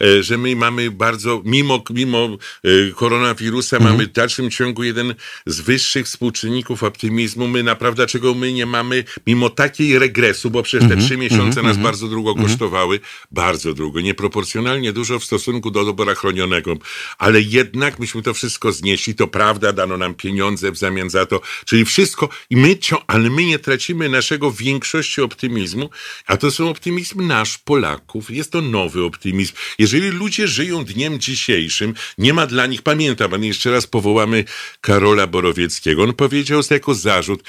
[0.00, 2.28] E, Że my mamy bardzo, mimo, mimo
[2.64, 3.92] e, koronawirusa, Mhm.
[3.94, 5.14] mamy w dalszym ciągu jeden
[5.46, 7.48] z wyższych współczynników optymizmu.
[7.48, 11.00] My naprawdę, czego my nie mamy, mimo takiej regresu, bo przecież Mhm.
[11.00, 16.14] te trzy miesiące nas bardzo długo kosztowały, bardzo długo, nieproporcjonalnie dużo w stosunku do dobra
[16.14, 16.76] chronionego,
[17.18, 21.40] ale jednak myśmy to wszystko znieśli, to prawda, dano nam pieniądze w zamian za to,
[21.64, 25.90] czyli wszystko, i my, ale my nie tracimy naszego większości optymizmu,
[26.26, 29.33] a to są optymizm nasz, Polaków, jest to nowy optymizm.
[29.78, 34.44] Jeżeli ludzie żyją dniem dzisiejszym, nie ma dla nich, pamiętam, pan jeszcze raz powołamy
[34.80, 37.42] Karola Borowieckiego, on powiedział jako zarzut,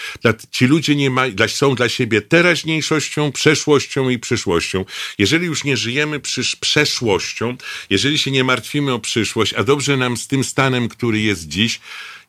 [0.51, 4.85] ci ludzie nie ma, są dla siebie teraźniejszością, przeszłością i przyszłością.
[5.17, 7.57] Jeżeli już nie żyjemy przysz, przeszłością,
[7.89, 11.79] jeżeli się nie martwimy o przyszłość, a dobrze nam z tym stanem, który jest dziś,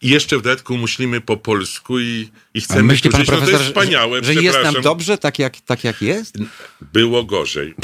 [0.02, 3.38] i jeszcze w dodatku myślimy po polsku i, i chcemy myśli pan żyć, no to
[3.38, 6.34] profesor, jest wspaniałe, że, że jest nam dobrze tak jak, tak jak jest?
[6.80, 7.74] Było gorzej.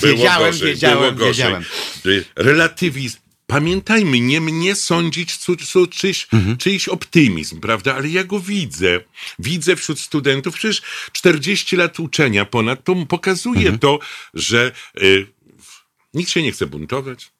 [0.00, 1.44] Było wiedziałem, gorzej, wiedziałem, było gorzej.
[1.44, 1.64] wiedziałem.
[2.06, 3.18] Y, Relatywizm.
[3.46, 6.56] Pamiętajmy, nie mnie sądzić cu, cu, czyś, Mhm.
[6.56, 7.94] czyjś optymizm, prawda?
[7.94, 9.00] Ale ja go widzę.
[9.38, 10.54] Widzę wśród studentów.
[10.54, 13.78] Przecież 40 lat uczenia ponad to pokazuje Mhm.
[13.78, 13.98] to,
[14.34, 15.26] że y,
[16.14, 17.30] nikt się nie chce buntować.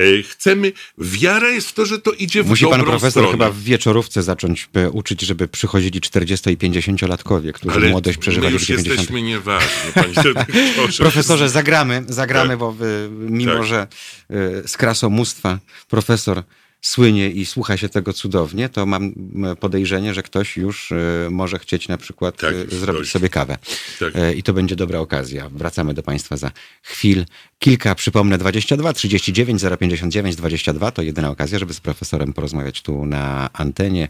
[0.00, 3.30] Y, chcemy, wiara jest w to, że to idzie w Musi dobrą pan profesor stronę.
[3.30, 8.22] chyba w wieczorówce zacząć e, uczyć, żeby przychodzili 40 i 50-latkowie, którzy Ale młodość my
[8.22, 10.34] przeżywali już w 90 jesteśmy nieważni, panie.
[10.98, 12.58] Profesorze, zagramy, zagramy, Tak.
[12.58, 13.64] bo y, mimo, Tak.
[13.64, 13.86] że
[14.30, 16.42] y, z krasomóstwa profesor
[16.88, 21.58] słynie i słucha się tego cudownie, to mam m, podejrzenie, że ktoś już y, może
[21.58, 23.10] chcieć na przykład Tak, już zrobić dość.
[23.12, 23.58] sobie kawę.
[23.98, 24.12] Tak.
[24.36, 25.48] I to będzie dobra okazja.
[25.48, 26.50] Wracamy do Państwa za
[26.82, 27.24] chwil.
[27.58, 33.50] Kilka, przypomnę, 22, 39, 059, 22 to jedyna okazja, żeby z profesorem porozmawiać tu na
[33.52, 34.08] antenie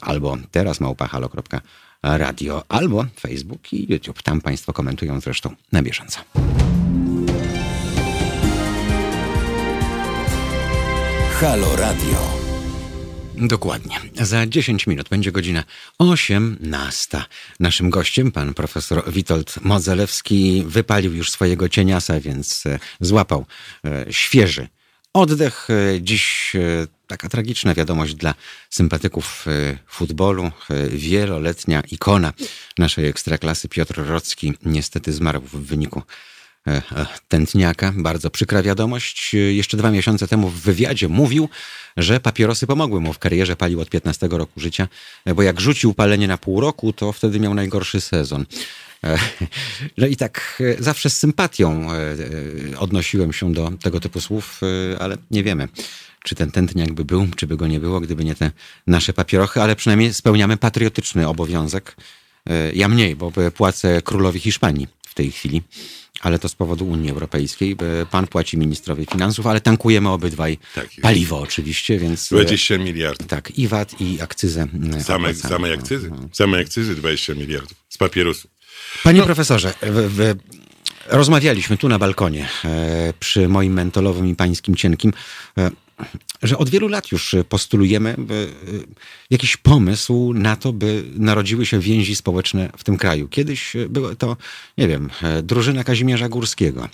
[0.00, 4.22] albo teraz małpahalo.radio albo Facebook i YouTube.
[4.22, 6.20] Tam Państwo komentują zresztą na bieżąco.
[11.40, 12.18] Halo Radio.
[13.34, 14.00] Dokładnie.
[14.14, 15.64] Za 10 minut będzie godzina
[15.98, 17.22] 18.
[17.60, 23.46] Naszym gościem, pan profesor Witold Modzelewski, wypalił już swojego cieniasa, więc e, złapał
[23.84, 24.68] e, świeży
[25.12, 25.68] oddech.
[25.70, 26.52] E, dziś
[27.06, 28.34] taka tragiczna wiadomość dla
[28.70, 29.46] sympatyków
[29.86, 30.50] futbolu.
[30.90, 32.32] Wieloletnia ikona
[32.78, 36.02] naszej ekstraklasy Piotr Rocki niestety zmarł w wyniku
[37.28, 37.92] tętniaka.
[37.96, 39.34] Bardzo przykra wiadomość.
[39.34, 41.48] Jeszcze dwa miesiące temu w wywiadzie mówił,
[41.96, 44.88] że papierosy pomogły mu w karierze, palił od 15 roku życia,
[45.24, 48.46] e, bo jak rzucił palenie na pół roku, to wtedy miał najgorszy sezon.
[49.98, 51.88] No i tak zawsze z sympatią
[52.78, 54.60] odnosiłem się do tego typu słów,
[54.98, 55.68] ale nie wiemy,
[56.24, 58.50] czy ten tętniak by był, czy by go nie było, gdyby nie te
[58.86, 61.96] nasze papierochy, ale przynajmniej spełniamy patriotyczny obowiązek.
[62.74, 65.62] Ja mniej, bo płacę królowi Hiszpanii w tej chwili
[66.20, 67.76] ale to z powodu Unii Europejskiej.
[68.10, 72.28] Pan płaci ministrowi finansów, ale tankujemy obydwaj tak paliwo oczywiście, więc...
[72.28, 73.26] 20 e, miliardów.
[73.26, 74.66] Tak, i VAT, i akcyzę.
[74.96, 76.28] E, same, same akcyzy, no, no.
[76.32, 78.48] same akcyzy 20 miliardów z papierosu.
[79.04, 79.24] Panie no.
[79.24, 80.34] profesorze, w, w,
[81.06, 85.12] rozmawialiśmy tu na balkonie e, przy moim mentolowym i pańskim cienkim.
[86.42, 88.86] Że od wielu lat już postulujemy y,
[89.30, 93.28] jakiś pomysł na to, by narodziły się więzi społeczne w tym kraju.
[93.28, 94.36] Kiedyś było to,
[94.78, 96.88] nie wiem, e, drużyna Kazimierza Górskiego,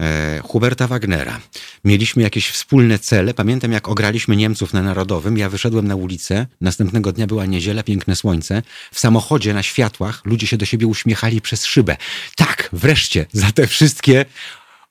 [0.00, 1.40] e, Huberta Wagnera.
[1.84, 3.34] Mieliśmy jakieś wspólne cele.
[3.34, 5.38] Pamiętam, jak ograliśmy Niemców na Narodowym.
[5.38, 6.46] Ja wyszedłem na ulicę.
[6.60, 8.62] Następnego dnia była niedziela, piękne słońce.
[8.92, 11.96] W samochodzie na światłach ludzie się do siebie uśmiechali przez szybę.
[12.36, 14.24] Tak, wreszcie, za te wszystkie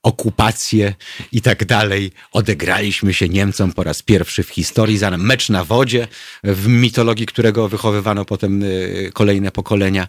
[0.04, 0.94] okupację
[1.32, 2.12] i tak dalej.
[2.32, 6.08] Odegraliśmy się Niemcom po raz pierwszy w historii za mecz na wodzie,
[6.44, 10.08] w mitologii którego wychowywano potem y, kolejne pokolenia.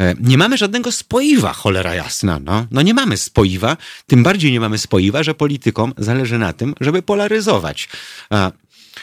[0.00, 2.40] E, nie mamy żadnego spoiwa, cholera jasna.
[2.44, 3.76] No, no nie mamy spoiwa,
[4.06, 7.88] tym bardziej nie mamy spoiwa, że politykom zależy na tym, żeby polaryzować.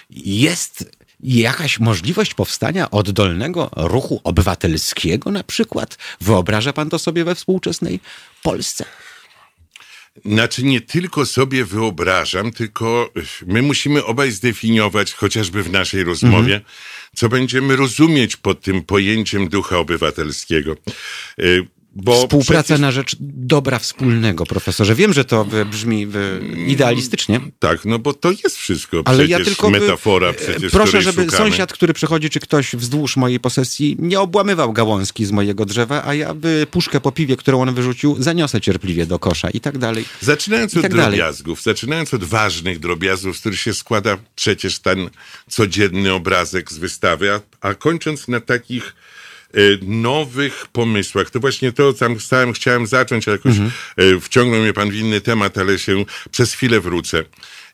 [0.10, 0.86] Jest
[1.24, 5.98] jakaś możliwość powstania oddolnego ruchu obywatelskiego na przykład?
[6.22, 8.00] Wyobraża pan to sobie we współczesnej
[8.44, 8.86] Polsce?
[10.26, 13.10] Znaczy nie tylko sobie wyobrażam, tylko
[13.48, 16.62] my musimy obaj zdefiniować, chociażby w naszej rozmowie, mhm.
[17.16, 20.76] co będziemy rozumieć pod tym pojęciem ducha obywatelskiego.
[21.96, 22.80] Bo Współpraca przecież...
[22.80, 24.96] na rzecz dobra wspólnego, profesorze.
[24.96, 26.08] Wiem, że to brzmi
[26.68, 27.40] idealistycznie.
[27.60, 31.38] Tak, no bo to jest wszystko Ale ja tylko metafora przecież, Proszę, żeby szukamy.
[31.38, 36.14] sąsiad, który przychodzi, czy ktoś wzdłuż mojej posesji nie obłamywał gałązki z mojego drzewa, a
[36.14, 40.06] ja by puszkę po piwie, którą on wyrzucił, zaniosę cierpliwie do kosza i tak dalej.
[40.22, 41.76] Zaczynając tak od drobiazgów, dalej.
[41.76, 45.10] zaczynając od ważnych drobiazgów, z których się składa przecież ten
[45.50, 48.96] codzienny obrazek z wystawy, a, a kończąc na takich
[49.82, 51.30] nowych pomysłach.
[51.30, 53.72] To właśnie to, tam stałem, chciałem zacząć, ale jakoś mhm.
[54.00, 57.24] Y, wciągnął mnie pan w inny temat, ale się przez chwilę wrócę.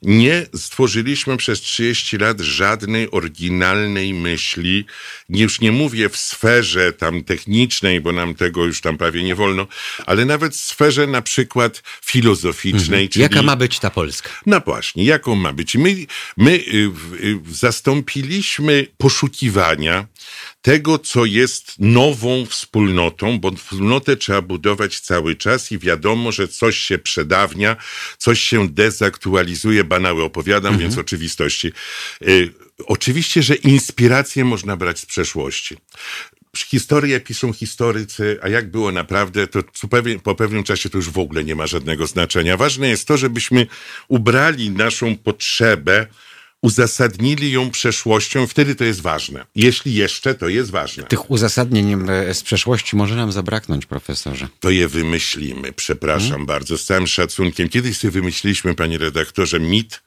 [0.01, 4.85] Nie stworzyliśmy przez 30 lat żadnej oryginalnej myśli,
[5.29, 9.67] już nie mówię w sferze tam technicznej, bo nam tego już tam prawie nie wolno,
[10.05, 13.01] ale nawet w sferze na przykład filozoficznej.
[13.01, 13.09] Mhm.
[13.09, 14.29] Czyli, Jaka ma być ta Polska?
[14.45, 15.75] No właśnie, jaką ma być?
[15.75, 15.95] My,
[16.37, 16.91] my y,
[17.23, 20.07] y, zastąpiliśmy poszukiwania
[20.61, 26.77] tego, co jest nową wspólnotą, bo wspólnotę trzeba budować cały czas i wiadomo, że coś
[26.77, 27.75] się przedawnia,
[28.17, 30.89] coś się dezaktualizuje, banały opowiadam, mhm.
[30.89, 31.71] więc oczywistości.
[32.27, 32.53] Y,
[32.85, 35.77] oczywiście, że inspirację można brać z przeszłości
[36.57, 39.59] historię piszą historycy, a jak było naprawdę, to
[40.23, 42.57] po pewnym czasie to już w ogóle nie ma żadnego znaczenia.
[42.57, 43.67] Ważne jest to, żebyśmy
[44.07, 46.07] ubrali naszą potrzebę
[46.61, 49.45] uzasadnili ją przeszłością, wtedy to jest ważne.
[49.55, 51.03] Jeśli jeszcze, to jest ważne.
[51.03, 54.47] Tych uzasadnień e, z przeszłości może nam zabraknąć, profesorze.
[54.59, 56.45] To je wymyślimy, przepraszam hmm?
[56.45, 57.69] bardzo, z całym szacunkiem.
[57.69, 60.01] Kiedyś sobie wymyśliliśmy, panie redaktorze, mit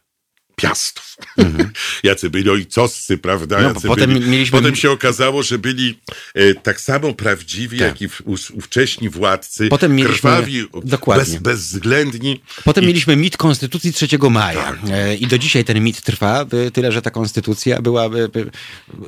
[0.57, 1.17] Piastów.
[1.37, 1.71] Mhm.
[2.03, 3.61] Jacy byli ojcowscy, prawda?
[3.61, 4.31] No, potem, byli.
[4.31, 4.59] Mieliśmy...
[4.59, 5.99] potem się okazało, że byli
[6.35, 7.89] e, tak samo prawdziwi, tak.
[7.89, 8.15] jak i
[8.55, 9.69] ówcześni władcy.
[9.69, 10.17] Potem mieliśmy...
[10.17, 11.25] Krwawi, Dokładnie.
[11.25, 12.43] Bez, bezwzględni.
[12.65, 12.87] Potem I...
[12.87, 14.63] mieliśmy mit Konstytucji 3 maja.
[14.63, 14.79] Tak.
[14.91, 18.11] E, I do dzisiaj ten mit trwa, tyle, że ta konstytucja była...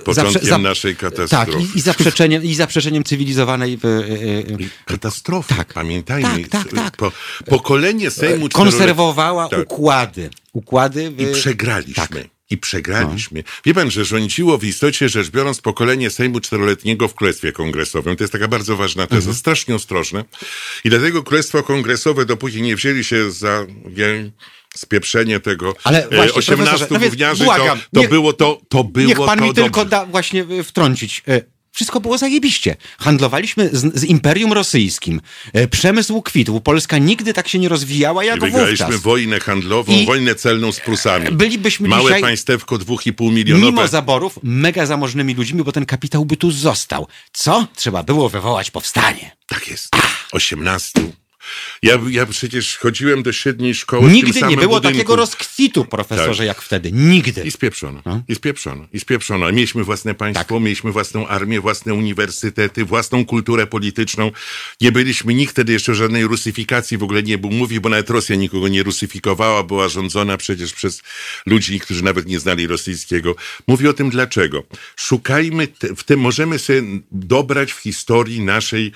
[0.04, 0.58] Początkiem za...
[0.58, 1.52] naszej katastrofy.
[1.52, 3.74] Tak, i, i, zaprzeczeniem, i zaprzeczeniem cywilizowanej...
[3.74, 3.76] E,
[4.84, 5.72] katastrofy, tak.
[5.72, 6.44] pamiętajmy.
[6.44, 6.96] Tak, tak, tak.
[6.96, 7.12] Po,
[7.46, 8.48] pokolenie Sejmu...
[8.48, 9.60] Konserwowała tak.
[9.60, 11.10] układy układy.
[11.10, 11.20] W...
[11.20, 11.94] I przegraliśmy.
[11.94, 12.34] Tak.
[12.50, 13.42] I przegraliśmy.
[13.46, 13.52] No.
[13.64, 18.16] Wie pan, że rządziło w istocie rzecz biorąc pokolenie Sejmu czteroletniego w Królestwie Kongresowym.
[18.16, 19.36] To jest taka bardzo ważna teza, mhm.
[19.36, 20.24] strasznie ostrożne.
[20.84, 24.30] I dlatego Królestwo Kongresowe, dopóki nie wzięli się za nie,
[24.76, 29.18] spieprzenie tego Ale e, właśnie, 18 no gówniarzy, to, to, było to, to było Niech
[29.18, 31.22] pan to mi tylko da właśnie e, wtrącić.
[31.74, 32.76] E, Wszystko było zajebiście.
[32.98, 35.20] Handlowaliśmy z, z Imperium Rosyjskim.
[35.52, 36.60] E, przemysł kwitł.
[36.60, 39.02] Polska nigdy tak się nie rozwijała jak I wygraliśmy wówczas.
[39.02, 41.30] wojnę handlową, I- wojnę celną z Prusami.
[41.32, 43.66] Bylibyśmy Małe dzisiaj- państewko 2,5 milionowe.
[43.66, 47.06] Mimo zaborów, mega zamożnymi ludźmi, bo ten kapitał by tu został.
[47.32, 47.66] Co?
[47.76, 49.36] Trzeba było wywołać powstanie.
[49.46, 49.88] Tak jest.
[50.32, 51.00] 18.
[51.82, 54.82] Ja, ja przecież chodziłem do średniej szkoły Nigdy nie było budynku.
[54.82, 56.46] takiego rozkwitu, profesorze, Tak.
[56.46, 56.92] jak wtedy.
[56.92, 57.42] Nigdy.
[57.42, 58.22] I spieprzono, No.
[58.28, 59.52] i spieprzono, i spieprzono.
[59.52, 64.30] Mieliśmy własne państwo, mieliśmy własną armię, własne uniwersytety, własną kulturę polityczną.
[64.80, 67.50] Nie byliśmy, nikt wtedy jeszcze żadnej rusyfikacji w ogóle nie był.
[67.50, 71.02] Mówi, bo nawet Rosja nikogo nie rusyfikowała, była rządzona przecież przez
[71.46, 73.36] ludzi, którzy nawet nie znali rosyjskiego.
[73.66, 74.62] Mówi o tym dlaczego.
[74.96, 76.82] Szukajmy, te, w tym możemy sobie
[77.12, 78.92] dobrać w historii naszej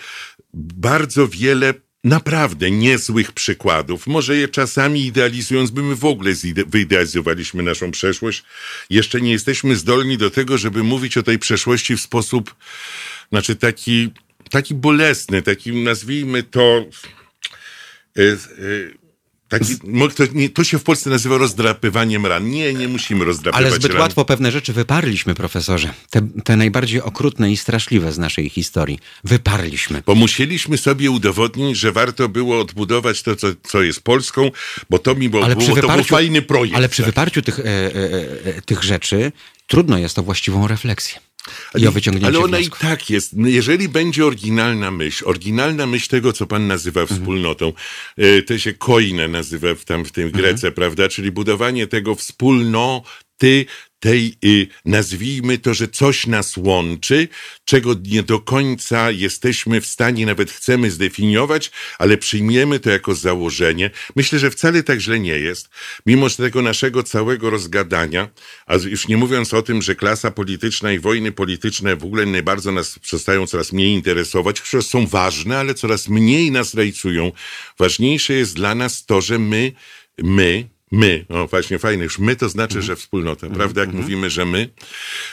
[0.54, 1.74] bardzo wiele
[2.08, 4.06] naprawdę niezłych przykładów.
[4.06, 6.32] Może je czasami idealizując, by my w ogóle
[6.66, 8.44] wyidealizowaliśmy naszą przeszłość.
[8.90, 12.54] Jeszcze nie jesteśmy zdolni do tego, żeby mówić o tej przeszłości w sposób,
[13.32, 14.10] znaczy taki,
[14.50, 16.84] taki bolesny, taki nazwijmy to,
[18.16, 18.36] e, e,
[19.48, 19.76] taki,
[20.16, 22.50] to, nie, to się w Polsce nazywa rozdrapywaniem ran.
[22.50, 24.00] Nie, nie musimy rozdrapywać Ale zbyt ran.
[24.00, 25.94] łatwo pewne rzeczy wyparliśmy, profesorze.
[26.10, 28.98] Te, te najbardziej okrutne i straszliwe z naszej historii.
[29.24, 30.02] Wyparliśmy.
[30.06, 34.50] Bo musieliśmy sobie udowodnić, że warto było odbudować to, co, co jest Polską,
[34.90, 36.76] bo to mi było, Ale było, to był wyparciu, fajny projekt.
[36.76, 37.06] ale przy tak.
[37.06, 39.32] wyparciu tych, e, e, e, tych rzeczy
[39.66, 41.20] trudno jest o właściwą refleksję.
[41.78, 42.78] I wyciągnięcie Ale ona i wniosków.
[42.80, 43.32] tak jest.
[43.44, 47.20] Jeżeli będzie oryginalna myśl, oryginalna myśl tego, co pan nazywa Mhm.
[47.20, 47.72] wspólnotą,
[48.16, 50.42] e, to się koine nazywa w, tam w tej Mhm.
[50.42, 51.08] Grece, prawda?
[51.08, 53.66] Czyli budowanie tego wspólnoty,
[54.00, 57.28] tej, y, nazwijmy to, że coś nas łączy,
[57.64, 63.90] czego nie do końca jesteśmy w stanie, nawet chcemy zdefiniować, ale przyjmiemy to jako założenie.
[64.16, 65.68] Myślę, że wcale tak źle nie jest,
[66.06, 68.28] mimo tego naszego całego rozgadania,
[68.66, 72.42] a już nie mówiąc o tym, że klasa polityczna i wojny polityczne w ogóle nie
[72.42, 77.32] bardzo nas przestają coraz mniej interesować, chociaż są ważne, ale coraz mniej nas rajcują.
[77.78, 79.72] Ważniejsze jest dla nas to, że my,
[80.18, 83.80] my, my, o właśnie fajne, już my to znaczy, że wspólnota, prawda?
[83.80, 84.68] Jak mówimy, że my,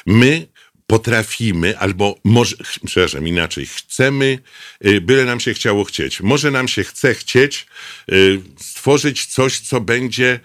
[0.06, 0.48] my
[0.88, 4.40] potrafimy, albo może, przepraszam, inaczej, chcemy,
[4.86, 6.22] y, byle nam się chciało chcieć.
[6.22, 7.68] Może nam się chce chcieć
[8.12, 10.40] y, stworzyć coś, co będzie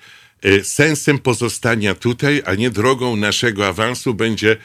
[0.44, 4.56] y, sensem pozostania tutaj, a nie drogą naszego awansu będzie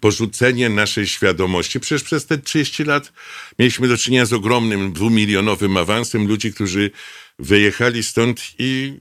[0.00, 1.80] porzucenie naszej świadomości.
[1.80, 3.12] Przecież przez te 30 lat
[3.58, 6.90] mieliśmy do czynienia z ogromnym dwumilionowym awansem ludzi, którzy
[7.38, 9.00] wyjechali stąd i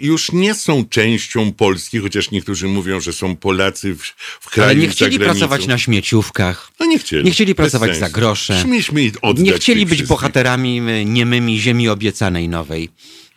[0.00, 4.02] już nie są częścią Polski, chociaż niektórzy mówią, że są Polacy w,
[4.40, 6.70] w kraju Ale nie chcieli pracować na śmieciówkach.
[6.80, 7.24] No nie chcieli.
[7.24, 8.64] Nie chcieli pracować za grosze.
[8.66, 10.08] Mieliśmy oddać Nie chcieli być wszystkich.
[10.08, 12.88] bohaterami y, niemymi ziemi obiecanej nowej.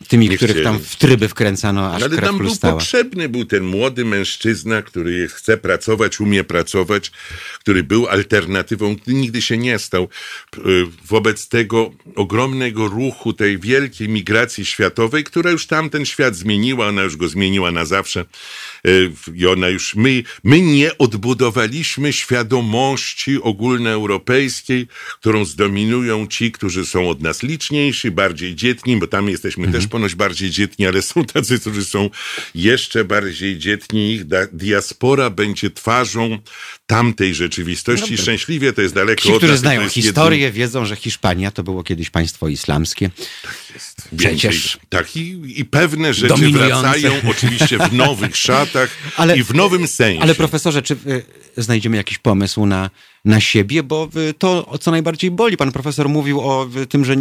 [0.08, 0.88] Tymi, Nie których tam chcieli.
[0.90, 5.56] w tryby wkręcano, aż Ale krew nam był potrzebny był ten młody mężczyzna, który chce
[5.56, 7.10] pracować, umie pracować,
[7.60, 10.08] który był alternatywą, nigdy się nie stał.
[10.58, 10.60] Y,
[11.06, 17.16] Wobec tego ogromnego ruchu, tej wielkiej migracji światowej, która już tamten świat zmieniła, ona już
[17.16, 18.24] go zmieniła na zawsze.
[18.86, 24.86] Y, I ona już, my, my nie odbudowaliśmy świadomości ogólnoeuropejskiej,
[25.20, 29.82] którą zdominują ci, którzy są od nas liczniejsi, bardziej dzietni, bo tam jesteśmy Mhm.
[29.82, 32.10] też ponoć bardziej dzietni, ale są tacy, którzy są
[32.54, 34.14] jeszcze bardziej dzietni.
[34.14, 36.38] Ich diaspora będzie twarzą
[36.86, 38.18] tamtej rzeczywistości.
[38.18, 41.50] Szczęśliwie to jest daleko Ci, od którzy nas, to znają jest historię, wiedzą, że Hiszpania
[41.50, 43.10] to było kiedyś państwo islamskie.
[44.12, 46.80] Więcej, Przecież tak, i, i pewne rzeczy Dominujące.
[46.80, 50.22] wracają oczywiście w nowych szatach Ale- i w nowym sensie.
[50.22, 52.90] Ale profesorze, czy y, znajdziemy jakiś pomysł na,
[53.24, 53.82] na siebie?
[53.82, 54.08] Bo
[54.38, 57.16] to, co najbardziej boli, pan profesor mówił o tym, że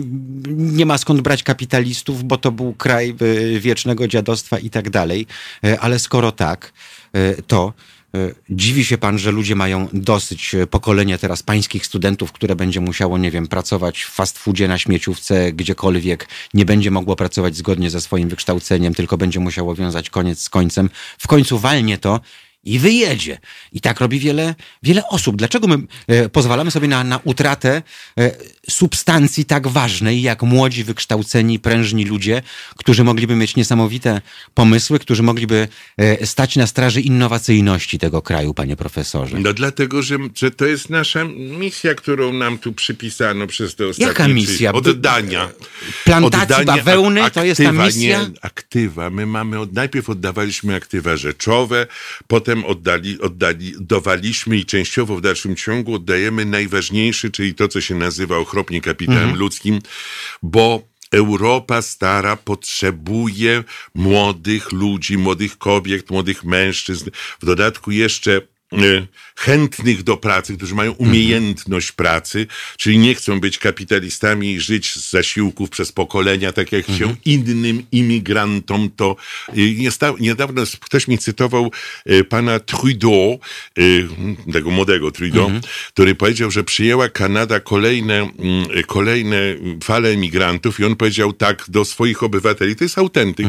[0.47, 3.15] nie ma skąd brać kapitalistów, bo to był kraj
[3.59, 5.27] wiecznego dziadostwa i tak dalej.
[5.65, 6.73] Y, Ale skoro tak,
[7.15, 7.73] y, to
[8.15, 13.17] y, dziwi się pan, że ludzie mają dosyć pokolenie teraz pańskich studentów, które będzie musiało,
[13.17, 18.01] nie wiem, pracować w fast foodzie, na śmieciówce, gdziekolwiek, nie będzie mogło pracować zgodnie ze
[18.01, 20.89] swoim wykształceniem, tylko będzie musiało wiązać koniec z końcem.
[21.17, 22.19] W końcu walnie to
[22.63, 23.37] i wyjedzie.
[23.71, 25.35] I tak robi wiele, wiele osób.
[25.35, 27.81] Dlaczego my e, pozwalamy sobie na, na utratę
[28.19, 28.31] e,
[28.69, 32.41] substancji tak ważnej, jak młodzi, wykształceni, prężni ludzie,
[32.75, 34.21] którzy mogliby mieć niesamowite
[34.53, 39.39] pomysły, którzy mogliby e, stać na straży innowacyjności tego kraju, panie profesorze?
[39.39, 41.23] No dlatego, że, że to jest nasza
[41.59, 44.07] misja, którą nam tu przypisano przez te ostatnie...
[44.07, 44.73] Jaka misja?
[44.73, 45.49] Oddania.
[46.03, 48.19] Plantacji bawełny ak- to jest ta aktywa, misja?
[48.23, 49.09] Nie, aktywa.
[49.09, 51.87] My mamy, od, najpierw oddawaliśmy aktywa rzeczowe,
[52.27, 57.95] potem oddali, oddali, dawaliśmy i częściowo w dalszym ciągu oddajemy najważniejszy, czyli to, co się
[57.95, 59.39] nazywa okropnie kapitałem Mhm.
[59.39, 59.79] ludzkim,
[60.43, 60.81] bo
[61.11, 63.63] Europa stara potrzebuje
[63.95, 67.09] młodych ludzi, młodych kobiet, młodych mężczyzn.
[67.41, 68.41] W dodatku jeszcze
[69.35, 72.47] chętnych do pracy, którzy mają umiejętność pracy,
[72.77, 77.83] czyli nie chcą być kapitalistami i żyć z zasiłków przez pokolenia, tak jak się innym
[77.91, 79.15] imigrantom to...
[79.55, 81.71] niesta- Niedawno ktoś mi cytował
[82.05, 83.39] e, pana Trudeau,
[84.53, 85.49] tego młodego Trudeau,
[85.93, 89.37] który powiedział, że przyjęła Kanada kolejne, mm, kolejne
[89.83, 93.47] fale emigrantów i on powiedział tak do swoich obywateli, to jest autentyk,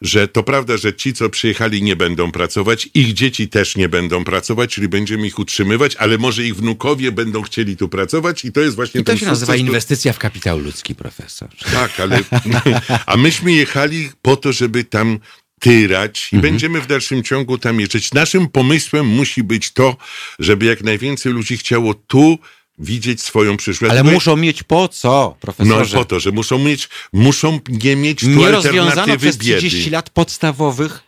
[0.00, 4.24] że to prawda, że ci, co przyjechali nie będą pracować, ich dzieci też nie będą
[4.24, 8.60] pracować, czyli będziemy ich utrzymywać, ale może ich wnukowie będą chcieli tu pracować i to
[8.60, 11.48] jest właśnie I to się nazywa sukces, inwestycja w kapitał ludzki, profesor.
[11.72, 12.18] tak, ale.
[13.06, 15.18] A myśmy jechali po to, żeby tam
[15.60, 16.52] tyrać i Mhm.
[16.52, 18.12] będziemy w dalszym ciągu tam jeździć.
[18.14, 19.96] Naszym pomysłem musi być to,
[20.38, 22.38] żeby jak najwięcej ludzi chciało tu
[22.78, 23.90] widzieć swoją przyszłość.
[23.92, 25.96] Ale muszą mieć po co, No profesorze?
[25.96, 29.58] po to, że muszą mieć, muszą nie mieć nie rozwiązano przez biedy.
[29.58, 31.00] 30 lat podstawowych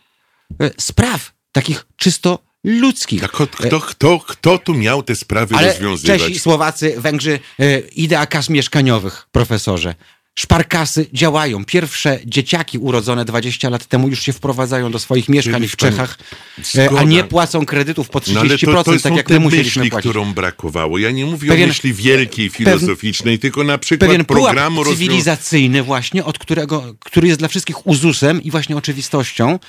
[0.61, 3.23] e, spraw, takich czysto ludzkich.
[3.23, 6.21] A kto, kto, kto, kto tu miał te sprawy Ale rozwiązywać?
[6.21, 9.95] Czesi, Słowacy, Węgrzy, e, idea kas mieszkaniowych, profesorze.
[10.39, 11.65] Szparkasy działają.
[11.65, 16.17] Pierwsze dzieciaki urodzone 20 lat temu już się wprowadzają do swoich mieszkań Czyli w Czechach,
[16.77, 17.03] e, a Zgoda.
[17.03, 19.91] nie płacą kredytów po 30%, No ale to, to tak są jak my musieliśmy myśli,
[19.91, 20.09] płacić.
[20.09, 20.97] którą brakowało.
[20.97, 26.25] Ja nie mówię Pewien- o myśli wielkiej, filozoficznej, tylko na przykład Pewien programu cywilizacyjny właśnie,
[26.25, 29.59] od którego, który jest dla wszystkich uzusem i właśnie oczywistością, e,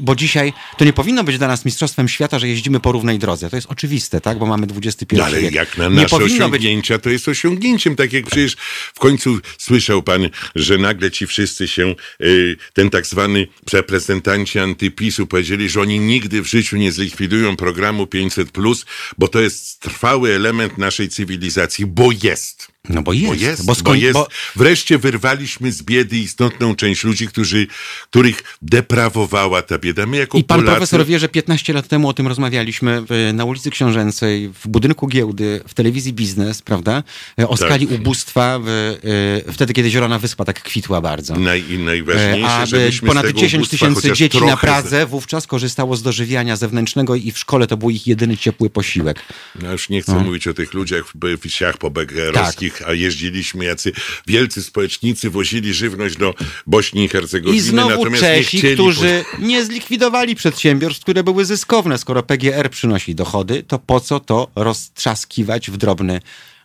[0.00, 3.50] bo dzisiaj to nie powinno być dla nas mistrzostwem świata, że jeździmy po równej drodze.
[3.50, 4.38] To jest oczywiste, tak?
[4.38, 5.54] Bo mamy XXI ale wiek.
[5.54, 7.96] jak na nie nasze powinno być osiągnięcia, to jest osiągnięciem.
[7.96, 8.56] Tak jak przecież
[8.94, 15.26] w końcu słyszał pan, że nagle ci wszyscy się, y, ten tak zwany reprezentanci antypisu
[15.26, 18.84] powiedzieli, że oni nigdy w życiu nie zlikwidują programu 500+,
[19.18, 22.75] bo to jest trwały element naszej cywilizacji, bo jest.
[22.88, 23.26] No bo jest.
[23.26, 24.12] Bo jest, bo bo, jest.
[24.12, 27.66] bo- Wreszcie wyrwaliśmy z biedy istotną część ludzi, którzy,
[28.10, 30.06] których deprawowała ta bieda.
[30.06, 30.76] My jako I pan Polacy...
[30.76, 35.06] profesor wie, że 15 lat temu o tym rozmawialiśmy w, na ulicy Książęcej, w budynku
[35.06, 37.02] giełdy, w telewizji Biznes, prawda?
[37.38, 37.68] E, O Tak.
[37.68, 38.68] skali ubóstwa, w,
[39.46, 41.36] e, wtedy, kiedy Zielona Wyspa tak kwitła bardzo.
[41.36, 45.46] Naj, i E, najważniejsze, A żebyśmy ponad tego 10 ubóstwa tysięcy dzieci na Pradze wówczas
[45.46, 49.22] korzystało z dożywiania zewnętrznego i w szkole to był ich jedyny ciepły posiłek.
[49.62, 52.75] Ja już nie chcę mówić o tych ludziach w w wsiach pobegerowskich, Tak.
[52.82, 53.92] A jeździliśmy jacy
[54.26, 56.34] wielcy społecznicy, wozili żywność do
[56.66, 58.74] Bośni i Hercegowiny, I znowu natomiast Czesi, nie chcieli...
[58.74, 61.98] którzy nie zlikwidowali przedsiębiorstw, które były zyskowne.
[61.98, 66.20] Skoro PGR przynosi dochody, to po co to roztrzaskiwać w drobny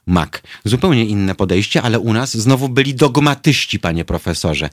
[0.08, 0.42] mak?
[0.66, 4.70] Zupełnie inne podejście, ale u nas znowu byli dogmatyści, panie profesorze.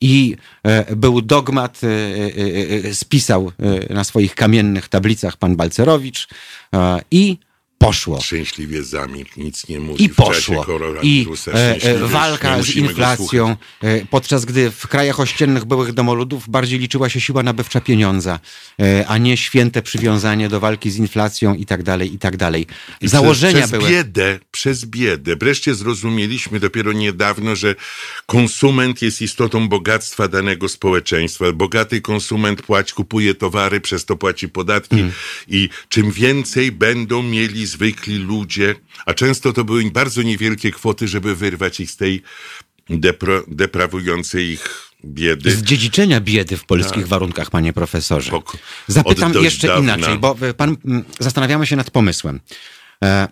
[0.00, 3.52] I e, był dogmat, e, e, e, spisał
[3.90, 6.28] e, na swoich kamiennych tablicach pan Balcerowicz
[6.74, 7.38] e, i
[7.78, 8.20] poszło.
[8.20, 10.66] Szczęśliwie zamilkł, nic nie mówi I poszło.
[11.02, 16.78] I e, e, walka z inflacją, e, podczas gdy w krajach ościennych byłych domoludów bardziej
[16.78, 18.40] liczyła się siła nabywcza pieniądza,
[18.80, 22.66] e, a nie święte przywiązanie do walki z inflacją i tak dalej, i tak dalej.
[23.00, 23.90] I Założenia przez, przez były...
[23.90, 25.36] biedę, przez biedę.
[25.36, 27.74] Wreszcie zrozumieliśmy dopiero niedawno, że
[28.26, 31.52] konsument jest istotą bogactwa danego społeczeństwa.
[31.52, 35.12] Bogaty konsument płaci, kupuje towary, przez to płaci podatki Mm.
[35.48, 38.74] i czym więcej będą mieli zwykli ludzie,
[39.06, 42.22] a często to były bardzo niewielkie kwoty, żeby wyrwać ich z tej
[42.90, 45.50] depro, deprawującej ich biedy.
[45.50, 48.32] Z dziedziczenia biedy w polskich warunkach, panie profesorze.
[48.86, 49.96] Zapytam jeszcze dawna.
[49.96, 52.40] inaczej, bo e, pan mm, zastanawiamy się nad pomysłem.
[53.04, 53.28] E,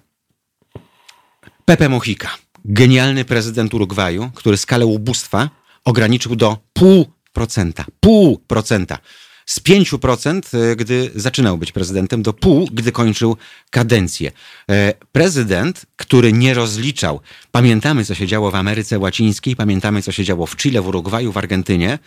[1.64, 2.30] Pepe Mujica,
[2.64, 5.51] genialny prezydent Urugwaju, który skalę ubóstwa
[5.84, 7.84] ograniczył do pół procenta.
[8.01, 8.99] Pół procenta.
[9.47, 13.37] Z 5%, e, gdy zaczynał być prezydentem, do pół, gdy kończył
[13.71, 14.33] kadencję.
[14.71, 17.21] E, Prezydent, który nie rozliczał,
[17.53, 21.33] pamiętamy, co się działo w Ameryce Łacińskiej, pamiętamy, co się działo w Chile, w Urugwaju,
[21.33, 21.99] w Argentynie.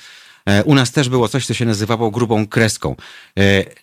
[0.46, 2.96] E, U nas też było coś, co się nazywało grubą kreską.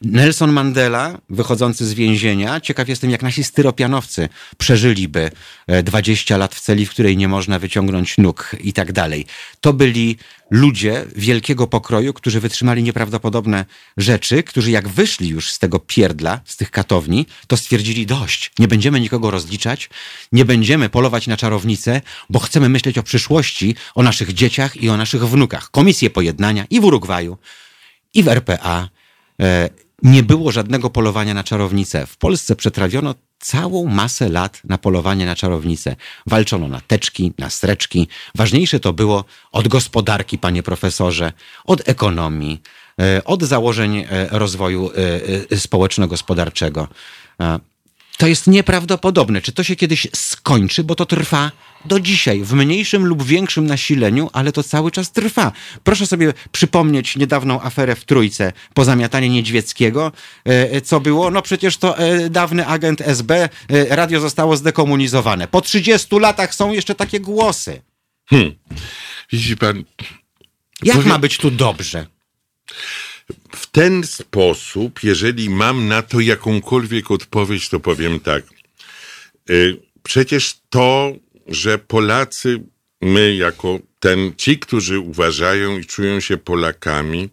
[0.03, 4.29] Nelson Mandela, wychodzący z więzienia, ciekaw jestem, jak nasi styropianowcy
[4.59, 5.31] przeżyliby
[5.67, 9.27] e, 20 lat w celi, w której nie można wyciągnąć nóg i tak dalej.
[9.61, 10.17] To byli
[10.51, 13.64] ludzie wielkiego pokroju, którzy wytrzymali nieprawdopodobne
[13.97, 18.53] rzeczy, którzy jak wyszli już z tego pierdla, z tych katowni, to stwierdzili dość.
[18.59, 19.90] Nie będziemy nikogo rozliczać,
[20.32, 24.97] nie będziemy polować na czarownicę, bo chcemy myśleć o przyszłości, o naszych dzieciach i o
[24.97, 25.70] naszych wnukach.
[25.70, 27.38] Komisje pojednania i w Urugwaju,
[28.14, 28.88] i w RPA.
[29.40, 29.68] E,
[30.03, 32.07] nie było żadnego polowania na czarownicę.
[32.07, 35.97] W Polsce przetrawiono całą masę lat na polowanie na czarownicę.
[36.26, 38.09] Walczono na teczki, na streczki.
[38.34, 41.32] Ważniejsze to było od gospodarki, panie profesorze,
[41.64, 42.62] od ekonomii,
[43.01, 44.91] e, od założeń e, rozwoju
[45.51, 46.89] e, społeczno-gospodarczego.
[48.16, 49.43] To jest nieprawdopodobne.
[49.43, 51.53] Czy to się kiedyś skończy, bo to trwa
[51.85, 55.53] do dzisiaj, w mniejszym lub większym nasileniu, ale to cały czas trwa.
[55.85, 60.12] Proszę sobie przypomnieć niedawną aferę w Trójce, pozamiatanie Niedźwieckiego.
[60.45, 61.31] E, co było?
[61.31, 65.49] No przecież to e, dawny agent SB, e, radio zostało zdekomunizowane.
[65.49, 67.83] Po 30 latach są jeszcze takie głosy.
[68.31, 68.55] Hmm.
[69.33, 69.85] Widzi pan...
[70.83, 71.09] Jak powiem...
[71.09, 72.07] ma być tu dobrze?
[73.57, 78.45] W ten sposób, jeżeli mam na to jakąkolwiek odpowiedź, to powiem tak.
[80.03, 81.12] Przecież to
[81.49, 82.62] że Polacy,
[83.01, 87.28] my jako ten, ci, którzy uważają i czują się Polakami,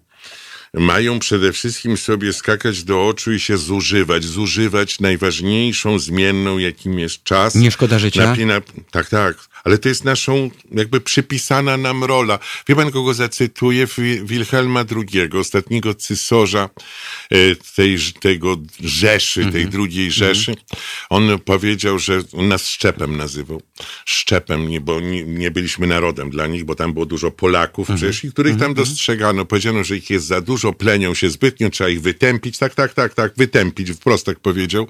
[0.73, 4.25] mają przede wszystkim sobie skakać do oczu i się zużywać.
[4.25, 7.55] Zużywać najważniejszą zmienną, jakim jest czas.
[7.55, 8.25] Nie szkoda życia?
[8.25, 8.61] Napina...
[8.91, 12.39] Tak, tak ale to jest naszą jakby przypisana nam rola.
[12.67, 13.87] Wie pan, kogo zacytuję?
[14.23, 16.69] Wilhelma II, ostatniego cysarza
[17.29, 19.69] e, tej, tego Rzeszy, tej mhm.
[19.69, 20.19] drugiej mhm.
[20.19, 20.55] Rzeszy.
[21.09, 23.61] On powiedział, że on nas szczepem nazywał.
[24.05, 27.97] Szczepem, nie, bo nie, nie byliśmy narodem dla nich, bo tam było dużo Polaków mhm.
[27.97, 29.45] przecież, i których tam dostrzegano.
[29.45, 32.57] Powiedziano, że ich jest za dużo, plenią się zbytnio, trzeba ich wytępić.
[32.57, 34.87] Tak, tak, tak, tak, wytępić, wprost tak powiedział.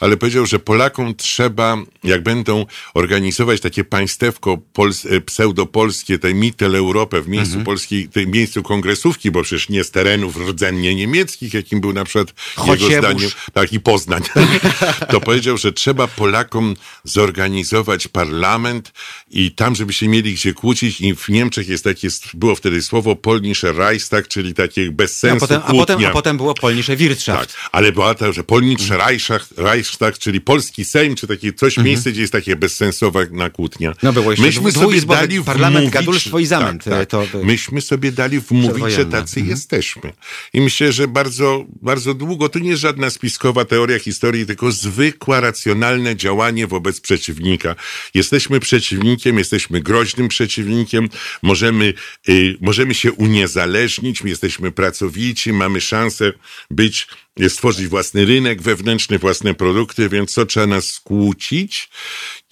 [0.00, 6.34] Ale powiedział, że Polakom trzeba, jak będą organizować takie państwa, państewko pols, e, pseudopolskie, tej
[6.34, 7.64] Mittel Europę w miejscu mhm.
[7.64, 12.34] polskiej, tej miejscu kongresówki, bo przecież nie z terenów rdzennie niemieckich, jakim był na przykład
[12.66, 14.22] jego zdaniem, tak i Poznań,
[15.12, 16.74] to powiedział, że trzeba Polakom
[17.04, 18.92] zorganizować parlament
[19.30, 23.16] i tam, żeby się mieli gdzie kłócić i w Niemczech jest takie, było wtedy słowo
[23.16, 27.54] Polnische Reichstag, czyli takie bez sensu a potem, a potem, a potem było Polnische Wirtschaft.
[27.54, 31.86] Tak, ale była to, że Polnische Reichstag, Reichstag, czyli polski Sejm, czy takie coś mhm.
[31.86, 33.20] miejsce, gdzie jest takie bezsensowa
[33.52, 33.91] kłótnia.
[34.02, 36.84] No było jeszcze Myśmy sobie dali parlament, wmówić, gadulstwo i zamęt.
[36.84, 37.08] Tak, tak.
[37.08, 37.44] To, to...
[37.44, 39.48] Myśmy sobie dali wmówić, że tacy mhm.
[39.48, 40.12] jesteśmy.
[40.52, 45.40] I myślę, że bardzo, bardzo długo, to nie jest żadna spiskowa teoria historii, tylko zwykłe,
[45.40, 47.74] racjonalne działanie wobec przeciwnika.
[48.14, 51.08] Jesteśmy przeciwnikiem, jesteśmy groźnym przeciwnikiem,
[51.42, 51.94] możemy,
[52.28, 56.32] y, możemy się uniezależnić, jesteśmy pracowici, mamy szansę
[56.70, 57.06] być
[57.48, 61.88] stworzyć własny rynek wewnętrzny, własne produkty, więc co trzeba nas skłócić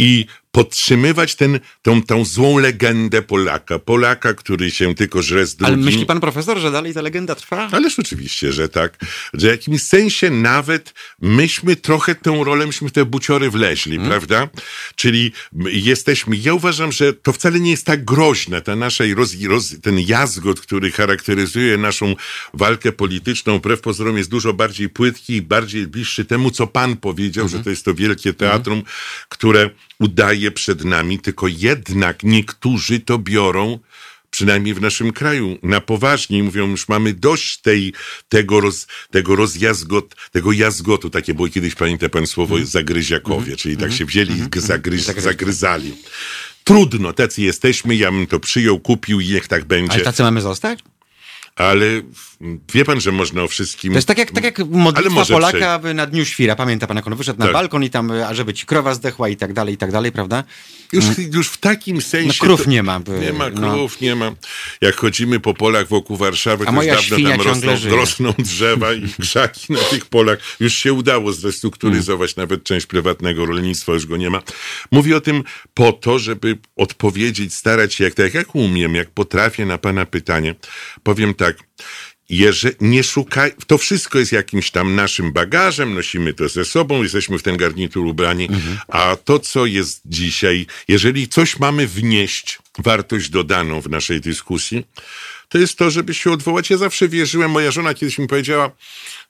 [0.00, 3.78] i podtrzymywać ten, tą, tą złą legendę Polaka.
[3.78, 5.74] Polaka, który się tylko żre z drugim.
[5.74, 7.68] Ale myśli pan profesor, że dalej ta legenda trwa?
[7.72, 8.98] Ależ oczywiście, że tak.
[9.34, 14.08] Że w jakimś sensie nawet myśmy trochę tę rolę, myśmy w te buciory wleźli, hmm.
[14.10, 14.48] prawda?
[14.94, 15.32] Czyli
[15.66, 19.98] jesteśmy, ja uważam, że to wcale nie jest tak groźne, ta nasza roz, roz, ten
[19.98, 22.16] jazgot, który charakteryzuje naszą
[22.54, 27.44] walkę polityczną, wbrew pozorom jest dużo bardziej płytki i bardziej bliższy temu, co pan powiedział,
[27.44, 27.58] hmm.
[27.58, 28.92] że to jest to wielkie teatrum, hmm.
[29.28, 29.70] które
[30.00, 33.78] udaje przed nami, tylko jednak niektórzy to biorą
[34.30, 37.92] przynajmniej w naszym kraju, na poważnie i mówią, już mamy dość tej,
[38.28, 41.10] tego, roz, tego rozjazgot, tego jazgotu.
[41.10, 42.66] Takie było kiedyś, pamięta pan słowo, mm.
[42.66, 43.56] zagryziakowie, mm.
[43.56, 43.88] czyli mm.
[43.88, 44.50] tak się wzięli i mm.
[44.56, 45.94] zagryz, zagryzali.
[46.64, 49.92] Trudno, tacy jesteśmy, ja bym to przyjął, kupił i niech tak będzie.
[49.92, 50.78] Ale tacy mamy zostać?
[51.62, 52.02] Ale
[52.74, 53.92] wie pan, że można o wszystkim...
[53.92, 55.94] To jest tak jak, tak jak modlitwa Polaka prze...
[55.94, 56.56] na Dniu Świra.
[56.56, 57.46] Pamięta pan, jak on wyszedł tak.
[57.46, 60.12] na balkon i tam, a żeby ci krowa zdechła i tak dalej, i tak dalej,
[60.12, 60.44] prawda?
[60.92, 62.28] Już, już w takim sensie...
[62.28, 63.00] No, krów nie ma.
[63.00, 64.06] By, nie ma krów, no.
[64.06, 64.32] nie ma.
[64.80, 69.72] Jak chodzimy po polach wokół Warszawy, to już dawno tam rosną, rosną, drzewa i krzaki
[69.72, 70.38] na tych polach.
[70.60, 72.48] Już się udało zrestrukturyzować hmm.
[72.48, 74.42] nawet część prywatnego rolnictwa, już go nie ma.
[74.90, 75.44] Mówię o tym
[75.74, 80.54] po to, żeby odpowiedzieć, starać się jak tak, jak umiem, jak potrafię na pana pytanie.
[81.02, 81.49] Powiem tak,
[82.30, 87.38] jeżeli nie szukaj, to wszystko jest jakimś tam naszym bagażem, nosimy to ze sobą, jesteśmy
[87.38, 88.78] w ten garnitur ubrani, mhm.
[88.88, 94.86] a to, co jest dzisiaj, jeżeli coś mamy wnieść, wartość dodaną w naszej dyskusji,
[95.48, 96.70] to jest to, żeby się odwołać.
[96.70, 98.70] Ja zawsze wierzyłem, moja żona kiedyś mi powiedziała,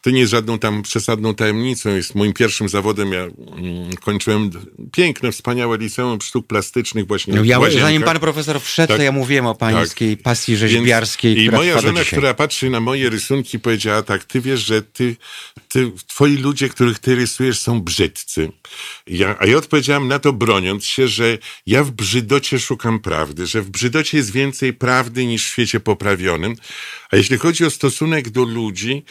[0.00, 3.12] to nie jest żadną tam przesadną tajemnicą, jest moim pierwszym zawodem.
[3.12, 4.50] Ja mm, kończyłem
[4.92, 9.12] piękne, wspaniałe liceum sztuk plastycznych właśnie no, ja, Zanim pan profesor wszedł, tak, to ja
[9.12, 10.24] mówiłem o pańskiej tak.
[10.24, 14.60] pasji rzeźbiarskiej, Więc, I moja żona, która patrzy na moje rysunki, powiedziała tak, ty wiesz,
[14.60, 15.16] że ty,
[15.68, 18.52] ty, twoi ludzie, których ty rysujesz są brzydcy.
[19.06, 23.62] Ja, a ja odpowiedziałem na to broniąc się, że ja w brzydocie szukam prawdy, że
[23.62, 26.56] w brzydocie jest więcej prawdy niż w świecie poprawionym.
[27.10, 29.04] A jeśli chodzi o stosunek do ludzi,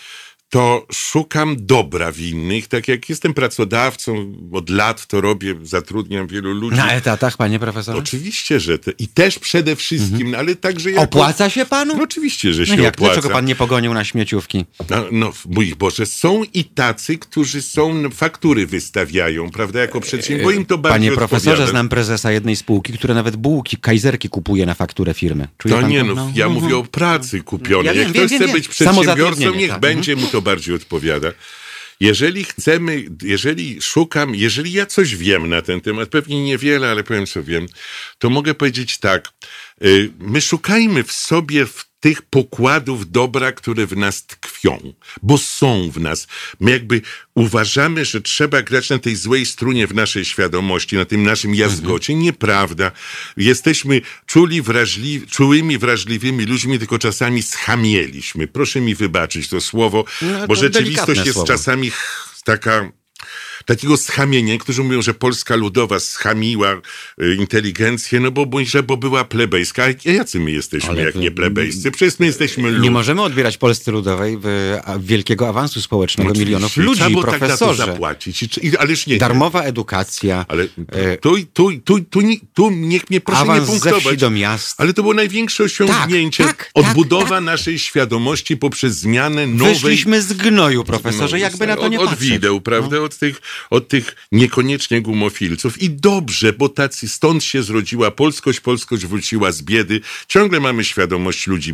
[0.49, 6.53] to szukam dobra w innych, tak jak jestem pracodawcą, od lat to robię, zatrudniam wielu
[6.53, 6.77] ludzi.
[6.77, 7.99] Na etatach, panie profesorze?
[7.99, 10.35] Oczywiście, że te, i też przede wszystkim, mhm.
[10.35, 11.03] ale także jako...
[11.03, 11.97] Opłaca się panu?
[11.97, 13.13] No oczywiście, że no się jak, opłaca.
[13.13, 14.65] Dlaczego pan nie pogonił na śmieciówki?
[14.89, 20.59] No, no mój Boże, są i tacy, którzy są, faktury wystawiają, prawda, jako przedsiębiorcy, bo
[20.59, 21.71] im to bardzo Panie profesorze, odpowiada.
[21.71, 25.47] znam prezesa jednej spółki, która nawet bułki, kajzerki kupuje na fakturę firmy.
[25.57, 27.85] Czuje to nie, no, no, ja mówię o pracy kupionej.
[27.85, 28.55] Ja jak wiem, ktoś wiem, chce wiem.
[28.55, 29.79] być przedsiębiorcą, niech tak.
[29.79, 31.31] będzie mu to bardziej odpowiada.
[31.99, 37.25] jeżeli chcemy, jeżeli szukam, jeżeli ja coś wiem na ten temat, pewnie niewiele, ale powiem
[37.25, 37.65] co wiem,
[38.17, 39.29] to mogę powiedzieć tak.
[39.83, 45.91] y, My szukajmy w sobie w tych pokładów dobra, które w nas tkwią, bo są
[45.91, 46.27] w nas.
[46.59, 47.01] My jakby
[47.35, 52.15] uważamy, że trzeba grać na tej złej strunie w naszej świadomości, na tym naszym jazgocie.
[52.15, 52.91] Nieprawda.
[53.37, 58.47] Jesteśmy czuli, wrażliwi, czułymi, wrażliwymi ludźmi, tylko czasami schamieliśmy.
[58.47, 61.47] Proszę mi wybaczyć to słowo, No, bo to rzeczywistość jest słowo.
[61.47, 61.91] czasami
[62.45, 62.91] taka
[63.65, 64.53] takiego schamienia.
[64.53, 66.73] Niektórzy mówią, że Polska Ludowa schamiła
[67.21, 69.83] y, inteligencję, no bo, bo, że, bo była plebejska.
[70.05, 71.91] A jacy my jesteśmy, Ale jak nie plebejscy?
[71.91, 72.81] Przecież my jesteśmy lud.
[72.83, 74.37] Nie możemy odbierać Polsce Ludowej
[74.99, 76.45] wielkiego awansu społecznego Oczywiście.
[76.45, 77.85] milionów Trzeba ludzi, tak to profesorze.
[77.85, 78.43] zapłacić.
[78.57, 79.17] I, ależ nie.
[79.17, 83.69] Darmowa edukacja, Ale e, tu, tu, tu, tu, nie- tu niech mnie proszę nie awans
[83.69, 84.19] ze wsi punktować.
[84.19, 84.81] do miast.
[84.81, 86.43] Ale to było największe osiągnięcie.
[86.43, 89.73] Tak, tak, Odbudowa tak, naszej świadomości poprzez zmianę nowej...
[89.73, 92.29] Wyszliśmy z gnoju, profesorze, jakby na to nie od, od patrzeć.
[92.29, 92.33] No.
[92.35, 92.99] wideł, prawda?
[93.01, 95.81] Od, tych, od tych niekoniecznie gumofilców.
[95.81, 100.01] I dobrze, bo tacy stąd się zrodziła polskość, polskość wróciła z biedy.
[100.27, 101.73] Ciągle mamy świadomość ludzi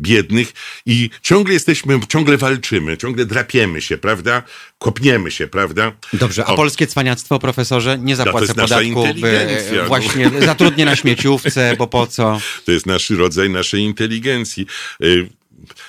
[0.00, 0.52] biednych
[0.86, 4.42] i ciągle jesteśmy, ciągle walczymy, ciągle drapiemy się, prawda?
[4.78, 5.92] Kopniemy się, prawda?
[6.12, 9.46] Dobrze, a O, polskie cwaniactwo, profesorze, nie zapłacę podatku, by
[9.76, 9.86] no.
[9.86, 12.40] właśnie zatrudnię na śmieciówce, bo po co?
[12.64, 14.66] To jest nasz rodzaj naszej inteligencji.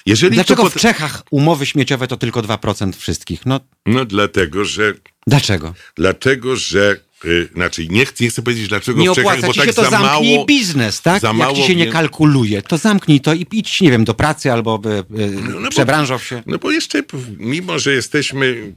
[0.05, 3.45] Jeżeli Dlaczego to w Czechach umowy śmieciowe to tylko 2% wszystkich?
[3.45, 4.93] No, No dlatego, że
[5.27, 5.73] dlaczego?
[5.95, 9.53] Dlatego, że y, znaczy nie chcę, nie chcę powiedzieć dlaczego Nie w Czechach, opłaca bo
[9.53, 10.45] ci tak się to za zamknij mało.
[10.45, 11.21] biznes, tak?
[11.21, 14.13] za Jak mało ci się nie kalkuluje, to zamknij to i idź, nie wiem, do
[14.13, 15.03] pracy albo by, y,
[15.49, 16.43] no bo- przebranżow się.
[16.45, 17.03] No bo jeszcze,
[17.37, 18.73] mimo że jesteśmy,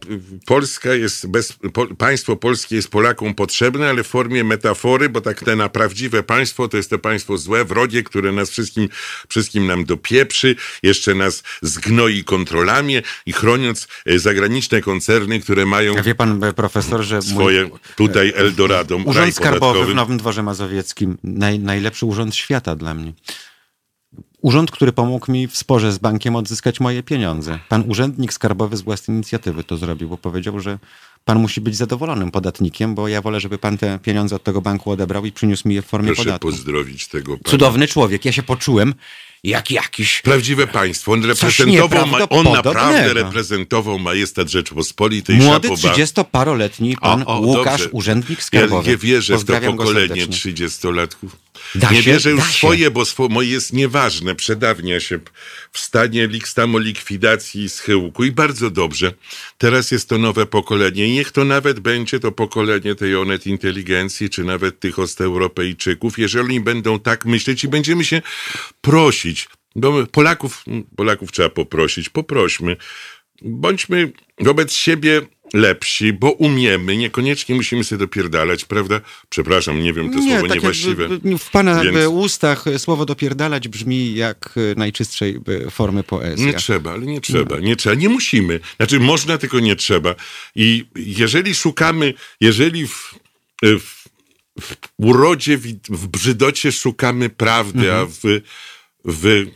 [0.47, 5.41] Polska jest, bez, po, państwo polskie jest Polakom potrzebne, ale w formie metafory, bo tak
[5.45, 8.89] te na prawdziwe państwo to jest to państwo złe, wrogie, które nas wszystkim,
[9.29, 12.95] wszystkim nam dopieprzy, jeszcze nas zgnoi kontrolami
[13.27, 17.71] i chroniąc e, zagraniczne koncerny, które mają A wie pan, e, profesor, że mój swoje
[17.97, 23.13] tutaj Eldorado, urząd skarbowy w Nowym Dworze Mazowieckim, naj, najlepszy urząd świata dla mnie.
[24.43, 27.59] Urząd, który pomógł mi w sporze z bankiem odzyskać moje pieniądze.
[27.69, 30.79] Pan urzędnik skarbowy z własnej inicjatywy to zrobił, bo powiedział, że
[31.25, 34.91] pan musi być zadowolonym podatnikiem, bo ja wolę, żeby pan te pieniądze od tego banku
[34.91, 36.49] odebrał i przyniósł mi je w formie Proszę podatku.
[36.49, 37.51] pozdrowić tego pana.
[37.51, 38.25] Cudowny człowiek.
[38.25, 38.95] Ja się poczułem
[39.45, 41.13] jak jakiś Prawdziwe państwo.
[41.13, 45.37] On reprezentował, ma, on naprawdę reprezentował majestat Rzeczypospolitej.
[45.37, 45.95] młody, Szapoba.
[45.95, 47.89] 30-paroletni pan O, o, Łukasz, dobrze.
[47.93, 48.91] urzędnik Ja skarbowy.
[48.91, 50.53] nie wierzę w to pokolenie serdecznie.
[50.53, 51.29] 30-latków.
[51.75, 54.35] Da nie się, wierzę już swoje, bo swo, moje jest nieważne.
[54.35, 55.19] Przedawnia się
[55.73, 58.25] w stanie lik- samolikwidacji i schyłku.
[58.25, 59.13] I bardzo dobrze.
[59.59, 61.07] Teraz jest to nowe pokolenie.
[61.07, 66.19] I niech to nawet będzie to pokolenie tej onet inteligencji, czy nawet tych osteuropejczyków.
[66.19, 68.23] Jeżeli będą tak myśleć i będziemy się
[68.81, 69.34] prosić,
[69.77, 70.65] bo my- Polaków,
[70.97, 72.77] Polaków trzeba poprosić, poprośmy.
[73.43, 75.23] Bądźmy wobec siebie
[75.55, 79.01] lepsi, bo umiemy, niekoniecznie musimy sobie dopierdalać, prawda?
[79.29, 81.09] Przepraszam, nie wiem, to słowo tak niewłaściwe.
[81.39, 86.47] w pana Więc- ustach słowo dopierdalać brzmi jak e, najczystszej e, formy poezji.
[86.47, 88.61] Nie trzeba, ale nie trzeba, nie trzeba, nie musimy.
[88.77, 90.15] Znaczy można, tylko nie trzeba.
[90.55, 93.15] I jeżeli szukamy, jeżeli w,
[93.65, 93.81] w,
[94.61, 98.41] w urodzie, w, w brzydocie szukamy prawdy, a w,
[99.05, 99.47] w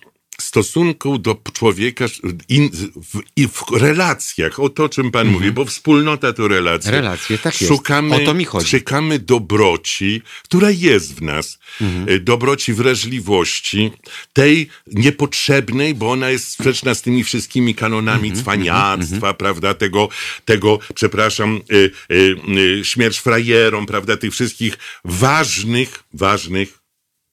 [0.41, 2.05] stosunku do człowieka,
[2.49, 6.91] in, w, i w relacjach, o to, o czym pan mówi, bo wspólnota to relacje.
[6.91, 7.75] Relacje, tak jest.
[7.75, 8.79] Szukamy, O to mi chodzi.
[8.79, 11.59] szukamy dobroci, która jest w nas.
[12.07, 13.91] E, Dobroci wrażliwości,
[14.33, 20.09] tej niepotrzebnej, bo ona jest sprzeczna z tymi wszystkimi kanonami cwaniactwa, prawda, tego,
[20.45, 22.37] tego przepraszam, y, y,
[22.81, 26.79] y, śmierć frajerom, prawda, tych wszystkich ważnych, ważnych,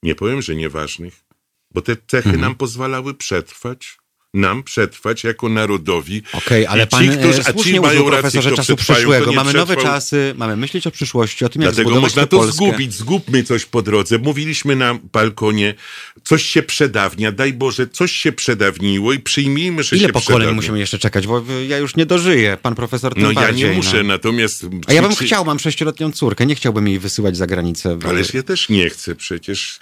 [0.03, 1.24] nie powiem, że nieważnych,
[1.75, 3.97] bo te cechy nam pozwalały przetrwać.
[4.35, 6.21] Nam przetrwać jako narodowi.
[6.33, 9.33] Okej, ale I pan ci, którzy, e, a słusznie ci mają rację, kto czasu przyszłego.
[9.33, 12.53] Mamy nowe czasy, mamy myśleć o przyszłości, o tym, jak Dlatego można to Polskę.
[12.55, 14.17] zgubić, zgubmy coś po drodze.
[14.17, 15.73] Mówiliśmy na balkonie,
[16.23, 20.55] coś się przedawnia, daj Boże, coś się przedawniło i przyjmijmy, że Ile się pokoleń przedawnia.
[20.55, 21.27] musimy jeszcze czekać?
[21.27, 24.03] Bo ja już nie dożyję, pan profesor tym No ja nie muszę, No.
[24.03, 24.65] natomiast...
[24.87, 27.97] A ja bym chciał, mam sześcioletnią córkę, nie chciałbym jej wysyłać za granicę.
[27.97, 29.79] bo- Ależ ja też nie chcę przecież.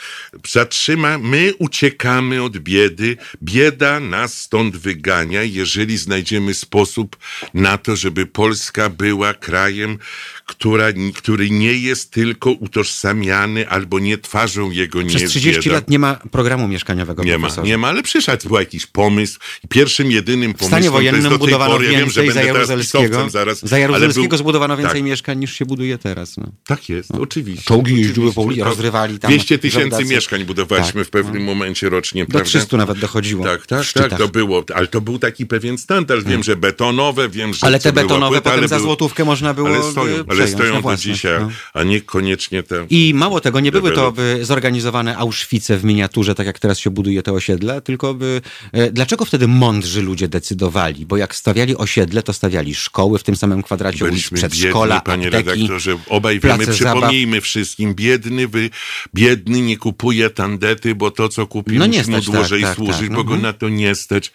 [0.49, 7.17] Zatrzyma, my uciekamy od biedy, bieda nas stąd wygania, jeżeli znajdziemy sposób
[7.53, 9.99] na to, żeby Polska była krajem,
[10.45, 10.85] która,
[11.15, 15.76] który nie jest tylko utożsamiany albo nie twarzą jego nie Przez jest 30 bieda.
[15.76, 17.68] lat nie ma programu mieszkaniowego, Nie ma, profesorze.
[17.68, 19.39] nie ma, ale przyszedł był jakiś pomysł.
[19.69, 22.47] Pierwszym, jedynym W pomysłem stanie to jest wojennym budowano pory, ja wiem, że więcej za
[22.47, 23.30] Jaruzelskiego.
[23.30, 26.38] zaraz, za Jaruzelskiego był- zbudowano więcej tak, mieszkań niż się buduje teraz.
[26.38, 26.51] No.
[26.65, 27.63] Tak jest, oczywiście.
[27.65, 32.26] Czołgi jeździły po ulicy, rozrywali tam 200 tysięcy mieszkań budowaliśmy Tak, w pewnym momencie rocznie,
[32.26, 32.49] Do prawda?
[32.49, 33.45] 300 nawet dochodziło.
[33.45, 36.27] Tak, tak, w tak, to było, ale to był taki pewien standard.
[36.27, 40.23] Wiem, że betonowe, wiem, że Ale te betonowe potem za złotówkę można było Ale stoją,
[40.39, 41.51] ale stoją do własność, dzisiaj, no.
[41.73, 42.85] a niekoniecznie te...
[42.89, 46.89] I mało tego, nie były to by zorganizowane Auschwitze w miniaturze, tak jak teraz się
[46.89, 48.41] buduje te osiedla, tylko by...
[48.72, 51.05] e, Dlaczego wtedy mądrzy ludzie decydowali?
[51.05, 55.05] Bo jak stawiali osiedle, to stawiali szkoły w tym samym kwadracie, ulic, Byliśmy przedszkola, biedni,
[55.05, 55.97] panie apteki, redaktorze.
[56.10, 56.93] Obaj wiemy, place zabaw.
[56.93, 57.95] przypomnijmy wszystkim.
[57.95, 58.69] Biedny, wy,
[59.15, 62.76] biedny nie kupuje tandety, bo to, co kupi, No musi mu stać, tak, dłużej tak,
[62.76, 63.41] służyć, tak, bo no, go mhm.
[63.41, 64.31] na to nie stać.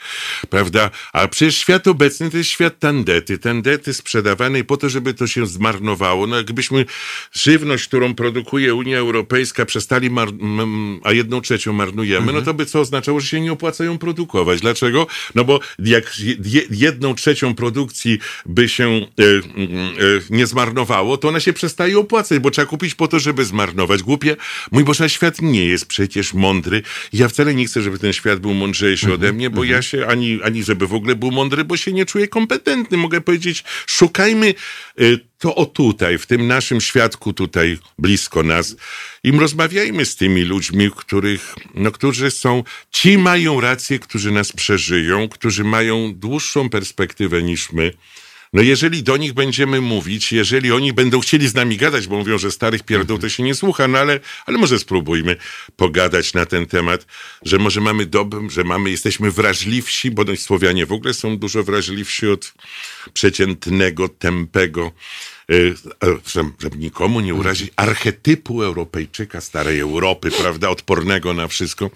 [0.50, 0.90] Prawda?
[1.12, 3.38] A przecież świat obecny to jest świat tandety.
[3.38, 5.87] Tandety sprzedawanej po to, żeby to się zmarnowało.
[6.28, 6.84] No jakbyśmy
[7.32, 10.10] żywność, którą produkuje Unia Europejska, przestali,
[11.04, 12.38] a jedną trzecią marnujemy, Mhm.
[12.38, 14.60] no to by co oznaczało, że się nie opłaca ją produkować.
[14.60, 15.06] Dlaczego?
[15.34, 19.40] No bo jak je, jedną trzecią produkcji by się e, e,
[20.30, 24.02] nie zmarnowało, to ona się przestaje opłacać, bo trzeba kupić po to, żeby zmarnować.
[24.02, 24.36] Głupie.
[24.70, 26.82] Mój Boże, świat nie jest przecież mądry.
[27.12, 30.38] Ja wcale nie chcę, żeby ten świat był mądrzejszy ode mnie, bo ja się, ani,
[30.42, 32.96] ani żeby w ogóle był mądry, bo się nie czuję kompetentny.
[32.96, 34.54] Mogę powiedzieć, szukajmy
[35.00, 35.02] e,
[35.38, 38.76] to o tutaj, w tym naszym świadku tutaj blisko nas
[39.24, 45.28] i rozmawiajmy z tymi ludźmi, których, no, którzy są, ci mają rację, którzy nas przeżyją,
[45.28, 47.92] którzy mają dłuższą perspektywę niż my.
[48.52, 52.38] No jeżeli do nich będziemy mówić, jeżeli oni będą chcieli z nami gadać, bo mówią,
[52.38, 55.36] że starych pierdół to się nie słucha, no ale, ale może spróbujmy
[55.76, 57.06] pogadać na ten temat,
[57.42, 62.26] że może mamy dobrym, że mamy, jesteśmy wrażliwsi, bo Słowianie w ogóle są dużo wrażliwsi
[62.26, 62.54] od
[63.12, 64.92] przeciętnego, tępego, e,
[66.26, 71.90] żeby, żeby nikomu nie urazić, archetypu Europejczyka starej Europy, prawda, odpornego na wszystko,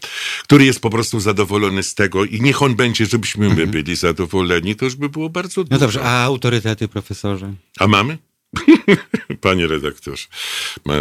[0.44, 4.76] który jest po prostu zadowolony z tego i niech on będzie, żebyśmy my byli zadowoleni,
[4.76, 5.80] to już by było bardzo No dużo.
[5.80, 7.54] dobrze, a autorytety, profesorze?
[7.78, 8.18] A mamy?
[9.40, 10.26] Panie redaktorze,
[10.84, 10.94] ma,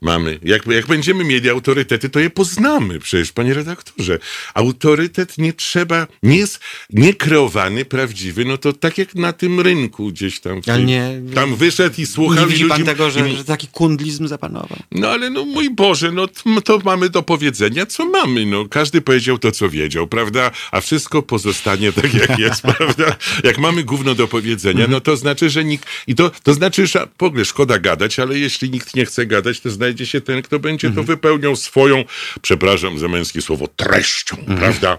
[0.00, 0.38] mamy.
[0.42, 4.18] Jak, jak będziemy mieli autorytety, to je poznamy przecież, panie redaktorze.
[4.54, 6.60] Autorytet nie trzeba, nie jest
[6.90, 10.62] niekreowany, prawdziwy, no to tak jak na tym rynku gdzieś tam.
[10.62, 12.44] tej- nie- tam wyszedł i słuchał.
[12.44, 14.78] Nie widzi pan ludzi- tego, że, że taki kundlizm zapanował?
[14.92, 16.28] no ale no mój Boże, no
[16.64, 18.64] to mamy do powiedzenia, co mamy, no.
[18.68, 20.50] Każdy powiedział to, co wiedział, prawda?
[20.72, 23.16] A wszystko pozostanie tak, jak jest, prawda?
[23.44, 25.88] Jak mamy gówno do powiedzenia, no to znaczy, że nikt...
[26.06, 29.60] I to, to znaczy, że w ogóle szkoda gadać, ale jeśli nikt nie chce gadać,
[29.60, 32.04] to znajdzie się ten, kto będzie to wypełniał swoją,
[32.42, 34.98] przepraszam za męskie słowo, treścią, prawda?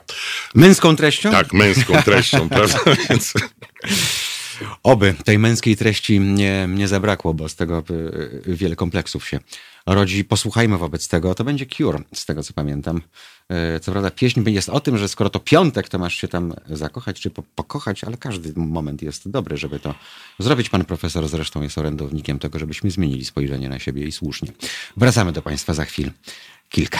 [0.55, 1.31] Męską treścią?
[1.31, 2.79] Tak, męską treścią, prawda?
[3.09, 3.33] Więc...
[4.83, 9.39] Oby tej męskiej treści nie, nie zabrakło, bo z tego y, wiele kompleksów się
[9.85, 10.23] rodzi.
[10.23, 11.35] Posłuchajmy wobec tego.
[11.35, 13.01] To będzie Cure, z tego co pamiętam.
[13.75, 16.53] Y, Co prawda pieśń jest o tym, że skoro to piątek, to masz się tam
[16.69, 19.95] zakochać czy po, pokochać, ale każdy moment jest dobry, żeby to
[20.39, 20.69] zrobić.
[20.69, 24.51] Pan profesor zresztą jest orędownikiem tego, żebyśmy zmienili spojrzenie na siebie i słusznie.
[24.97, 26.11] Wracamy do Państwa za chwil.
[26.69, 26.99] Kilka.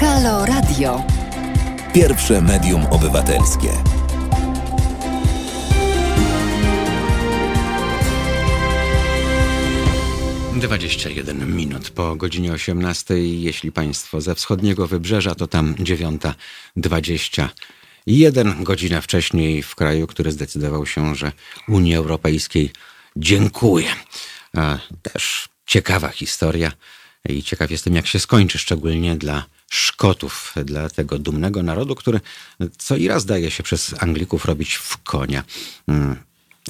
[0.00, 1.02] Halo Radio.
[1.92, 3.99] Pierwsze medium obywatelskie.
[10.60, 13.18] Dwadzieścia jeden minut po godzinie 18.
[13.18, 16.34] Jeśli Państwo ze wschodniego wybrzeża, to tam dziewiąta
[16.76, 17.50] dwadzieścia
[18.06, 21.32] jeden godzina wcześniej w kraju, który zdecydował się, że
[21.68, 22.70] Unii Europejskiej
[23.16, 23.88] dziękuję.
[25.02, 26.72] Też ciekawa historia
[27.28, 32.20] i ciekaw jestem, jak się skończy, szczególnie dla Szkotów, dla tego dumnego narodu, który
[32.78, 35.44] co i raz daje się przez Anglików robić w konia.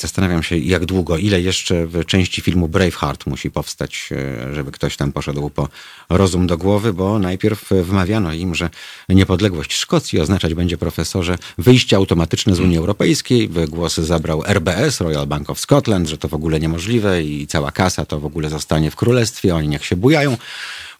[0.00, 4.96] Zastanawiam się, jak długo, ile jeszcze w części filmu Braveheart musi powstać, e, żeby ktoś
[4.96, 5.68] tam poszedł po
[6.08, 8.70] rozum do głowy, bo najpierw wmawiano im, że
[9.08, 13.48] niepodległość Szkocji oznaczać będzie profesorze wyjście automatyczne z Unii Europejskiej.
[13.48, 18.04] Głos zabrał RBS, Royal Bank of Scotland, że to w ogóle niemożliwe i cała kasa
[18.04, 20.36] to w ogóle zostanie w królestwie, oni niech się bujają.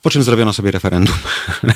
[0.02, 1.16] Po czym zrobiono sobie referendum.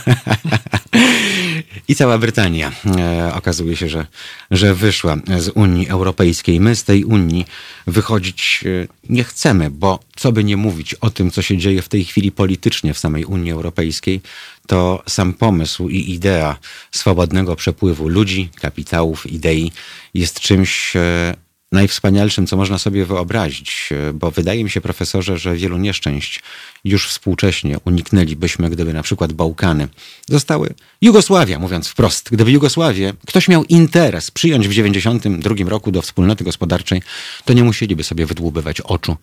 [1.88, 4.06] I cała Brytania e, okazuje się, że,
[4.50, 6.60] że wyszła z Unii Europejskiej.
[6.60, 7.46] My z tej Unii
[7.86, 11.88] wychodzić e, nie chcemy, bo co by nie mówić o tym, co się dzieje w
[11.88, 14.20] tej chwili politycznie w samej Unii Europejskiej,
[14.66, 16.56] to sam pomysł i idea
[16.90, 19.72] swobodnego przepływu ludzi, kapitałów, idei
[20.14, 21.34] jest czymś e,
[21.74, 26.42] najwspanialszym, co można sobie wyobrazić, bo wydaje mi się, profesorze, że wielu nieszczęść
[26.84, 29.88] już współcześnie uniknęlibyśmy, gdyby na przykład Bałkany
[30.28, 32.28] zostały Jugosławia, mówiąc wprost.
[32.32, 37.02] Gdyby Jugosławię ktoś miał interes przyjąć w 1992 roku do wspólnoty gospodarczej,
[37.44, 39.16] to nie musieliby sobie wydłubywać oczu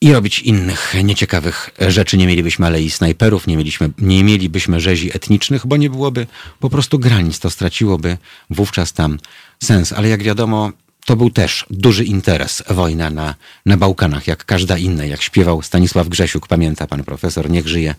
[0.00, 2.16] i robić innych nieciekawych rzeczy.
[2.16, 6.26] Nie mielibyśmy alei snajperów, nie, mieliśmy, nie mielibyśmy rzezi etnicznych, bo nie byłoby
[6.60, 7.38] po prostu granic.
[7.38, 8.18] To straciłoby
[8.50, 9.18] wówczas tam
[9.62, 9.92] sens.
[9.92, 10.72] Ale jak wiadomo,
[11.04, 13.34] to był też duży interes, wojna na,
[13.66, 17.94] na Bałkanach, jak każda inna, jak śpiewał Stanisław Grzesiuk, pamięta pan profesor, niech żyje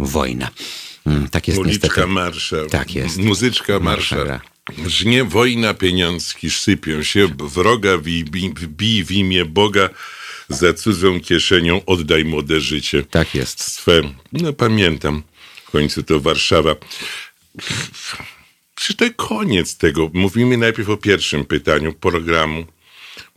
[0.00, 0.50] wojna.
[1.06, 2.06] Mm, Tak jest Uliczka niestety.
[2.06, 2.56] marsza.
[2.70, 3.18] Tak jest.
[3.18, 4.40] Muzyczka Marsza marsza.
[4.86, 8.24] Żnie wojna, pieniążki sypią się, wroga wbij
[8.56, 9.88] wbij w imię Boga,
[10.48, 13.02] za cudzą kieszenią oddaj młode życie.
[13.10, 13.64] Tak jest.
[13.64, 14.02] Swe,
[14.32, 15.22] no pamiętam,
[15.66, 16.74] w końcu to Warszawa.
[18.74, 20.10] Przecież to koniec tego.
[20.12, 22.66] Mówimy najpierw o pierwszym pytaniu programu.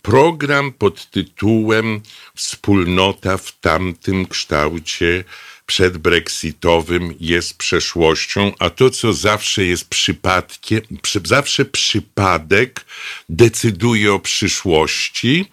[0.02, 2.02] Program pod tytułem
[2.36, 5.24] Wspólnota w tamtym kształcie
[5.68, 12.86] przedbrexitowym jest przeszłością, a to, co zawsze jest przypadkiem, przy, zawsze przypadek
[13.30, 15.46] decyduje o przyszłości,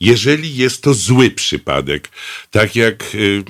[0.00, 2.08] jeżeli jest to zły przypadek.
[2.50, 3.44] Tak jak y,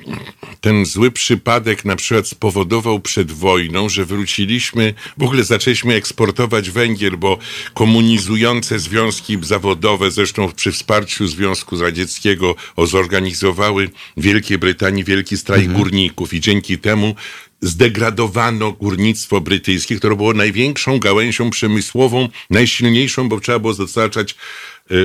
[0.61, 7.17] ten zły przypadek na przykład spowodował przed wojną, że wróciliśmy, w ogóle zaczęliśmy eksportować węgiel,
[7.17, 7.37] bo
[7.73, 16.33] komunizujące związki zawodowe, zresztą przy wsparciu Związku Radzieckiego, zorganizowały w Wielkiej Brytanii wielki strajk górników
[16.33, 17.15] i dzięki temu
[17.61, 24.35] zdegradowano górnictwo brytyjskie, które było największą gałęzią przemysłową, najsilniejszą, bo trzeba było dostarczać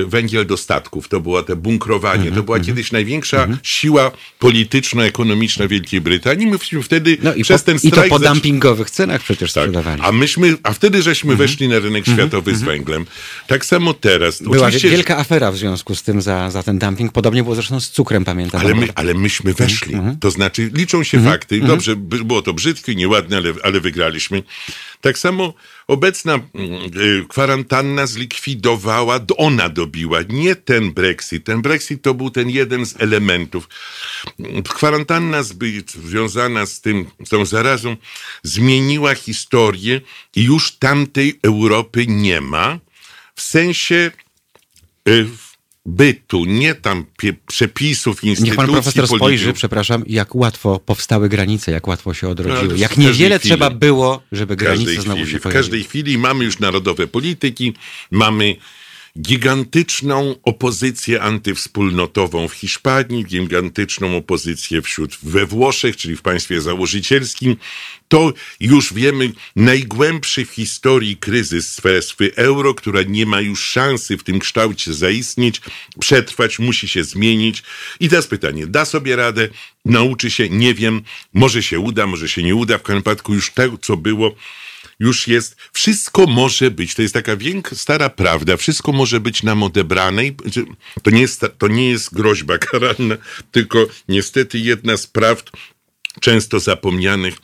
[0.07, 1.07] węgiel do statków.
[1.07, 2.31] To było te bunkrowanie.
[2.31, 6.47] To była kiedyś największa siła polityczno-ekonomiczna Wielkiej Brytanii.
[6.47, 9.63] Myśmy wtedy No przez po, ten i to strajk po dumpingowych cenach przecież tak.
[9.63, 10.01] sprzedawali.
[10.05, 11.47] A myśmy, a wtedy żeśmy Mhm.
[11.49, 13.05] weszli na rynek światowy z węglem.
[13.47, 14.41] Tak samo teraz.
[14.41, 17.11] Była Oczywiście, wielka afera w związku z tym za, za ten dumping.
[17.11, 18.61] Podobnie było zresztą z cukrem, pamiętam.
[18.61, 19.69] Ale, my, ale myśmy Mhm.
[19.69, 19.95] weszli.
[20.19, 21.59] To znaczy, liczą się fakty.
[21.61, 24.43] Dobrze, by- było to brzydkie, nieładne, ale, ale wygraliśmy.
[25.01, 25.53] Tak samo
[25.87, 26.43] obecna mm,
[27.01, 31.43] y, kwarantanna zlikwidowała, ona dobiła, nie ten Brexit.
[31.43, 33.69] Ten Brexit to był ten jeden z elementów.
[34.39, 35.43] Mm, Kwarantanna
[35.87, 37.97] związana z tym, z tą zarazą
[38.43, 40.01] zmieniła historię
[40.35, 42.79] i już tamtej Europy nie ma.
[43.35, 44.11] W sensie
[45.07, 45.27] y,
[45.85, 47.05] bytu, nie tam
[47.47, 49.53] przepisów, instytucji Niech pan profesor spojrzy, polityków.
[49.55, 52.73] przepraszam, jak łatwo powstały granice, jak łatwo się No, odrodziły.
[52.73, 53.49] to jak w niewiele chwili.
[53.51, 55.31] trzeba było, żeby W granice znowu chwili.
[55.31, 55.63] się W pojawiły.
[55.63, 57.73] każdej chwili mamy już narodowe polityki,
[58.11, 58.55] mamy
[59.19, 67.55] gigantyczną opozycję antywspólnotową w Hiszpanii, gigantyczną opozycję wśród we Włoszech, czyli w państwie założycielskim.
[68.07, 74.23] To już wiemy najgłębszy w historii kryzys strefy euro, która nie ma już szansy w
[74.23, 75.61] tym kształcie zaistnieć,
[75.99, 77.63] przetrwać, musi się zmienić.
[77.99, 79.49] I teraz pytanie, da sobie radę,
[79.85, 81.01] nauczy się, nie wiem,
[81.33, 84.35] może się uda, może się nie uda, w każdym wypadku już to, co było,
[84.99, 89.63] już jest, wszystko może być, to jest taka wiek, stara prawda, wszystko może być nam
[89.63, 90.25] odebrane.
[90.25, 90.61] i- że
[91.03, 93.15] To nie, jest, to nie jest groźba karalna,
[93.51, 95.51] tylko niestety jedna z prawd
[96.21, 97.35] często zapomnianych.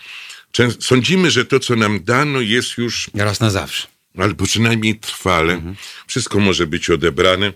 [0.80, 3.88] Sądzimy, że to, co nam dano, jest już Raz na zawsze.
[4.18, 5.62] albo przynajmniej trwale.
[6.08, 7.54] Wszystko może być odebrane.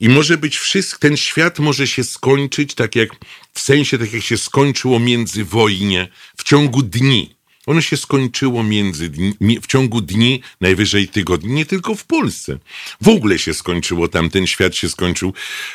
[0.00, 3.08] I może być wszystko, ten świat może się skończyć tak jak,
[3.54, 7.34] w sensie tak jak się skończyło międzywojnie w ciągu dni.
[7.66, 12.58] Ono się skończyło między dni, w ciągu dni, najwyżej tygodni, nie tylko w Polsce.
[13.00, 15.32] W ogóle się skończyło tam, ten świat się skończył.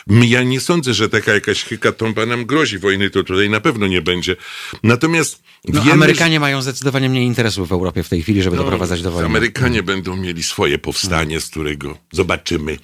[0.08, 2.80] Ja nie sądzę, że taka jakaś hekatomba nam grozi.
[2.80, 4.36] Wojny to tutaj na pewno nie będzie.
[4.84, 9.02] Natomiast No, wiemy, Amerykanie mają zdecydowanie mniej interesów w Europie w tej chwili, żeby doprowadzać
[9.02, 9.26] do wojny.
[9.26, 12.78] Amerykanie będą mieli swoje powstanie, z którego zobaczymy,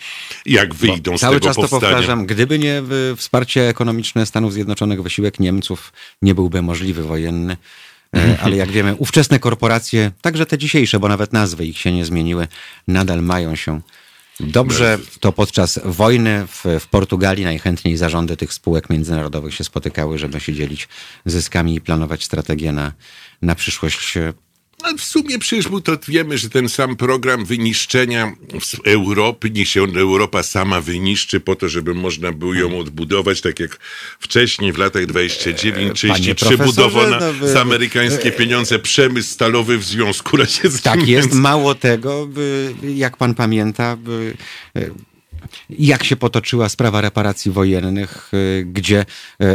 [0.46, 1.82] jak wyjdą z Cały tego czas to powstania.
[1.94, 7.58] powtarzam, gdyby nie y, wsparcie ekonomiczne Stanów Zjednoczonych, wysiłek Niemców, nie byłby możliwy wojenny.
[8.16, 12.06] E, Ale jak wiemy, ówczesne korporacje, także te dzisiejsze, bo nawet nazwy ich się nie
[12.06, 12.48] zmieniły,
[12.88, 13.82] nadal mają się
[14.40, 15.00] dobrze.
[15.20, 20.54] To podczas wojny w, w Portugalii najchętniej zarządy tych spółek międzynarodowych się spotykały, żeby się
[20.54, 20.88] dzielić
[21.26, 22.92] zyskami i planować strategię na,
[23.42, 24.18] na przyszłość.
[24.84, 29.50] E, No, w sumie przecież był to, wiemy, że ten sam program wyniszczenia z Europy,
[29.50, 33.80] niech się Europa sama wyniszczy po to, żeby można było ją odbudować, tak jak
[34.20, 39.84] wcześniej w latach 29-30 Panie przebudowano profesorze, no wy- za amerykańskie pieniądze przemysł stalowy w
[39.84, 40.80] Związku Radzieckim.
[40.84, 41.34] Tak jest.
[41.34, 42.28] Mało tego,
[42.96, 43.98] jak pan pamięta,
[44.78, 44.92] y,
[45.70, 48.32] jak się potoczyła sprawa reparacji wojennych,
[48.66, 49.06] gdzie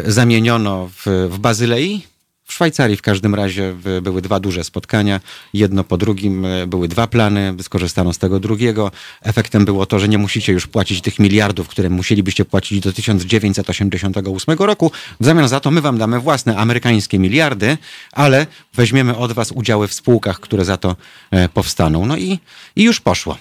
[0.07, 2.03] zamieniono w, w Bazylei.
[2.51, 5.21] W Szwajcarii w każdym razie były dwa duże spotkania,
[5.55, 8.91] jedno po drugim, y, były dwa plany, skorzystano z tego drugiego.
[9.23, 14.59] Efektem było to, że nie musicie już płacić tych miliardów, które musielibyście płacić do 1988
[14.59, 14.93] roku.
[15.21, 17.79] W zamian za to my wam damy własne amerykańskie miliardy,
[18.13, 20.97] ale weźmiemy od was udziały w spółkach, które za to
[21.31, 22.07] e, powstaną.
[22.07, 22.39] No i,
[22.77, 23.39] i już poszło.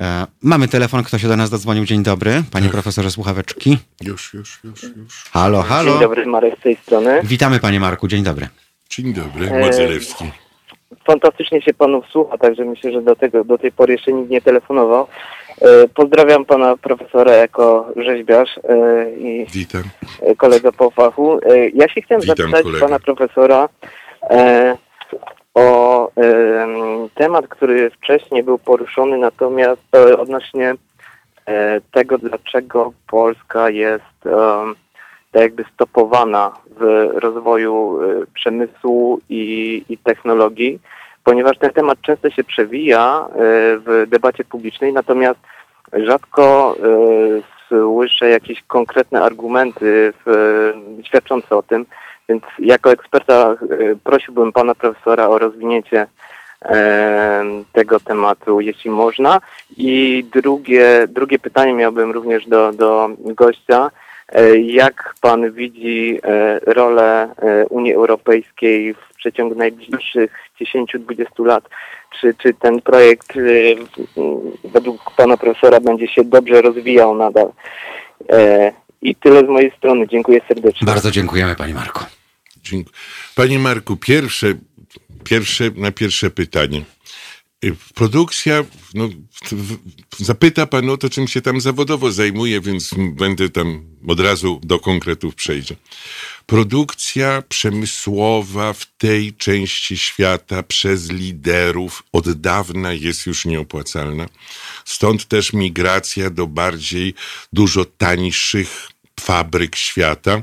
[0.00, 1.84] E, mamy telefon, kto się do nas dodzwonił.
[1.84, 3.78] Dzień dobry, panie profesorze słuchaweczki.
[4.00, 5.24] Już, już, już, już.
[5.32, 5.90] Halo, halo.
[5.92, 7.20] Dzień dobry, Marek z tej strony.
[7.24, 8.48] Witamy panie Marku, dzień dobry.
[8.90, 10.24] Dzień dobry, E, Ładzelewski.
[11.06, 14.40] fantastycznie się panów słucha, także myślę, że do tego do tej pory jeszcze nikt nie
[14.40, 15.06] telefonował.
[15.62, 18.60] E, Pozdrawiam pana profesora jako rzeźbiarz
[19.18, 19.82] i Witam.
[20.36, 21.40] kolega po fachu.
[21.74, 22.86] Ja się chciałem Witam, zapytać kolego.
[22.86, 23.68] pana profesora
[25.54, 30.74] o em, temat, który wcześniej był poruszony, natomiast e, odnośnie
[31.46, 34.74] e, tego, dlaczego Polska jest em,
[35.32, 40.78] tak jakby stopowana w rozwoju e, przemysłu i, i technologii,
[41.24, 43.34] ponieważ ten temat często się przewija e,
[43.78, 45.40] w debacie publicznej, natomiast
[45.92, 50.72] rzadko e, słyszę jakieś konkretne argumenty w,
[51.04, 51.86] świadczące o tym,
[52.30, 53.56] więc jako eksperta e,
[54.04, 56.06] prosiłbym pana profesora o rozwinięcie
[56.62, 59.40] e, tego tematu, jeśli można.
[59.76, 63.90] I drugie, drugie pytanie miałbym również do, do gościa.
[64.28, 66.20] E, Jak pan widzi
[66.66, 67.28] rolę
[67.70, 71.64] Unii Europejskiej w przeciągu najbliższych 10-20 lat?
[72.20, 73.32] Czy, czy ten projekt
[74.64, 77.52] według pana profesora będzie się dobrze rozwijał nadal?
[79.02, 80.08] I tyle z mojej strony.
[80.08, 80.86] Dziękuję serdecznie.
[80.86, 82.04] Bardzo dziękujemy, panie Marku.
[82.62, 82.96] Dziękuję.
[83.34, 84.54] Panie Marku, pierwsze,
[85.24, 86.84] pierwsze, na pierwsze pytanie.
[87.64, 88.64] Y, Produkcja,
[88.94, 89.08] no,
[90.18, 94.78] zapyta pan o to, czym się tam zawodowo zajmuje, więc będę tam od razu do
[94.78, 95.76] konkretów przejdzie.
[96.46, 104.28] Produkcja przemysłowa w tej części świata przez liderów od dawna jest już nieopłacalna.
[104.84, 107.14] Stąd też migracja do bardziej
[107.52, 108.89] dużo tańszych
[109.20, 110.42] fabryk świata,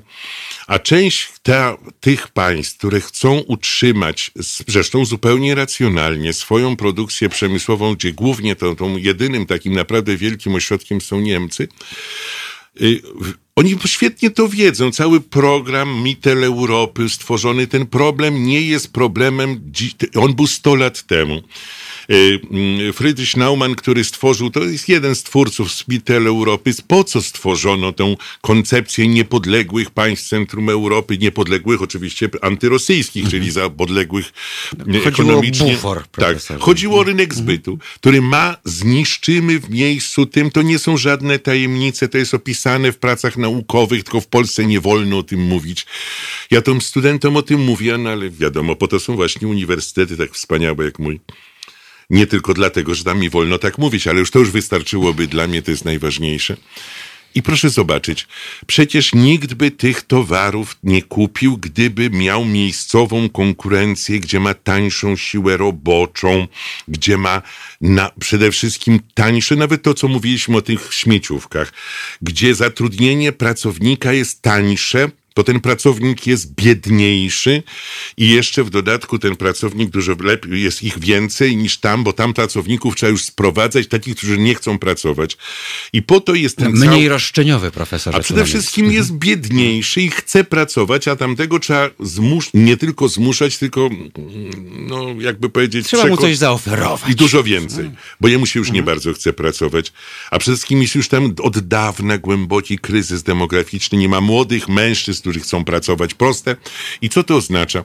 [0.68, 4.32] a część ta, tych państw, które chcą utrzymać,
[4.68, 11.02] zresztą zupełnie racjonalnie, swoją produkcję przemysłową, gdzie głównie to, tą jedynym takim naprawdę wielkim ośrodkiem
[11.02, 11.68] są Niemcy,
[12.82, 13.02] Y,
[13.56, 14.92] Oni świetnie to wiedzą.
[14.92, 19.72] Cały program Mitel Europy stworzony, ten problem nie jest problemem,
[20.16, 21.42] on był 100 lat temu.
[22.12, 26.72] Y, mm, Friedrich Naumann, który stworzył, to jest jeden z twórców z Mitel Europy.
[26.88, 34.34] Po co stworzono tę koncepcję niepodległych państw centrum Europy, niepodległych oczywiście antyrosyjskich, czyli za podległych
[34.74, 35.74] y, Chodziło o ekonomicznie.
[35.74, 40.98] bufor, tak, chodziło o rynek zbytu, który ma, zniszczymy w miejscu tym, to nie są
[40.98, 45.42] żadne tajemnice, to jest opisane w pracach naukowych, tylko w Polsce nie wolno o tym
[45.42, 45.86] mówić.
[46.52, 50.32] Ja tym studentom o tym mówię, no ale wiadomo, po to są właśnie uniwersytety tak
[50.32, 51.20] wspaniałe jak mój.
[52.10, 55.48] Nie tylko dlatego, że tam mi wolno tak mówić, ale już to już wystarczyłoby dla
[55.48, 56.58] mnie, to jest najważniejsze.
[57.36, 58.28] I proszę zobaczyć,
[58.68, 65.58] przecież nikt by tych towarów nie kupił, gdyby miał miejscową konkurencję, gdzie ma tańszą siłę
[65.58, 66.48] roboczą,
[66.88, 67.42] gdzie ma
[67.82, 71.74] na, przede wszystkim tańsze, nawet to, co mówiliśmy o tych śmieciówkach,
[72.22, 77.64] gdzie zatrudnienie pracownika jest tańsze, to ten pracownik jest biedniejszy
[78.18, 82.34] i jeszcze w dodatku ten pracownik dużo lepiej, jest ich więcej niż tam, bo tam
[82.34, 85.38] pracowników trzeba już sprowadzać, takich, którzy nie chcą pracować.
[85.94, 86.72] I po to jest ten.
[86.72, 88.18] Mniej roszczeniowy, profesorze.
[88.18, 93.58] A przede wszystkim jest biedniejszy i chce pracować, a tamtego trzeba zmusz, nie tylko zmuszać,
[93.58, 94.12] tylko, mm,
[94.88, 95.88] no, jakby powiedzieć...
[95.88, 97.12] Trzeba mu coś zaoferować.
[97.12, 97.92] I dużo więcej,
[98.22, 99.94] bo jemu się już nie bardzo chce pracować.
[100.32, 103.98] A przede wszystkim jest już tam od dawna głęboki kryzys demograficzny.
[103.98, 106.14] Nie ma młodych mężczyzn, którzy chcą pracować.
[106.14, 106.56] Proste.
[107.02, 107.84] I co to oznacza?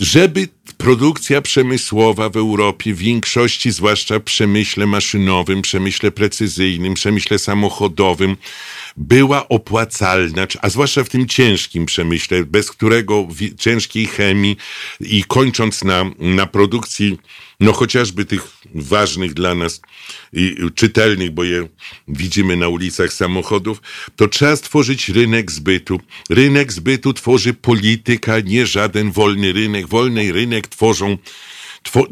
[0.00, 8.36] żeby produkcja przemysłowa w Europie, w większości, zwłaszcza w przemyśle maszynowym, przemyśle precyzyjnym, przemyśle samochodowym,
[8.96, 13.28] była opłacalna, a zwłaszcza w tym ciężkim przemyśle, bez którego
[13.58, 14.56] ciężkiej chemii
[15.00, 17.18] i kończąc na, na produkcji,
[17.60, 19.80] no chociażby tych ważnych dla nas
[20.32, 21.68] i, czytelnych, bo je
[22.08, 23.82] widzimy na ulicach samochodów,
[24.16, 26.00] to trzeba stworzyć rynek zbytu.
[26.30, 29.88] Rynek zbytu tworzy polityka, nie żaden wolny rynek.
[29.88, 31.22] Wolny rynek tworzą, two,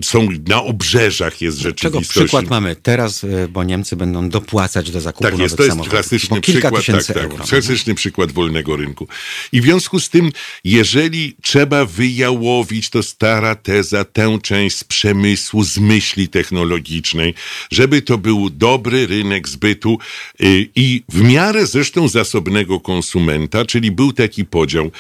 [0.03, 2.21] są na obrzeżach jest Czego rzeczywistości.
[2.21, 5.73] przykład mamy teraz, y, bo Niemcy będą dopłacać do zakupu Tak nowych jest, to jest
[5.73, 5.93] samochodów.
[5.93, 7.45] klasyczny przykład, tak, tysięcy tak, euro.
[7.45, 9.09] klasyczny przykład wolnego rynku.
[9.53, 10.33] I w związku z tym,
[10.65, 17.35] jeżeli trzeba wyjałowić, to stara teza, tę część z przemysłu, z myśli technologicznej,
[17.71, 19.99] żeby to był dobry rynek zbytu
[20.41, 24.91] y, i w miarę zresztą zasobnego konsumenta, czyli był taki podział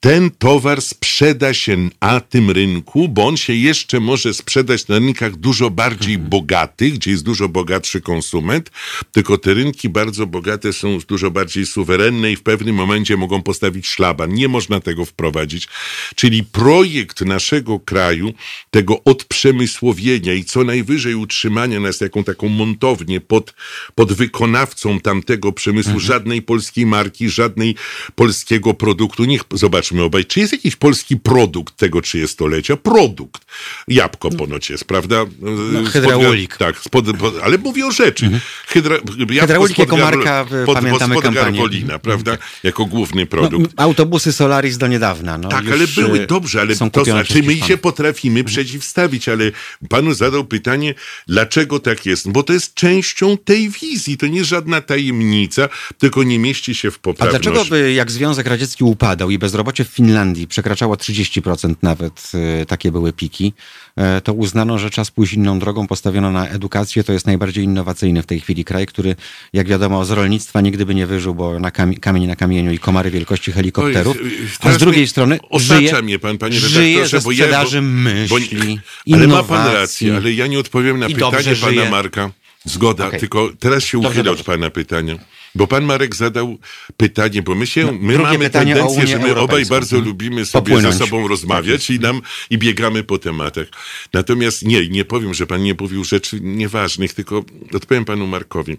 [0.00, 5.36] ten towar sprzeda się na tym rynku, bo on się jeszcze może sprzedać na rynkach
[5.36, 8.70] dużo bardziej bogatych, gdzie jest dużo bogatszy konsument,
[9.12, 13.86] tylko te rynki bardzo bogate są dużo bardziej suwerenne i w pewnym momencie mogą postawić
[13.86, 14.34] szlaban.
[14.34, 15.68] Nie można tego wprowadzić.
[16.14, 18.32] Czyli projekt naszego kraju,
[18.70, 23.54] tego odprzemysłowienia i co najwyżej utrzymania nas jaką taką montownię pod,
[23.94, 27.74] pod wykonawcą tamtego przemysłu, żadnej polskiej marki, żadnej
[28.14, 29.24] polskiego produktu.
[29.24, 32.76] Niech, zobacz, zobaczymy obaj, czy jest jakiś polski produkt tego trzydziestolecia?
[32.76, 33.42] Produkt.
[33.88, 35.16] Jabłko ponoć jest, prawda?
[35.40, 36.56] No, Spod- hydraulik.
[36.56, 38.30] tak, spod, pod, ale mówię o rzeczy.
[38.66, 41.44] Hydra, jabłko Hydraulik jako Garwol- marka, y, pod, pamiętamy spod kampanię.
[41.52, 42.38] Garwolina, prawda?
[42.62, 43.70] Jako główny No, produkt.
[43.76, 45.38] autobusy Solaris do niedawna.
[45.38, 49.50] No, Tak, ale były dobrze, ale to znaczy my się potrafimy przeciwstawić, ale
[49.88, 50.94] panu zadał pytanie,
[51.28, 52.30] dlaczego tak jest?
[52.30, 55.68] Bo to jest częścią tej wizji, to nie żadna tajemnica,
[55.98, 57.44] tylko nie mieści się w A poprawność.
[57.44, 62.32] dlaczego by, jak Związek Radziecki upadał i bezrobocie w Finlandii przekraczało 30% nawet,
[62.62, 63.52] e, takie były piki,
[63.96, 68.22] e, to uznano, że czas pójść inną drogą, postawiono na edukację, to jest najbardziej innowacyjny
[68.22, 69.16] w tej chwili kraj, który,
[69.52, 72.78] jak wiadomo, z rolnictwa nigdy by nie wyżył, bo na kami- kamień na kamieniu i
[72.78, 77.20] komary wielkości helikopterów, Oj, a teraz z drugiej strony żyje, mnie pan, panie żyje ze
[77.20, 78.80] bo ja- sprzedaży bo- myśli,
[79.12, 81.90] Ale ma pan rację, ale ja nie odpowiem na pytanie pana żyje.
[81.90, 82.30] Marka.
[82.64, 83.20] Zgoda, Okej.
[83.20, 85.14] tylko teraz się uchylę od pana pytania.
[85.54, 86.58] Bo pan Marek zadał
[86.96, 89.74] pytanie, bo my się, my drugie mamy tendencję, że my obaj Europejską.
[89.74, 90.08] bardzo Mhm.
[90.08, 90.94] lubimy sobie Popłynąć.
[90.94, 93.66] ze sobą rozmawiać i nam i biegamy po tematach.
[94.12, 97.44] Natomiast nie, nie powiem, że pan nie mówił rzeczy nieważnych, tylko
[97.74, 98.76] odpowiem panu Markowi.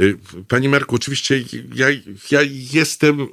[0.00, 0.18] Y,
[0.48, 1.86] Panie Marku, oczywiście ja,
[2.30, 2.40] ja
[2.72, 3.28] jestem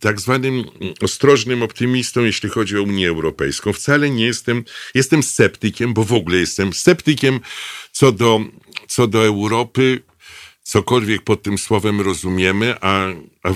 [0.00, 0.64] tak zwanym
[1.02, 3.72] ostrożnym optymistą, jeśli chodzi o Unię Europejską.
[3.72, 4.64] Wcale nie jestem,
[4.94, 7.40] jestem sceptykiem, bo w ogóle jestem sceptykiem
[7.92, 8.40] co do,
[8.88, 10.02] co do Europy,
[10.62, 13.06] cokolwiek pod tym słowem rozumiemy, a,
[13.42, 13.50] a,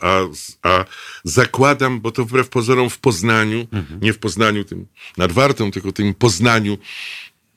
[0.00, 0.20] a,
[0.62, 0.84] a,
[1.24, 3.66] zakładam, bo to wbrew pozorom w Poznaniu,
[4.02, 4.86] nie w Poznaniu tym
[5.16, 6.78] nadwartą, tylko tym Poznaniu,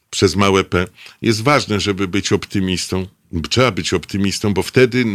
[0.09, 0.87] przez małe P.
[1.21, 3.07] Jest ważne, żeby być optymistą.
[3.49, 5.05] Trzeba być optymistą, bo wtedy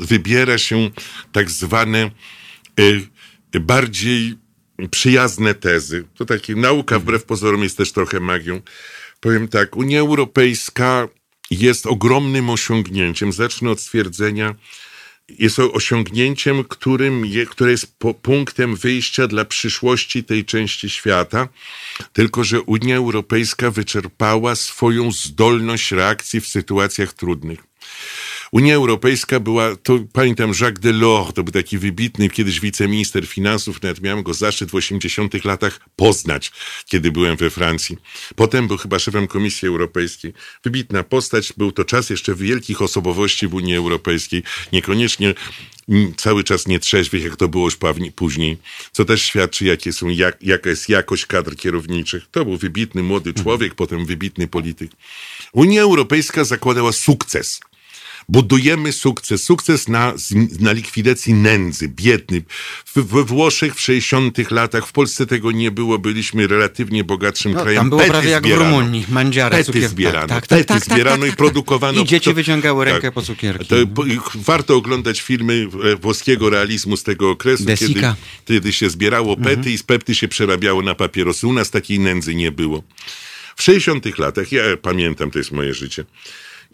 [0.00, 0.90] wybiera się
[1.32, 2.10] tak zwane
[2.80, 4.34] y, bardziej
[4.90, 6.04] przyjazne tezy.
[6.14, 8.60] To takie nauka wbrew pozorom jest też trochę magią.
[9.20, 11.08] Powiem tak, Unia Europejska
[11.50, 13.32] jest ogromnym osiągnięciem.
[13.32, 14.54] Zacznę od stwierdzenia,
[15.28, 21.48] jest osiągnięciem, którym je, które jest punktem wyjścia dla przyszłości tej części świata,
[22.12, 27.58] tylko że Unia Europejska wyczerpała swoją zdolność reakcji w sytuacjach trudnych.
[28.54, 34.00] Unia Europejska była, to pamiętam Jacques Delors, to był taki wybitny kiedyś wiceminister finansów, nawet
[34.00, 36.52] miałem go zaszczyt w 80 latach poznać,
[36.86, 37.98] kiedy byłem we Francji.
[38.36, 40.32] Potem był chyba szefem Komisji Europejskiej.
[40.64, 45.34] Wybitna postać, był to czas jeszcze wielkich osobowości w Unii Europejskiej, niekoniecznie
[45.88, 47.78] mm, cały czas nietrzeźwych, jak to było już
[48.16, 48.58] później,
[48.92, 52.24] co też świadczy, jakie są, jak, jaka jest jakość kadr kierowniczych.
[52.30, 54.90] To był wybitny młody człowiek, potem wybitny polityk.
[55.52, 57.60] Unia Europejska zakładała sukces
[58.28, 59.42] budujemy sukces.
[59.42, 60.14] Sukces na,
[60.60, 62.42] na likwidacji nędzy, biedny.
[62.86, 67.62] W, we Włoszech w 60 latach, w Polsce tego nie było, byliśmy relatywnie bogatszym No,
[67.62, 67.80] krajem.
[67.80, 68.50] tam było Pety prawie jak w.
[68.50, 71.36] Rumunii, mandziara, Pety cukier- zbierano, tak, tak, pety tak, tak, zbierano tak, i tak.
[71.36, 72.02] produkowano.
[72.02, 73.66] I dzieci wyciągały rękę po cukierki.
[73.66, 73.76] To,
[74.34, 78.00] warto oglądać filmy e, włoskiego realizmu z tego okresu, kiedy,
[78.44, 79.74] kiedy się zbierało pety Mhm.
[79.74, 81.46] i z pety się przerabiało na papierosy.
[81.46, 82.82] U nas takiej nędzy nie było.
[83.56, 86.04] W 60 latach, ja pamiętam, to jest moje życie,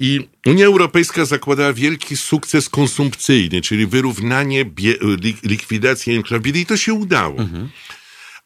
[0.00, 4.64] i Unia Europejska zakładała wielki sukces konsumpcyjny, czyli wyrównanie,
[5.42, 7.36] likwidację enklawidy i to się udało.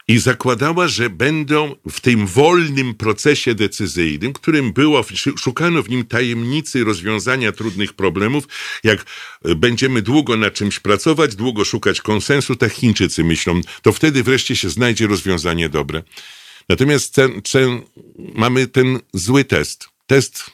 [0.08, 5.04] I zakładała, że będą w tym wolnym procesie decyzyjnym, którym było,
[5.38, 8.48] szukano w nim tajemnicy rozwiązania trudnych problemów,
[8.84, 9.04] jak
[9.44, 14.56] e, będziemy długo na czymś pracować, długo szukać konsensu, tak Chińczycy myślą, to wtedy wreszcie
[14.56, 16.02] się znajdzie rozwiązanie dobre.
[16.68, 17.82] Natomiast ten, ten,
[18.34, 19.88] mamy ten zły test.
[20.06, 20.50] Test,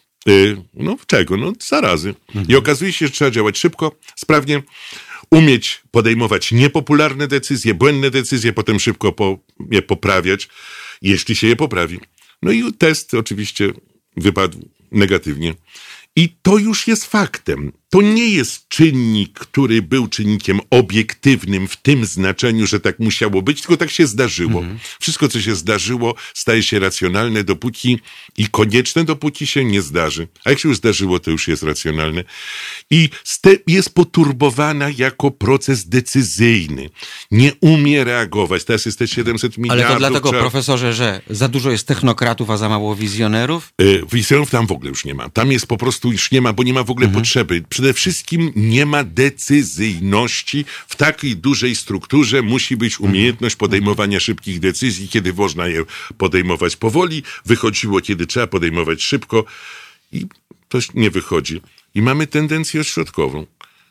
[0.75, 1.37] no czego?
[1.37, 2.15] No zarazy.
[2.49, 4.63] I okazuje się, że trzeba działać szybko, sprawnie,
[5.31, 9.39] umieć podejmować niepopularne decyzje, błędne decyzje, potem szybko po,
[9.71, 10.49] je poprawiać,
[11.03, 12.01] jeśli się je poprawi.
[12.43, 13.73] No i test oczywiście
[14.17, 15.55] wypadł negatywnie.
[16.17, 17.73] I to już jest faktem.
[17.91, 23.61] To nie jest czynnik, który był czynnikiem obiektywnym w tym znaczeniu, że tak musiało być,
[23.61, 24.65] tylko tak się zdarzyło.
[25.01, 27.99] Wszystko, co się zdarzyło, staje się racjonalne dopóki
[28.37, 30.29] i konieczne, dopóki się nie zdarzy.
[30.45, 32.25] A jak się już zdarzyło, to już jest racjonalne.
[32.91, 33.09] I
[33.67, 36.91] jest poturbowana jako proces decyzyjny.
[37.31, 38.65] Nie umie reagować.
[38.65, 39.93] Teraz jest te 700 Ale miliardów.
[39.95, 43.73] to dlatego, trzeba- profesorze, że za dużo jest technokratów, a za mało wizjonerów?
[43.83, 45.29] Y, Wizjerów tam w ogóle już nie ma.
[45.29, 47.65] Tam jest po prostu już nie ma, bo nie ma w ogóle potrzeby.
[47.81, 52.43] Przede wszystkim nie ma decyzyjności w takiej dużej strukturze.
[52.43, 55.85] Musi być umiejętność podejmowania szybkich decyzji, kiedy można je
[56.19, 57.23] podejmować powoli.
[57.47, 59.44] Wychodziło, kiedy trzeba podejmować szybko
[60.12, 60.27] i
[60.69, 61.61] to nie wychodzi.
[61.94, 63.47] I mamy tendencję ośrodkową.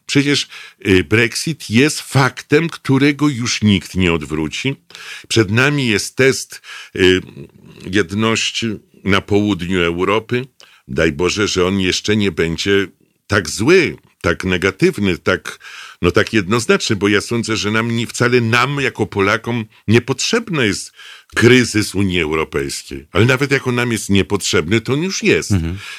[0.06, 0.48] Przecież
[0.88, 4.76] y, Brexit jest faktem, którego już nikt nie odwróci.
[5.28, 6.62] Przed nami jest test
[6.96, 7.22] y,
[7.86, 8.68] jedności
[9.04, 10.46] na południu Europy.
[10.88, 12.88] Daj Boże, że on jeszcze nie będzie
[13.30, 15.60] tak zły, tak negatywny, tak
[16.02, 20.92] no tak jednoznaczny, bo ja sądzę, że nam nie, wcale nam jako Polakom niepotrzebny jest
[21.36, 23.06] kryzys Unii Europejskiej.
[23.12, 25.52] Ale nawet jako nam jest niepotrzebny, to on już jest.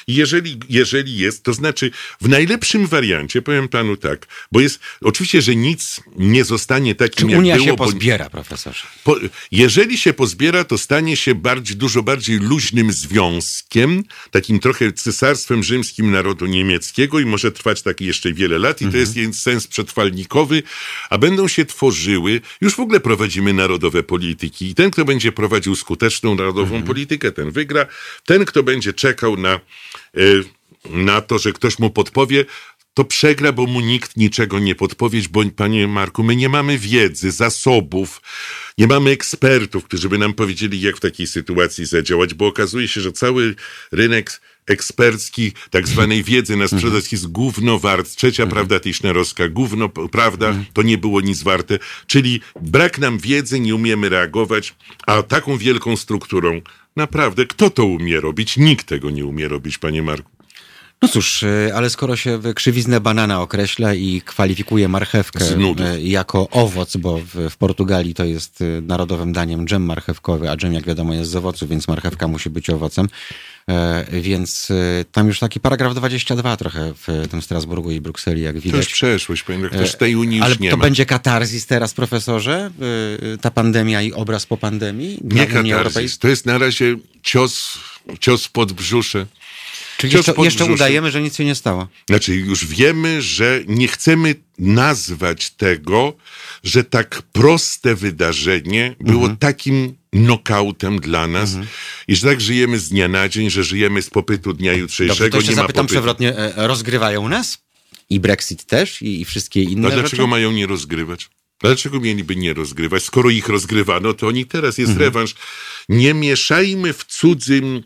[0.07, 1.91] I jeżeli, jeżeli jest, to znaczy
[2.21, 7.29] w najlepszym wariancie, powiem panu tak, bo jest, oczywiście, że nic nie zostanie Czy takim,
[7.29, 8.83] jak Unia było, się bo- pozbiera, profesorze?
[9.03, 9.15] po,
[9.51, 16.11] jeżeli się pozbiera, to stanie się bardziej, dużo bardziej luźnym związkiem, takim trochę cesarstwem rzymskim
[16.11, 20.63] narodu niemieckiego i może trwać tak jeszcze wiele lat i to jest jej sens przetrwalnikowy,
[21.09, 25.75] a będą się tworzyły, już w ogóle prowadzimy narodowe polityki i ten, kto będzie prowadził
[25.75, 27.85] skuteczną narodową politykę, ten wygra.
[28.25, 29.59] Ten, kto będzie czekał na,
[30.17, 30.43] y,
[30.89, 32.45] na to, że ktoś mu podpowie,
[32.93, 37.31] to przegra, bo mu nikt niczego nie podpowiedź, bo panie Marku, my nie mamy wiedzy,
[37.31, 38.21] zasobów,
[38.77, 43.01] nie mamy ekspertów, którzy by nam powiedzieli, jak w takiej sytuacji zadziałać, bo okazuje się,
[43.01, 43.55] że cały
[43.91, 48.15] rynek ekspercki tak zwanej wiedzy na sprzedaż jest gówno wart.
[48.15, 51.79] Trzecia prawda Tischnerowska, gówno prawda, to nie było nic warte.
[52.07, 54.75] Czyli brak nam wiedzy, nie umiemy reagować,
[55.07, 56.61] a taką wielką strukturą
[56.95, 58.57] naprawdę, kto to umie robić?
[58.57, 60.40] Nikt tego nie umie robić, panie Marku.
[61.01, 65.45] No cóż, y, ale skoro się krzywiznę banana określa i kwalifikuje marchewkę
[65.95, 70.57] y, jako owoc, bo w, w Portugalii to jest y, narodowym daniem dżem marchewkowy, a
[70.57, 73.07] dżem jak wiadomo jest z owocu, więc marchewka musi być owocem.
[73.69, 74.67] E, Więc
[75.11, 78.87] tam już taki paragraf 22 trochę w tym Strasburgu i Brukseli, jak To już widać.
[78.93, 80.83] przeszłość, panie redaktorze, tej Unii Ale już nie to ma.
[80.83, 82.71] będzie katarzis teraz, profesorze?
[83.41, 85.19] Ta pandemia i obraz po pandemii?
[85.23, 86.19] Nie katarzis, Europejskiej?
[86.19, 87.77] to jest na razie cios,
[88.19, 89.25] cios pod brzusze.
[90.01, 91.87] Czyli jeszcze, jeszcze udajemy, że nic się nie stało.
[92.09, 96.13] Znaczy, już wiemy, że nie chcemy nazwać tego,
[96.63, 99.37] że tak proste wydarzenie było Mhm.
[99.37, 101.55] takim nokautem dla nas
[102.07, 105.29] i że tak żyjemy z dnia na dzień, że żyjemy z popytu dnia Dobrze, jutrzejszego,
[105.29, 105.93] to jeszcze nie ma zapytam popytu.
[105.93, 106.37] przewrotnie.
[106.37, 107.57] e, Rozgrywają nas?
[108.09, 109.01] I Brexit też?
[109.01, 110.01] I, i wszystkie inne A rzeczy?
[110.01, 111.29] dlaczego mają nie rozgrywać?
[111.61, 113.03] Dlaczego mieliby nie rozgrywać?
[113.03, 115.05] Skoro ich rozgrywano, to oni teraz jest Mhm.
[115.05, 115.35] rewanż.
[115.89, 117.83] Nie mieszajmy w cudzym,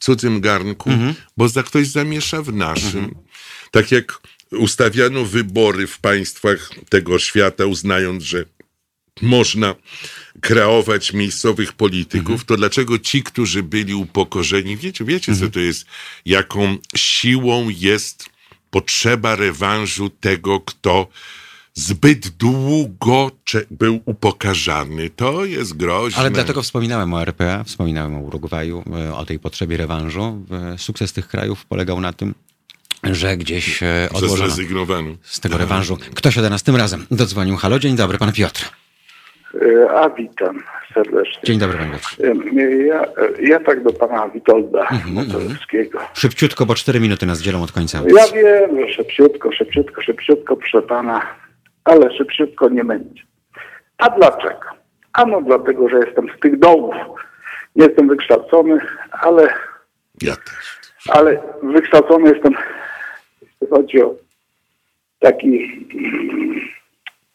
[0.00, 1.14] cudzym garnku, Mhm.
[1.36, 3.14] bo za ktoś zamiesza w naszym.
[3.70, 4.20] Tak jak
[4.50, 8.44] ustawiano wybory w państwach tego świata, uznając, że
[9.22, 9.74] można
[10.40, 12.46] kreować miejscowych polityków, Mhm.
[12.46, 15.50] to dlaczego ci, którzy byli upokorzeni, wiecie, wiecie Mhm.
[15.50, 15.86] co to jest,
[16.26, 18.28] jaką siłą jest
[18.70, 21.08] potrzeba rewanżu tego, kto
[21.76, 23.30] zbyt długo
[23.70, 25.10] był upokarzany.
[25.10, 26.20] To jest groźne.
[26.20, 30.42] Ale dlatego wspominałem o RPA, wspominałem o Urugwaju, e, o tej potrzebie rewanżu.
[30.74, 32.34] E, Sukces tych krajów polegał na tym,
[33.04, 35.10] że gdzieś e, odłożono zrezygnowano.
[35.22, 35.96] z tego rewanżu.
[36.14, 37.56] Kto się do nas tym razem dodzwonił?
[37.56, 38.70] Halo, dzień dobry, pan Piotr.
[39.94, 40.62] A witam
[40.94, 41.40] serdecznie.
[41.44, 42.16] Dzień dobry, panie Piotrze.
[42.86, 43.04] Ja,
[43.40, 45.98] ja tak do pana Witolda Mhm, Motorowskiego.
[46.14, 47.98] Szybciutko, bo cztery minuty nas dzielą od końca.
[47.98, 51.22] Ja wiem, że szybciutko, szybciutko, szybciutko, proszę pana,
[51.86, 53.22] ale szybciutko nie będzie.
[53.98, 54.68] A dlaczego?
[55.12, 56.94] Ano dlatego, że jestem z tych dołów.
[57.76, 58.78] Nie jestem wykształcony,
[59.10, 59.42] ale,
[60.22, 60.78] Ja też.
[61.08, 62.52] ale wykształcony jestem,
[63.42, 64.14] jeśli chodzi o
[65.18, 65.86] taki,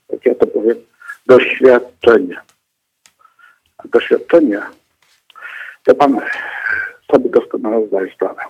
[0.10, 0.78] jak ja to powiem,
[1.26, 2.42] doświadczenie.
[3.78, 4.62] A doświadczenie,
[5.84, 6.20] to pan
[7.12, 8.42] sobie doskonale zdaje sprawę.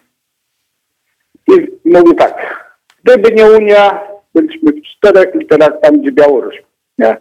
[1.48, 1.54] I
[1.86, 2.66] mówię tak,
[3.04, 4.02] gdyby nie Unia,
[4.36, 6.56] byliśmy w czterech literach tam, gdzie Białoruś.
[6.98, 7.18] Nie?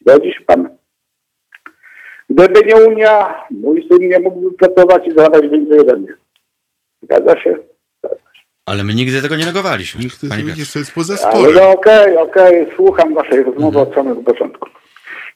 [0.00, 0.68] Zgodzi się pan?
[2.30, 6.14] Gdyby nie Unia, mój syn nie mógłby pracować i zarabiać więcej ode mnie.
[7.02, 7.56] Zgadza się?
[8.66, 10.00] Ale my nigdy tego nie negowaliśmy.
[10.00, 11.54] Niech widzisz, to jest poza Ale sporem.
[11.54, 14.68] no okej, okej, słucham waszej rozmowy od samego początku.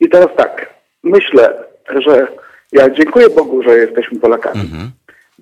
[0.01, 1.65] I teraz tak, myślę,
[2.07, 2.27] że
[2.73, 4.61] ja dziękuję Bogu, że jesteśmy Polakami.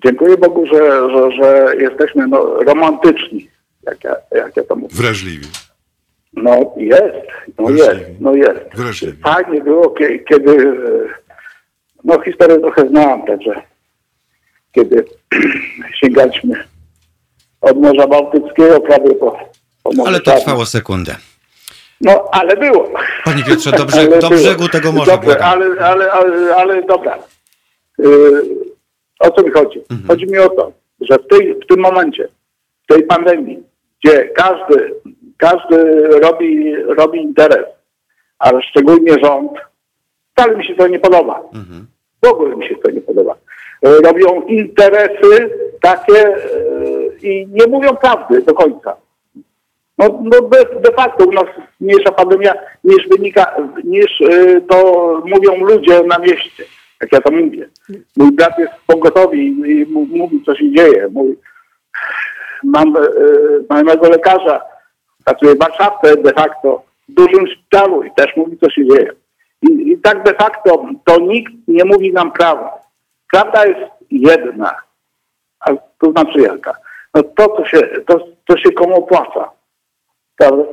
[0.05, 3.49] Dziękuję Bogu, że, że, że jesteśmy no, romantyczni,
[3.85, 4.95] jak ja, jak ja to mówię.
[4.95, 5.47] Wrażliwie.
[6.33, 7.03] No jest,
[7.59, 7.99] no Wrażliwi.
[7.99, 8.59] jest, no jest.
[8.75, 9.21] Wrażliwi.
[9.23, 11.13] Fajnie było, kie- kiedy, e,
[12.03, 13.61] no historię trochę znałam, także
[14.71, 15.05] kiedy
[16.01, 16.63] sięgaliśmy
[17.61, 19.39] od Morza Bałtyckiego prawie po,
[19.83, 21.15] po Morze Ale to trwało sekundę.
[22.01, 22.89] No, ale było.
[23.23, 27.19] Panie Piotrze, do, brzeg, do brzegu tego morza Dobrze, ale, ale, ale, ale dobra.
[27.97, 28.43] Yy,
[29.19, 29.79] o co mi chodzi?
[29.91, 30.07] Mhm.
[30.07, 32.27] Chodzi mi o to, że w, tej, w tym momencie,
[32.83, 33.63] w tej pandemii,
[34.03, 34.93] gdzie każdy,
[35.37, 37.65] każdy robi, robi interes,
[38.39, 39.51] ale szczególnie rząd,
[40.31, 41.39] wcale mi się to nie podoba.
[41.53, 41.87] Mhm.
[42.23, 43.35] W ogóle mi się to nie podoba.
[43.81, 45.49] E, Robią interesy
[45.81, 46.37] takie e,
[47.21, 48.95] i nie mówią prawdy do końca.
[49.97, 51.45] No, no de, de facto u nas
[51.81, 52.53] mniejsza pandemia
[52.83, 54.77] niż wynika, niż y, to
[55.25, 56.63] mówią ludzie na mieście,
[57.01, 57.69] jak ja to mówię.
[58.17, 59.85] Mój brat jest w pogotowi i,
[60.17, 61.09] mówi, co się dzieje.
[61.11, 61.37] Mój,
[62.63, 64.61] mam y, znajomego lekarza,
[65.25, 69.11] pracuje w Warszawce de facto w dużym szpitalu i też mówi, co się dzieje.
[69.61, 72.79] I, I tak de facto to nikt nie mówi nam prawa.
[73.31, 74.75] Prawda jest jedna,
[75.59, 76.75] a to znaczy jaka?
[77.13, 79.51] No to, co się, to, to się komu opłaca.
[80.37, 80.63] Prawda?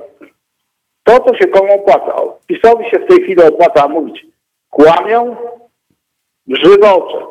[1.05, 2.13] To, co się komu opłaca.
[2.47, 4.27] PiSowi się w tej chwili opłaca mówić.
[4.71, 5.37] Kłamią
[6.47, 7.25] w żywe oczy.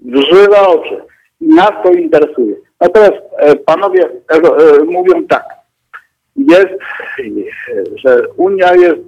[0.00, 1.02] W żywe oczy.
[1.40, 2.56] I nas to interesuje.
[2.80, 5.44] Natomiast e, panowie e, mówią tak.
[6.36, 6.82] Jest,
[7.94, 9.00] że Unia jest,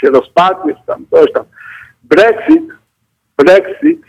[0.00, 1.44] się rozpadnie, czy tam coś tam.
[2.02, 2.64] Brexit,
[3.38, 4.00] Brexit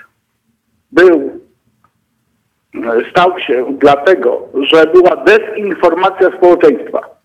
[0.92, 1.42] był
[2.76, 7.18] e, stał się dlatego, że była dezinformacja społeczeństwa.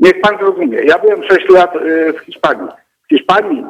[0.00, 0.78] Niech pan zrozumie.
[0.78, 1.74] Ja byłem 6 lat
[2.16, 2.68] w Hiszpanii.
[3.04, 3.64] W Hiszpanii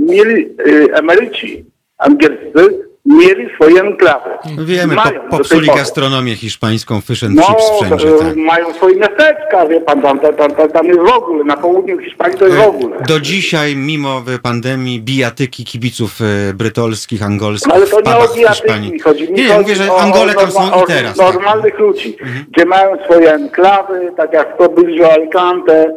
[0.00, 0.56] mieli
[0.92, 1.64] emeryci
[1.98, 4.30] angielscy mieli swoje enklawy.
[4.58, 8.08] Wiemy, Mają po, popsuli gastronomię hiszpańską, fish and No, chips wszędzie.
[8.08, 8.36] e, Tak.
[8.36, 12.38] mają swoje miasteczka, wie pan, tam, tam, tam, tam jest w ogóle, na południu Hiszpanii
[12.38, 12.96] to jest w ogóle.
[12.96, 16.18] E, Do dzisiaj, mimo pandemii, bijatyki kibiców
[16.50, 19.22] e, brytolskich, angolskich Ale to nie o bijatyki chodzi.
[19.32, 21.16] Mi Nie, chodzi mówię, że Angole tam są i teraz.
[21.16, 21.34] Tak.
[21.34, 22.16] normalnych ludzi,
[22.50, 25.92] gdzie mają swoje enklawy, tak jak to Bilgio Alicante,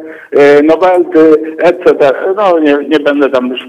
[0.64, 2.12] Nowelty, etc.
[2.36, 3.60] No nie, nie będę tam już,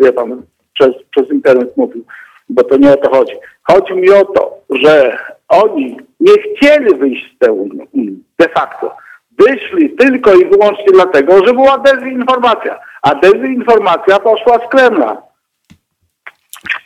[0.00, 0.42] wie pan,
[0.74, 2.04] przez, przez internet mówił,
[2.48, 3.34] bo to nie o to chodzi.
[3.62, 5.18] Chodzi mi o to, że
[5.48, 8.96] oni nie chcieli wyjść z tej Unii, de facto.
[9.38, 12.78] Wyszli tylko i wyłącznie dlatego, że była dezinformacja.
[13.02, 15.22] A dezinformacja poszła z Kremla.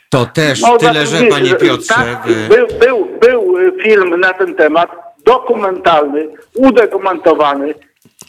[0.09, 1.93] To też No, tyle, że tak, panie że- Piotrze...
[1.95, 4.89] Tak, był, był, był y, film na ten temat,
[5.25, 7.73] dokumentalny, udokumentowany.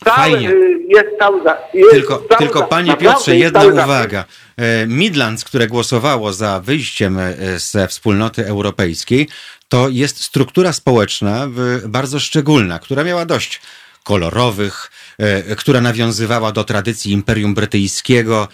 [0.05, 0.51] Cały, Fajnie.
[0.51, 1.41] y, jest cały
[1.75, 4.25] jest Tylko, cały tylko panie Piotrze, jedna uwaga.
[4.61, 9.29] E, Midlands, które głosowało za wyjściem e, ze wspólnoty europejskiej,
[9.69, 11.49] to jest struktura społeczna
[11.85, 13.61] bardzo szczególna, która miała dość
[14.05, 18.49] kolorowych, e, która nawiązywała do tradycji Imperium Brytyjskiego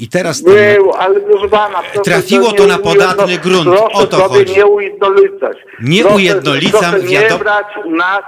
[0.00, 4.06] i teraz Był, ale proszę pana, proszę Trafiło nie to na podatny grunt, Proszę o
[4.06, 4.56] to sobie chodzi.
[4.56, 5.56] nie ujednolicać.
[5.80, 8.22] Nie proszę, ujednolicam, Proszę nie wiadomo- brać nas,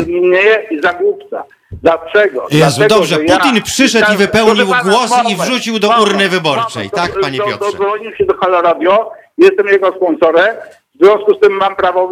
[0.00, 1.44] y, mnie za głupca.
[1.72, 2.46] Dlaczego?
[2.50, 5.40] Jezu, Dlatego, dobrze, że ja- Putin przyszedł i Tak, wypełnił proszę pana, głos i moment,
[5.40, 6.90] wrzucił do moment, urny wyborczej.
[6.92, 7.58] moment, Tak, do- panie do- Piotrze?
[7.70, 10.56] Dodzwonił się do Halo Radio, jestem jego sponsorem,
[10.94, 12.10] w związku z tym mam prawo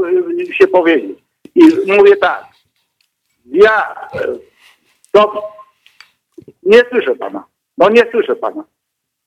[0.49, 1.19] y, się powiedzieć.
[1.55, 1.63] I
[1.97, 2.45] mówię tak,
[3.47, 4.19] ja e,
[5.13, 5.49] to
[6.63, 7.45] nie słyszę pana.
[7.79, 8.65] No nie słyszę pana.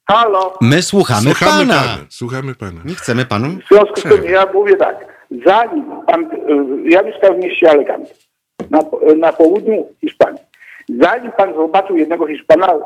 [0.09, 0.57] Halo.
[0.61, 1.81] My słuchamy, Słuchamy pana.
[1.81, 1.97] pana.
[2.09, 2.81] Słuchamy pana.
[2.85, 7.35] Nie chcemy panu W związku z tym ja mówię tak, zanim pan, y, ja mieszkam
[7.35, 8.13] w mieście Alicante,
[8.69, 8.79] na,
[9.15, 10.41] na południu Hiszpanii.
[10.89, 12.79] Zanim pan zobaczył jednego Hiszpana,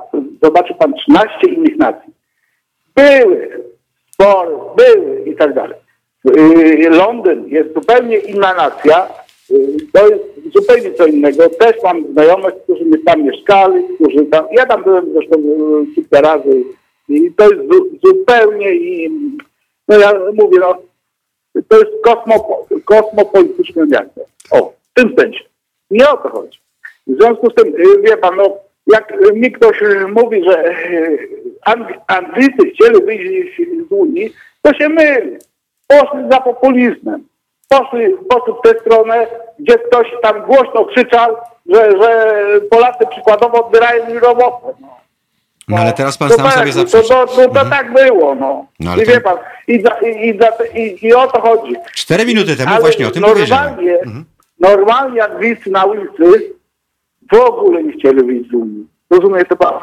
[0.44, 2.14] zobaczył pan 13 innych nacji.
[2.96, 3.64] Były
[4.12, 5.78] spory, były i tak dalej.
[6.38, 9.08] Y, Londyn jest zupełnie inna nacja,
[9.52, 10.24] y, to jest
[10.54, 11.50] zupełnie co innego.
[11.50, 16.22] Też mam znajomych, którzy mi tam mieszkali, którzy tam, ja tam byłem zresztą y, kilka
[16.22, 16.64] razy
[17.10, 19.10] i to jest zu, zupełnie i
[19.88, 20.76] no ja mówię, no
[21.68, 24.22] to jest kosmopo, kosmopolityczne miasto.
[24.52, 25.51] O, w tym sensie.
[25.92, 26.60] Nie o to chodzi.
[27.08, 28.58] W związku z tym, y, wie pan, no,
[28.88, 30.64] jak y, mi ktoś y, mówi, że
[31.68, 35.38] Ang- Anglicy chcieli wyjść z Unii, to się myli.
[35.88, 37.24] Poszli za populizmem.
[37.70, 39.28] Poszli, poszli w tę stronę,
[39.60, 41.36] gdzie ktoś tam głośno krzyczał,
[41.74, 42.36] że, że
[42.70, 44.74] Polacy przykładowo odbierają im robotę.
[44.82, 44.88] No.
[45.68, 47.10] No ale teraz pan To sam tak, sobie to, zaprzeczy.
[47.10, 48.66] to, to, to tak było, no.
[48.80, 49.38] No, ale I to- wie pan,
[49.68, 50.38] i, za, i,
[50.82, 51.76] i, i, o to chodzi.
[51.94, 53.98] Cztery minuty temu Ale właśnie o tym normalnie, powiedziałem.
[54.04, 54.26] Mhm.
[54.62, 56.54] Normalnie Anglicy na ulicy
[57.32, 58.88] w ogóle nie chcieli wyjść z Unii.
[59.10, 59.74] Rozumie to pan?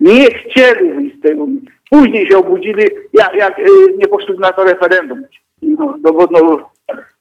[0.00, 1.60] Nie chcieli wyjść z tej Unii.
[1.90, 3.62] Później się obudzili, jak, jak y,
[3.98, 5.22] nie poszli na to referendum.
[5.62, 6.70] No, no, bo, no,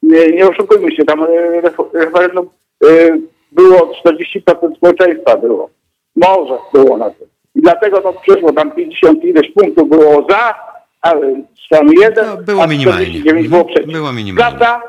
[0.03, 2.49] nie, nie oszukujmy się, tam y, refer- referendum
[2.85, 3.21] y,
[3.51, 5.69] było 40% społeczeństwa było.
[6.15, 7.25] Może było na to.
[7.55, 10.55] I dlatego to przyszło, tam 50 ileś punktów było za,
[11.01, 13.05] ale tam jeden, No, było a minimalnie.
[13.05, 13.75] 49 było Mhm.
[13.75, 13.93] przeciw.
[13.93, 14.57] Było minimalnie.
[14.57, 14.81] Prawda?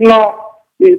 [0.00, 0.47] No,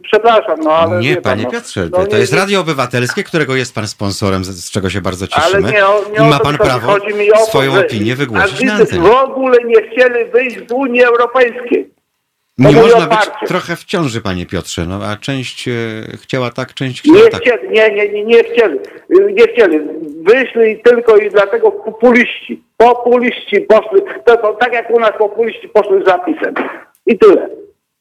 [0.03, 0.99] przepraszam, no ale...
[0.99, 3.87] Nie, wie pan, panie no, Piotrze, no, to nie- jest Radio Obywatelskie, którego jest pan
[3.87, 5.71] sponsorem, z, z czego się bardzo Ale cieszymy.
[5.71, 6.69] nie, o- nie I ma to pan chodzi.
[6.69, 9.01] prawo Chodzi mi o to, swoją że opinię wygłosić na antenie.
[9.01, 11.89] w ogóle nie chcieli wyjść z Unii Europejskiej.
[12.57, 13.47] Nie mówię można być oparcie.
[13.47, 15.71] trochę w ciąży, panie Piotrze, no a część e,
[16.17, 17.41] chciała tak, część chciała Nie tak.
[17.41, 18.79] chcieli, nie, nie, nie, nie chcieli.
[19.33, 19.79] Nie chcieli.
[20.23, 22.63] Wyszli tylko i dlatego populiści.
[22.77, 26.53] Populiści poszli, to, to tak jak u nas populiści poszli z zapisem.
[27.05, 27.49] I tyle.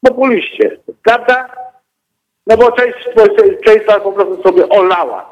[0.05, 0.77] Populiście.
[1.03, 1.49] Prawda?
[2.49, 5.29] No bo część społeczeństwa po prostu sobie olała.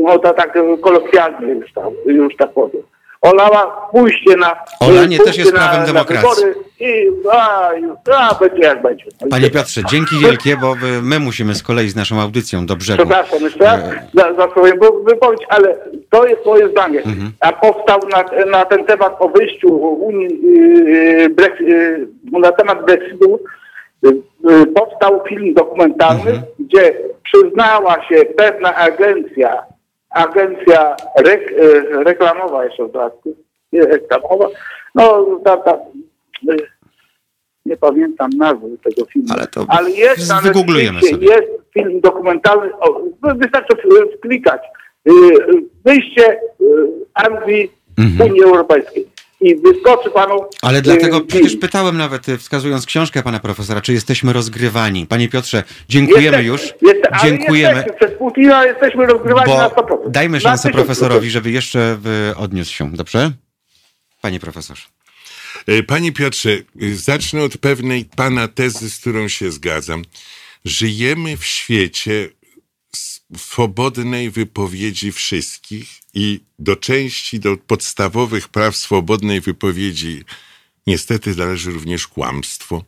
[0.00, 2.82] No to tak kolokwialnie już, tam, już tak powiem.
[3.22, 4.56] Olała pójście na...
[4.80, 6.44] Olanie pójście też jest na- prawem na demokracji.
[6.80, 9.04] I a, już, a, będzie jak będzie.
[9.30, 9.50] Panie.
[9.50, 12.96] Piotrze, dzięki wielkie, bo my musimy z kolei z naszą audycją do brzegu.
[13.02, 15.76] Przepraszam, jeszcze raz E, za, za swoją wy- wypowiedź, ale
[16.10, 16.98] to jest moje zdanie.
[16.98, 17.32] Mhm.
[17.40, 23.40] A powstał na, na ten temat o wyjściu Unii, yy, Brexit, yy, na temat Brexitu,
[24.74, 26.42] powstał film dokumentalny, Mhm.
[26.58, 29.62] gdzie przyznała się pewna agencja,
[30.10, 33.34] agencja rek, yy, reklamowa jeszcze w dodatku,
[33.72, 34.46] nie reklamowa,
[34.94, 35.78] no ta, ta,
[37.66, 39.28] nie pamiętam nazwy tego filmu.
[39.32, 40.28] Ale to jest
[40.92, 41.26] Netflixie, sobie.
[41.26, 43.76] Jest film dokumentalny, o, wy- wystarczy
[45.08, 45.12] y,
[45.84, 46.66] Wyjście y,
[47.14, 48.30] Anglii z Mhm.
[48.30, 49.06] Unii Europejskiej.
[49.40, 50.44] I wyskoczy panu.
[50.62, 51.26] Ale y, dlatego film.
[51.26, 55.06] przecież pytałem nawet, y, wskazując książkę pana profesora, czy jesteśmy rozgrywani.
[55.06, 56.60] Panie Piotrze, dziękujemy już.
[56.62, 57.74] Jeste- jeste- ale Dziękujemy.
[57.74, 60.04] Jesteśmy, przez Putina jesteśmy rozgrywani na 100%.
[60.04, 60.72] Bo dajmy Na szansę 1000%.
[60.72, 61.98] profesorowi, żeby jeszcze
[62.30, 62.90] y, odniósł się.
[62.92, 63.32] Dobrze?
[64.20, 64.82] Panie profesorze.
[65.86, 66.50] Panie Piotrze,
[66.82, 70.02] y, zacznę od pewnej pana tezy, z którą się zgadzam.
[70.64, 72.28] Żyjemy w świecie
[73.36, 80.24] swobodnej wypowiedzi wszystkich i do części, do podstawowych praw swobodnej wypowiedzi
[80.86, 82.84] niestety należy również kłamstwo.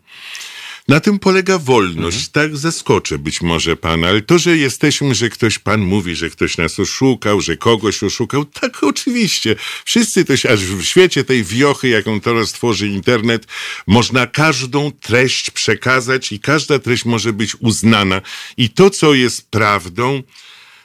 [0.88, 2.28] Na tym polega wolność.
[2.28, 6.56] Tak zaskoczę być może pana, ale to, że jesteśmy, że ktoś pan mówi, że ktoś
[6.56, 9.56] nas oszukał, że kogoś oszukał, tak oczywiście.
[9.84, 13.46] Wszyscy to się, aż w świecie tej wiochy, jaką teraz tworzy internet,
[13.86, 18.20] można każdą treść przekazać i każda treść może być uznana.
[18.56, 20.22] I to, co jest prawdą,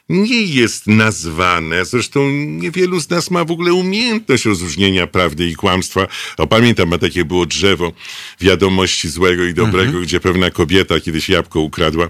[0.09, 1.85] nie jest nazwane.
[1.85, 6.07] Zresztą niewielu z nas ma w ogóle umiejętność rozróżnienia prawdy i kłamstwa.
[6.37, 7.93] O, pamiętam, a takie było drzewo
[8.39, 12.09] wiadomości złego i dobrego, gdzie pewna kobieta kiedyś jabłko ukradła.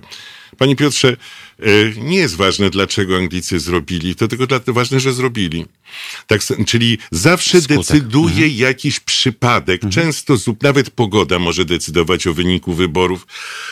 [0.58, 1.18] Panie Piotrze,
[1.98, 5.66] nie jest ważne, dlaczego Anglicy zrobili, to tylko dlatego ważne, że zrobili.
[6.28, 7.78] Tak, czyli zawsze Skutek.
[7.78, 9.82] decyduje jakiś przypadek.
[9.90, 13.28] Często zup- nawet pogoda może decydować o wyniku wyborów.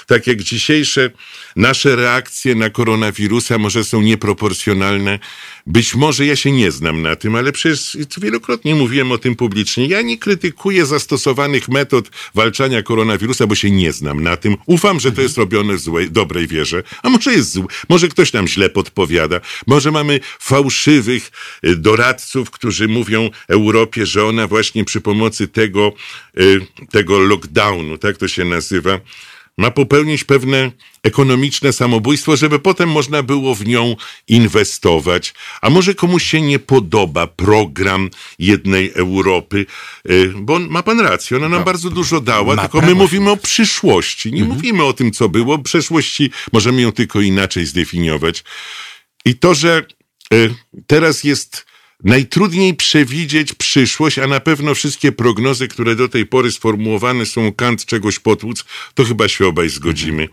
[0.07, 1.11] Tak jak dzisiejsze
[1.55, 5.19] nasze reakcje na koronawirusa może są nieproporcjonalne.
[5.67, 9.85] Być może ja się nie znam na tym, ale przecież wielokrotnie mówiłem o tym publicznie.
[9.87, 14.57] Ja nie krytykuję zastosowanych metod walczania koronawirusa, bo się nie znam na tym.
[14.65, 16.83] Ufam, że to jest robione w złej, dobrej wierze.
[17.03, 19.41] A może jest zły, może ktoś nam źle podpowiada.
[19.67, 21.31] Może mamy fałszywych
[21.65, 25.93] y, doradców, którzy mówią Europie, że ona właśnie przy pomocy tego,
[26.39, 26.61] y,
[26.91, 28.99] tego lockdownu, tak to się nazywa,
[29.57, 30.71] ma popełnić pewne
[31.03, 33.95] ekonomiczne samobójstwo, żeby potem można było w nią
[34.27, 35.33] inwestować.
[35.61, 38.09] A może komuś się nie podoba program
[38.39, 39.65] jednej Europy,
[40.09, 44.33] y, bo ma pan rację, ona nam bardzo dużo dała, tylko my mówimy o przyszłości.
[44.33, 45.59] Nie mówimy o tym, co było.
[45.59, 48.43] Przeszłości możemy ją tylko inaczej zdefiniować.
[49.25, 49.85] I to, że
[50.33, 50.55] y,
[50.87, 51.65] teraz jest
[52.05, 57.85] najtrudniej przewidzieć przyszłość, a na pewno wszystkie prognozy, które do tej pory sformułowane są, Kant
[57.85, 60.29] czegoś potłuc, to chyba się obaj zgodzimy.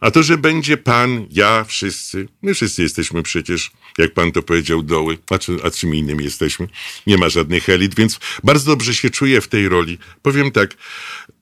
[0.00, 4.82] A to, że będzie pan, ja, wszyscy, my wszyscy jesteśmy przecież, jak pan to powiedział,
[4.82, 6.68] doły, a, czy, a czym innym jesteśmy.
[7.06, 9.98] Nie ma żadnych elit, więc bardzo dobrze się czuję w tej roli.
[10.22, 10.76] Powiem tak,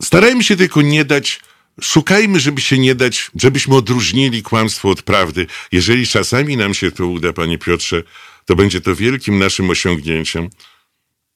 [0.03, 1.41] starajmy się tylko nie dać
[1.81, 5.47] Szukajmy, żeby się nie dać, żebyśmy odróżnili kłamstwo od prawdy.
[5.73, 8.03] Jeżeli czasami nam się to uda, panie Piotrze,
[8.49, 10.49] to będzie to wielkim naszym osiągnięciem.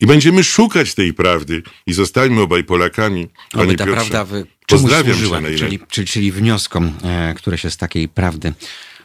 [0.00, 3.28] I będziemy szukać tej prawdy i zostańmy obaj Polakami.
[3.52, 4.36] Panie Oby ta Piotrze, prawda
[4.66, 8.52] pozdrawiam służyła, cię czyli, czyli, czyli wnioskom, e, które się z takiej prawdy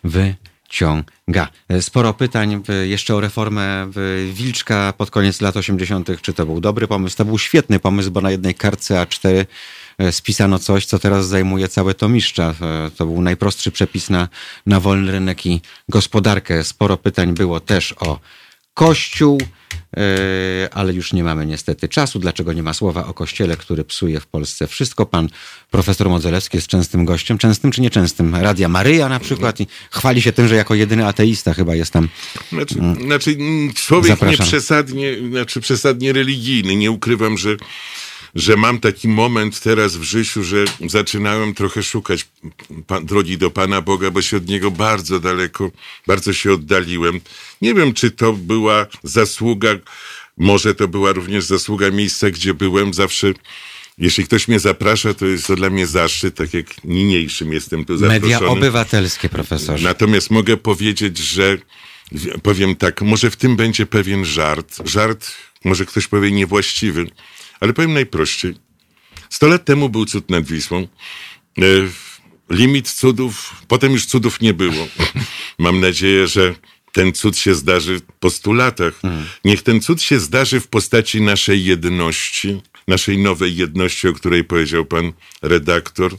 [0.04, 1.50] wyciąga.
[1.70, 3.92] E, Sporo pytań jeszcze o reformę
[4.34, 6.22] Wilczka pod koniec lat 80.
[6.22, 7.18] Czy to był dobry pomysł?
[7.18, 9.46] To był świetny pomysł, bo na jednej kartce A4 e,
[10.12, 12.56] spisano coś, co teraz zajmuje całe tomiszcza.
[12.62, 14.28] E, To był najprostszy przepis na,
[14.66, 16.64] na wolny rynek i gospodarkę.
[16.64, 18.20] Sporo pytań było też o
[18.74, 19.42] Kościół,
[19.98, 22.20] e, ale już nie mamy niestety czasu.
[22.20, 25.06] Dlaczego nie ma słowa o Kościele, który psuje w Polsce wszystko?
[25.06, 25.30] Pan
[25.72, 28.36] profesor Modzelewski jest częstym gościem, częstym czy nieczęstym?
[28.36, 32.10] Radia Maryja na przykład i chwali się tym, że jako jedyny ateista chyba jest tam.
[32.52, 32.76] Znaczy,
[33.06, 34.46] znaczy mm, człowiek Zapraszam.
[34.46, 36.76] nie przesadnie, znaczy przesadnie religijny.
[36.76, 37.56] Nie ukrywam, że,
[38.38, 42.28] że mam taki moment teraz w życiu, że zaczynałem trochę szukać
[43.04, 45.72] drogi do Pana Boga, bo się od Niego bardzo daleko,
[46.08, 47.20] bardzo się oddaliłem.
[47.62, 49.70] Nie wiem, czy to była zasługa,
[50.38, 53.28] może to była również zasługa miejsca, gdzie byłem zawsze.
[53.98, 57.98] Jeśli ktoś mnie zaprasza, to jest to dla mnie zaszczyt, tak jak niniejszym jestem tu
[57.98, 58.20] zaproszony.
[58.20, 59.84] Media obywatelskie, profesorze.
[59.84, 61.58] Natomiast mogę powiedzieć, że
[62.44, 64.78] powiem tak, może w tym będzie pewien żart.
[64.86, 65.32] Żart,
[65.64, 67.08] może ktoś powie niewłaściwy,
[67.60, 68.54] ale powiem najprościej.
[69.30, 70.88] Sto lat temu był cud nad Wisłą.
[71.58, 71.62] E,
[72.50, 74.88] Limit cudów, potem już cudów nie było.
[75.60, 76.56] Mam nadzieję, że
[76.92, 79.02] ten cud się zdarzy po stu latach.
[79.46, 84.86] Niech ten cud się zdarzy w postaci naszej jedności, naszej nowej jedności, o której powiedział
[84.86, 86.18] pan redaktor.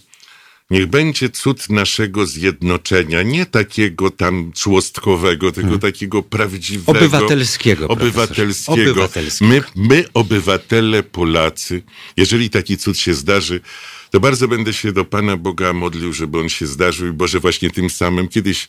[0.71, 6.99] Niech będzie cud naszego zjednoczenia, nie takiego tam człostkowego, tylko takiego prawdziwego.
[6.99, 7.89] Obywatelskiego.
[7.89, 8.91] Obywatelskiego.
[8.91, 9.53] Obywatelskiego.
[9.53, 11.83] My, my, obywatele Polacy,
[12.17, 13.61] jeżeli taki cud się zdarzy,
[14.11, 17.71] to bardzo będę się do Pana Boga modlił, żeby on się zdarzył i Boże właśnie
[17.71, 18.29] tym samym.
[18.29, 18.69] Kiedyś,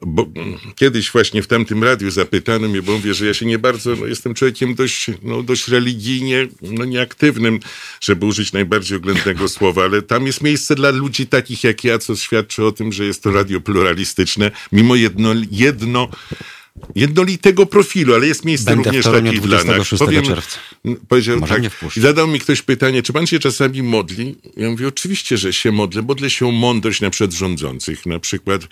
[0.00, 0.26] bo,
[0.74, 4.06] kiedyś właśnie w tamtym radiu zapytano mnie, bo mówię, że ja się nie bardzo, no,
[4.06, 7.60] jestem człowiekiem dość, no, dość religijnie, no nieaktywnym,
[8.00, 12.16] żeby użyć najbardziej oględnego słowa, ale tam jest miejsce dla ludzi takich jak ja, co
[12.16, 16.08] świadczy o tym, że jest to radio pluralistyczne, mimo jedno, jedno
[16.94, 19.88] jednolitego profilu, ale jest miejsce Będę również takie dla nas.
[19.88, 20.58] 26 czerwca.
[21.08, 21.62] powiedział Może tak,
[21.96, 24.36] zadał mi ktoś pytanie, czy pan się czasami modli?
[24.56, 26.02] Ja mówię, oczywiście, że się modlę.
[26.02, 28.06] Modlę się o mądrość na przykład rządzących.
[28.06, 28.62] Na przykład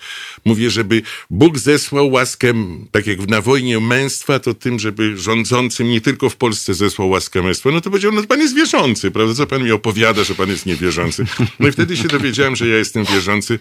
[0.45, 2.53] mówię, żeby Bóg zesłał łaskę,
[2.91, 7.41] tak jak na wojnie męstwa, to tym, żeby rządzącym nie tylko w Polsce zesłał łaskę
[7.41, 7.71] męstwa.
[7.71, 9.33] No to powiedział, no to pan jest wierzący, prawda?
[9.33, 11.25] Co pan mi opowiada, że pan jest niewierzący?
[11.59, 13.59] No i wtedy się dowiedziałem, że ja jestem wierzący.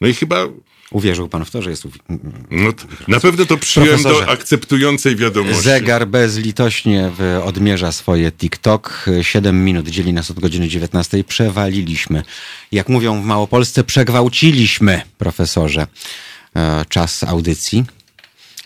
[0.00, 0.46] No i chyba
[0.90, 1.82] Uwierzył pan w to, że jest...
[2.50, 5.62] no, t- na pewno to przyjąłem do akceptującej wiadomości.
[5.62, 7.10] Zegar bezlitośnie
[7.44, 9.06] odmierza swoje TikTok.
[9.22, 11.24] 7 minut dzieli nas od godziny 19.
[11.24, 12.22] Przewaliliśmy.
[12.72, 15.86] Jak mówią w Małopolsce, przegwałciliśmy, profesorze,
[16.56, 17.84] e, czas audycji.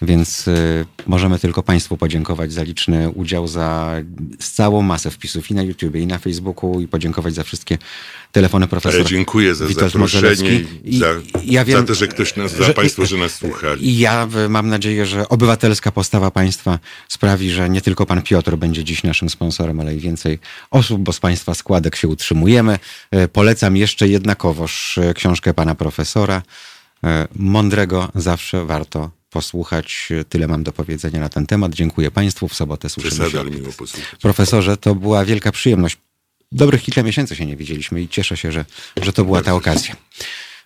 [0.03, 3.97] Więc e, możemy tylko Państwu podziękować za liczny udział, za
[4.39, 7.79] całą masę wpisów i na YouTubie, i na Facebooku, i podziękować za wszystkie
[8.33, 9.01] telefony profesora.
[9.01, 11.07] Ale dziękuję za Witold zaproszenie i za,
[11.45, 13.89] ja wiem, za to, że ktoś nas, za Państwo, że nas słuchali.
[13.89, 18.57] I ja e, mam nadzieję, że obywatelska postawa państwa sprawi, że nie tylko pan Piotr
[18.57, 20.39] będzie dziś naszym sponsorem, ale i więcej
[20.71, 22.79] osób, bo z państwa składek się utrzymujemy.
[23.11, 26.43] E, Polecam jeszcze jednakowoż e, książkę pana profesora.
[27.35, 30.09] Mądrego zawsze warto posłuchać.
[30.29, 31.75] Tyle mam do powiedzenia na ten temat.
[31.75, 32.49] Dziękuję państwu.
[32.49, 33.99] W sobotę słyszymy Przesada, się.
[34.23, 35.99] Profesorze, to była wielka przyjemność.
[36.53, 38.65] Dobrych kilka miesięcy się nie widzieliśmy i cieszę się, że,
[39.03, 39.97] że to była ta okazja.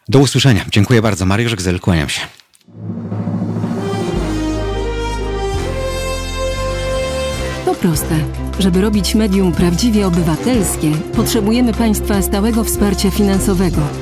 [0.08, 0.66] Do usłyszenia.
[0.70, 1.26] Dziękuję bardzo.
[1.26, 2.20] Mariusz Gzel, kłaniam się.
[7.64, 8.24] To proste.
[8.58, 14.01] Żeby robić medium prawdziwie obywatelskie, potrzebujemy Państwa stałego wsparcia finansowego.